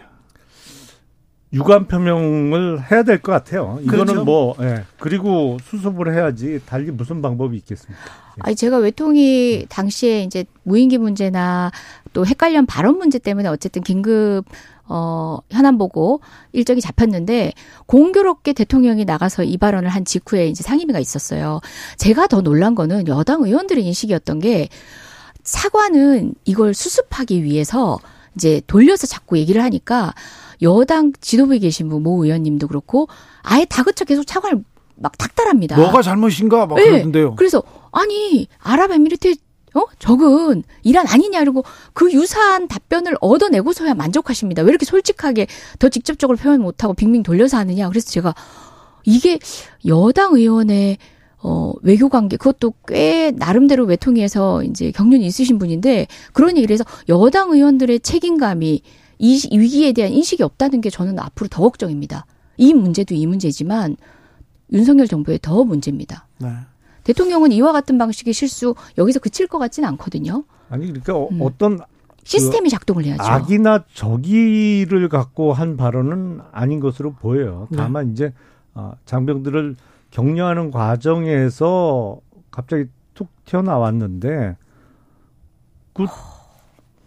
유감 1.52 1.88
표명을 1.88 2.92
해야 2.92 3.02
될 3.02 3.20
것 3.22 3.32
같아요. 3.32 3.80
이거는 3.82 4.06
그렇죠? 4.06 4.24
뭐 4.24 4.56
예. 4.62 4.84
그리고 5.00 5.58
수습을 5.64 6.14
해야지 6.14 6.60
달리 6.66 6.92
무슨 6.92 7.24
방법이 7.24 7.58
있겠습니까? 7.58 8.00
예. 8.38 8.42
아니 8.42 8.56
제가 8.56 8.78
외통이 8.78 9.66
당시에 9.68 10.22
이제 10.22 10.46
무인기 10.62 11.00
문제나 11.00 11.72
또 12.14 12.24
핵관련 12.26 12.68
발언 12.68 13.00
문제 13.00 13.18
때문에 13.18 13.50
어쨌든 13.50 13.82
긴급 13.82 14.44
어, 14.90 15.38
현안 15.52 15.78
보고 15.78 16.20
일정이 16.52 16.82
잡혔는데 16.82 17.54
공교롭게 17.86 18.54
대통령이 18.54 19.06
나가서 19.06 19.44
이 19.44 19.58
발언을 19.58 19.88
한 19.90 20.04
직후에 20.04 20.48
이제 20.48 20.64
상임위가 20.64 21.00
있었어요. 21.00 21.62
제가 21.98 22.28
더 22.28 22.42
놀란 22.42 22.74
거는 22.76 23.08
여당 23.08 23.44
의원들의 23.44 23.86
인식이었던 23.86 24.40
게 24.40 24.68
사과는 25.44 26.34
이걸 26.46 26.74
수습하기 26.74 27.44
위해서 27.44 28.00
이제 28.36 28.62
돌려서 28.68 29.08
자꾸 29.08 29.38
얘기를 29.38 29.64
하니까 29.64 30.14
여당 30.62 31.14
지도부에 31.22 31.60
계신 31.60 31.88
분 31.90 32.04
모 32.04 32.24
의원님도 32.26 32.68
그렇고 32.68 33.08
아예 33.44 33.66
다그쳐 33.66 34.06
계속 34.06 34.24
사과를 34.28 34.64
막 34.96 35.18
닥달합니다. 35.18 35.78
뭐가 35.78 36.02
잘못인가 36.02 36.66
막 36.66 36.76
네. 36.76 36.86
그러던데요. 36.86 37.36
그래서 37.36 37.64
아니 37.92 38.48
아랍에미리트 38.60 39.36
어 39.80 39.86
적은 40.00 40.64
이란 40.84 41.08
아니냐 41.08 41.40
그리고 41.40 41.64
그 41.94 42.12
유사한 42.12 42.68
답변을 42.68 43.16
얻어내고서야 43.22 43.94
만족하십니다. 43.94 44.62
왜 44.64 44.70
이렇게 44.70 44.86
솔직하게 44.86 45.48
더 45.80 45.90
직접적으로 45.90 46.38
표현 46.38 46.62
못하고 46.62 46.94
빙빙 46.94 47.24
돌려서 47.24 47.58
하느냐. 47.58 47.88
그래서 47.90 48.10
제가 48.10 48.36
이게 49.06 49.40
여당 49.86 50.36
의원의 50.36 50.98
어, 51.42 51.72
외교 51.84 52.10
관계, 52.10 52.36
그것도 52.36 52.74
꽤 52.86 53.32
나름대로 53.32 53.86
외통위에서 53.86 54.62
이제 54.64 54.92
경륜이 54.92 55.26
있으신 55.26 55.58
분인데, 55.58 56.08
그런 56.34 56.58
얘기를 56.58 56.74
해서 56.74 56.84
여당 57.08 57.52
의원들의 57.52 58.02
책임감이 58.02 58.82
이 59.20 59.50
위기에 59.50 59.94
대한 59.94 60.12
인식이 60.12 60.44
없다는 60.44 60.82
게 60.82 60.90
저는 60.90 61.18
앞으로 61.18 61.48
더 61.48 61.64
걱정입니다. 61.64 62.26
이 62.58 62.74
문제도 62.74 63.16
이 63.16 63.26
문제지만 63.26 63.96
윤석열 64.74 65.08
정부의 65.08 65.40
더 65.42 65.64
문제입니다. 65.64 66.28
네. 66.40 66.50
대통령은 67.10 67.51
이와 67.51 67.72
같은 67.72 67.97
방식의 67.97 68.34
실수 68.34 68.76
여기서 68.99 69.20
그칠 69.20 69.47
것 69.47 69.57
같지는 69.57 69.89
않거든요. 69.89 70.43
아니 70.70 70.86
그러니까 70.86 71.16
어, 71.16 71.28
음. 71.32 71.39
어떤 71.41 71.80
시스템이 72.24 72.70
그 72.70 72.70
작동을 72.70 73.03
해야죠. 73.05 73.24
악이나 73.24 73.86
적의를 73.91 75.10
갖고 75.10 75.51
한 75.51 75.76
발언은 75.76 76.41
아닌 76.51 76.80
것으로 76.80 77.14
보여요. 77.14 77.68
네. 77.72 77.78
다만 77.78 78.05
네. 78.07 78.12
이제 78.12 78.34
어, 78.76 78.93
장병들을 79.05 79.76
격려하는 80.12 80.70
과정에서 80.70 82.20
갑자기 82.51 82.86
툭 83.16 83.30
튀어나왔는데 83.45 84.55
그 85.93 86.05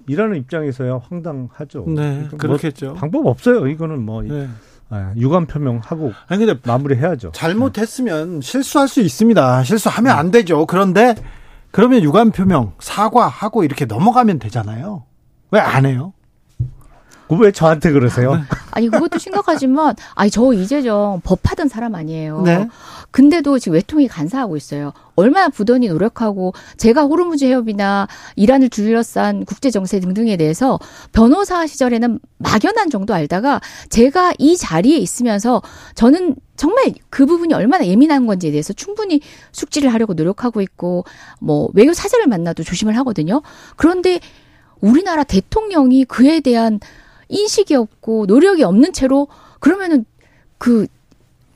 일하는 0.09 0.37
입장에서야 0.39 0.99
황당하죠. 0.99 1.85
네, 1.87 1.95
그러니까 1.95 2.37
그렇겠죠. 2.39 2.87
뭐 2.87 2.95
방법 2.95 3.27
없어요. 3.27 3.69
이거는 3.69 4.03
뭐 4.03 4.23
네. 4.23 4.49
아, 4.95 5.13
유감 5.17 5.47
표명하고 5.47 6.13
아니 6.29 6.45
근데 6.45 6.61
마무리해야죠. 6.65 7.33
잘못했으면 7.33 8.41
네. 8.41 8.47
실수할 8.47 8.89
수 8.89 9.01
있습니다. 9.01 9.65
실수하면 9.65 10.17
안 10.17 10.31
되죠. 10.31 10.67
그런데 10.67 11.15
그러면 11.71 12.03
유감 12.03 12.31
표명 12.33 12.75
사과하고 12.79 13.65
이렇게 13.65 13.87
넘어가면 13.87 14.39
되잖아요. 14.39 15.05
왜 15.51 15.61
안 15.61 15.87
해요? 15.87 16.13
왜 17.41 17.51
저한테 17.51 17.93
그러세요? 17.93 18.39
아니 18.73 18.91
그것도 18.91 19.17
심각하지만 19.19 19.95
아니 20.15 20.31
저 20.31 20.53
이재정 20.53 21.23
법하던 21.25 21.69
사람 21.69 21.95
아니에요. 21.95 22.43
네. 22.43 22.69
근데도 23.13 23.59
지금 23.59 23.75
외통이 23.75 24.09
간사하고 24.09 24.57
있어요. 24.57 24.93
얼마나 25.15 25.49
부단히 25.49 25.89
노력하고 25.89 26.55
제가 26.79 27.03
호르무즈 27.03 27.45
해협이나 27.45 28.09
이란을 28.37 28.71
둘러싼 28.71 29.45
국제 29.45 29.71
정세 29.71 30.01
등등에 30.01 30.37
대해서 30.37 30.79
변호사 31.13 31.67
시절에는 31.67 32.19
막연한 32.39 32.91
정도 32.91 33.15
알다가 33.15 33.61
제가 33.91 34.33
이 34.39 34.57
자리에 34.57 34.97
있으면서 34.97 35.63
저는 35.95 36.35
정말 36.57 36.93
그 37.11 37.27
부분이 37.27 37.55
얼마나 37.55 37.87
예민한 37.87 38.27
건지에 38.27 38.51
대해서 38.51 38.73
충분히 38.73 39.21
숙지를 39.53 39.93
하려고 39.93 40.15
노력하고 40.15 40.61
있고 40.63 41.05
뭐 41.41 41.69
외교 41.75 41.93
사절을 41.93 42.27
만나도 42.27 42.65
조심을 42.65 42.97
하거든요. 42.99 43.43
그런데 43.77 44.21
우리나라 44.81 45.23
대통령이 45.23 46.05
그에 46.07 46.41
대한 46.41 46.81
인식이 47.29 47.75
없고 47.75 48.27
노력이 48.27 48.63
없는 48.63 48.93
채로 48.93 49.29
그러면은 49.61 50.05
그 50.59 50.87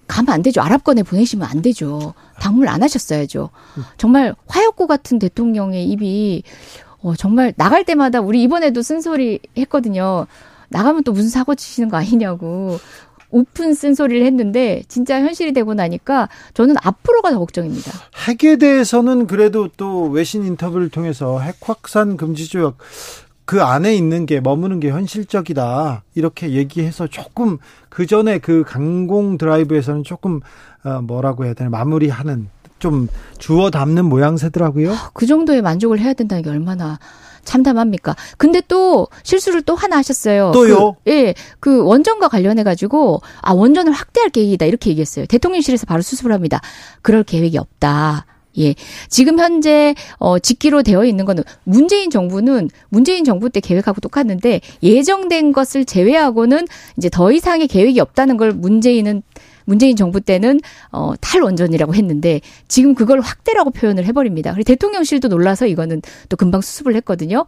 가면 0.06 0.32
안 0.32 0.42
되죠. 0.42 0.60
아랍권에 0.60 1.02
보내시면 1.02 1.48
안 1.48 1.62
되죠. 1.62 2.14
방문을 2.40 2.68
안 2.68 2.82
하셨어야죠. 2.82 3.50
정말 3.98 4.34
화약고 4.46 4.86
같은 4.86 5.18
대통령의 5.18 5.84
입이 5.86 6.42
어, 7.02 7.14
정말 7.14 7.52
나갈 7.56 7.84
때마다 7.84 8.20
우리 8.20 8.42
이번에도 8.42 8.82
쓴소리 8.82 9.40
했거든요. 9.58 10.26
나가면 10.68 11.04
또 11.04 11.12
무슨 11.12 11.28
사고 11.28 11.54
치시는 11.54 11.88
거 11.88 11.96
아니냐고. 11.96 12.78
오픈 13.30 13.74
쓴소리를 13.74 14.24
했는데 14.24 14.82
진짜 14.88 15.20
현실이 15.20 15.52
되고 15.52 15.74
나니까 15.74 16.28
저는 16.54 16.76
앞으로가 16.80 17.32
더 17.32 17.38
걱정입니다. 17.38 17.90
핵에 18.28 18.56
대해서는 18.56 19.26
그래도 19.26 19.68
또 19.76 20.08
외신 20.08 20.44
인터뷰를 20.44 20.88
통해서 20.88 21.40
핵 21.40 21.56
확산 21.60 22.16
금지 22.16 22.48
조약 22.48 22.78
그 23.46 23.62
안에 23.62 23.94
있는 23.94 24.26
게 24.26 24.40
머무는 24.40 24.80
게 24.80 24.90
현실적이다 24.90 26.02
이렇게 26.14 26.50
얘기해서 26.50 27.06
조금 27.06 27.58
그 27.88 28.04
전에 28.04 28.38
그 28.38 28.64
강공 28.66 29.38
드라이브에서는 29.38 30.04
조금 30.04 30.40
어 30.84 31.00
뭐라고 31.00 31.44
해야 31.46 31.54
되나 31.54 31.70
마무리하는 31.70 32.48
좀 32.78 33.08
주워 33.38 33.70
담는 33.70 34.04
모양새더라고요. 34.04 34.94
그 35.14 35.26
정도의 35.26 35.62
만족을 35.62 35.98
해야 35.98 36.12
된다는 36.12 36.42
게 36.42 36.50
얼마나 36.50 36.98
참담합니까? 37.44 38.16
근데 38.36 38.60
또 38.66 39.06
실수를 39.22 39.62
또 39.62 39.76
하나 39.76 39.96
하셨어요. 39.98 40.50
또요? 40.52 40.96
그, 41.04 41.10
예, 41.12 41.34
그 41.60 41.84
원전과 41.84 42.28
관련해 42.28 42.64
가지고 42.64 43.22
아 43.40 43.52
원전을 43.52 43.92
확대할 43.92 44.30
계획이다 44.30 44.66
이렇게 44.66 44.90
얘기했어요. 44.90 45.24
대통령실에서 45.26 45.86
바로 45.86 46.02
수습을 46.02 46.32
합니다. 46.32 46.60
그럴 47.00 47.22
계획이 47.22 47.56
없다. 47.56 48.26
예. 48.58 48.74
지금 49.08 49.38
현재 49.38 49.94
어 50.18 50.38
짓기로 50.38 50.82
되어 50.82 51.04
있는 51.04 51.24
거는 51.24 51.42
문재인 51.64 52.10
정부는 52.10 52.70
문재인 52.88 53.24
정부 53.24 53.50
때 53.50 53.60
계획하고 53.60 54.00
똑같은데 54.00 54.60
예정된 54.82 55.52
것을 55.52 55.84
제외하고는 55.84 56.66
이제 56.96 57.08
더 57.08 57.32
이상의 57.32 57.68
계획이 57.68 58.00
없다는 58.00 58.36
걸 58.36 58.52
문재인은 58.52 59.22
문재인 59.64 59.96
정부 59.96 60.20
때는 60.20 60.60
어 60.92 61.14
탈원전이라고 61.20 61.94
했는데 61.94 62.40
지금 62.68 62.94
그걸 62.94 63.20
확대라고 63.20 63.70
표현을 63.70 64.04
해버립니다. 64.06 64.52
그리고 64.52 64.64
대통령실도 64.64 65.28
놀라서 65.28 65.66
이거는 65.66 66.02
또 66.28 66.36
금방 66.36 66.60
수습을 66.60 66.94
했거든요. 66.96 67.44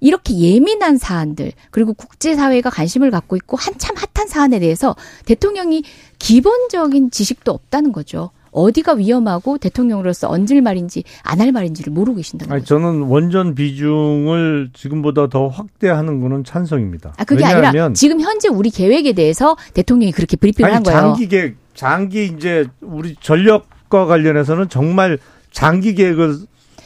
이렇게 0.00 0.36
예민한 0.36 0.98
사안들 0.98 1.52
그리고 1.70 1.94
국제사회가 1.94 2.70
관심을 2.70 3.12
갖고 3.12 3.36
있고 3.36 3.56
한참 3.56 3.94
핫한 3.96 4.26
사안에 4.26 4.58
대해서 4.58 4.96
대통령이 5.26 5.84
기본적인 6.18 7.12
지식도 7.12 7.52
없다는 7.52 7.92
거죠. 7.92 8.30
어디가 8.52 8.92
위험하고 8.94 9.58
대통령으로서 9.58 10.28
얹을 10.28 10.60
말인지 10.62 11.02
안 11.22 11.40
할 11.40 11.50
말인지를 11.50 11.92
모르고 11.92 12.16
계신다는 12.18 12.52
아니, 12.52 12.62
거죠. 12.62 12.76
저는 12.76 13.02
원전 13.02 13.54
비중을 13.54 14.70
지금보다 14.74 15.28
더 15.28 15.48
확대하는 15.48 16.20
거는 16.20 16.44
찬성입니다. 16.44 17.14
아, 17.16 17.24
그게 17.24 17.44
아니라 17.44 17.92
지금 17.94 18.20
현재 18.20 18.48
우리 18.48 18.70
계획에 18.70 19.12
대해서 19.12 19.56
대통령이 19.74 20.12
그렇게 20.12 20.36
브리핑을 20.36 20.68
아니, 20.70 20.74
한 20.74 20.82
거예요. 20.84 21.00
장기 21.00 21.26
계획, 21.28 21.56
장기 21.74 22.26
이제 22.26 22.66
우리 22.80 23.16
전력과 23.20 24.06
관련해서는 24.06 24.68
정말 24.68 25.18
장기 25.50 25.94
계획을 25.94 26.36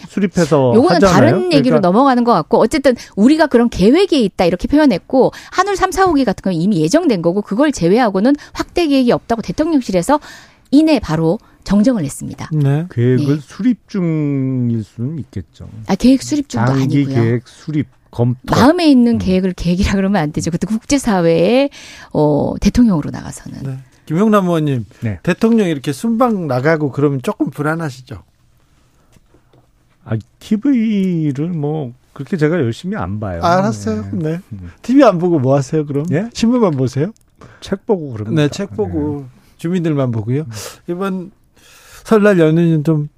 수립해서 0.09 0.73
요거는 0.75 0.97
하잖아요. 0.97 1.15
다른 1.15 1.45
얘기로 1.53 1.81
그러니까. 1.81 1.81
넘어가는 1.89 2.23
것 2.25 2.33
같고 2.33 2.59
어쨌든 2.59 2.95
우리가 3.17 3.47
그런 3.49 3.69
계획이 3.69 4.23
있다 4.25 4.45
이렇게 4.45 4.69
표현했고 4.69 5.33
한울 5.51 5.75
3, 5.77 5.91
4호기 5.91 6.25
같은 6.25 6.43
건 6.43 6.53
이미 6.53 6.81
예정된 6.83 7.23
거고 7.23 7.43
그걸 7.43 7.73
제외하고는 7.73 8.35
확대 8.53 8.87
계획이 8.87 9.11
없다고 9.13 9.43
대통령실에서 9.43 10.21
이내 10.71 10.99
바로 11.01 11.39
정정을 11.67 12.05
했습니다. 12.05 12.49
네. 12.53 12.87
계획을 12.91 13.27
네. 13.27 13.41
수립 13.43 13.89
중일 13.89 14.85
수는 14.85 15.19
있겠죠. 15.19 15.69
아 15.89 15.97
계획 15.97 16.23
수립 16.23 16.49
중도 16.49 16.67
장기 16.67 16.99
아니고요. 16.99 17.15
계획 17.15 17.49
수립 17.49 17.89
검토. 18.13 18.39
마음에 18.55 18.89
있는 18.89 19.15
음. 19.15 19.19
계획을 19.19 19.53
계획이라 19.55 19.95
그러면 19.95 20.23
안 20.23 20.33
되죠. 20.33 20.53
그때 20.53 20.67
국제사회에 20.67 21.71
어, 22.13 22.55
대통령으로 22.61 23.11
나가서는. 23.11 23.63
네. 23.65 23.79
김영남 24.07 24.47
의원님, 24.47 24.87
네. 25.01 25.19
대통령 25.25 25.67
이렇게 25.67 25.93
순방 25.93 26.47
나가고 26.47 26.93
그러면 26.93 27.21
조금 27.23 27.51
불안하시죠? 27.51 28.23
아, 30.05 30.17
TV를 30.39 31.49
뭐 31.49 31.93
그렇게 32.13 32.37
제가 32.37 32.61
열심히 32.61 32.97
안 32.97 33.19
봐요. 33.19 33.43
알았어요. 33.43 34.09
네. 34.13 34.39
네. 34.51 34.69
TV 34.83 35.03
안 35.03 35.19
보고 35.19 35.41
뭐 35.41 35.57
하세요, 35.57 35.85
그럼? 35.85 36.07
예? 36.13 36.31
신문만 36.33 36.77
보세요? 36.77 37.13
책 37.61 37.85
보고 37.85 38.13
그럽니다. 38.13 38.41
네, 38.41 38.49
책 38.49 38.71
보고 38.77 39.23
네. 39.23 39.41
주민들만 39.57 40.13
보고요. 40.13 40.43
음. 40.43 40.51
이번 40.87 41.33
설날 42.07 42.39
연휴는 42.39 42.85
좀 42.85 43.09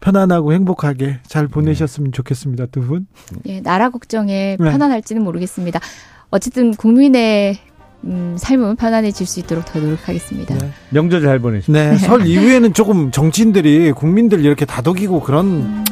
편안하고 0.00 0.52
행복하게 0.52 1.18
잘 1.26 1.48
보내셨으면 1.48 2.12
좋겠습니다. 2.12 2.66
두 2.66 2.82
분. 2.82 3.06
예, 3.46 3.62
나라 3.62 3.88
걱정에 3.88 4.58
네. 4.60 4.70
편안할지는 4.70 5.24
모르겠습니다. 5.24 5.80
어쨌든 6.28 6.74
국민의 6.74 7.56
음, 8.04 8.36
삶은 8.38 8.76
편안해질 8.76 9.26
수 9.26 9.40
있도록 9.40 9.64
더 9.64 9.80
노력하겠습니다. 9.80 10.58
네. 10.58 10.70
명절 10.90 11.22
잘 11.22 11.38
보내십시오. 11.38 11.72
네, 11.72 11.96
설 11.96 12.26
이후에는 12.28 12.74
조금 12.74 13.10
정치인들이 13.10 13.92
국민들 13.92 14.44
이렇게 14.44 14.66
다독이고 14.66 15.20
그런 15.20 15.46
음. 15.46 15.84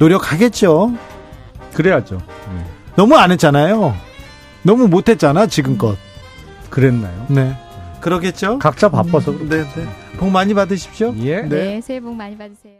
노력하겠죠. 0.00 0.92
그래야죠. 1.74 2.16
네. 2.16 2.64
너무 2.96 3.14
안 3.14 3.30
했잖아요. 3.30 3.94
너무 4.64 4.88
못했잖아 4.88 5.46
지금껏. 5.46 5.96
그랬나요? 6.70 7.26
네. 7.28 7.56
그러겠죠. 8.04 8.58
각자 8.58 8.90
바빠서. 8.90 9.30
음, 9.32 9.48
네, 9.48 9.62
네. 9.62 9.86
복 10.18 10.28
많이 10.28 10.52
받으십시오. 10.52 11.14
예. 11.20 11.40
네, 11.40 11.80
새해 11.80 12.00
복 12.00 12.14
많이 12.14 12.36
받으세요. 12.36 12.74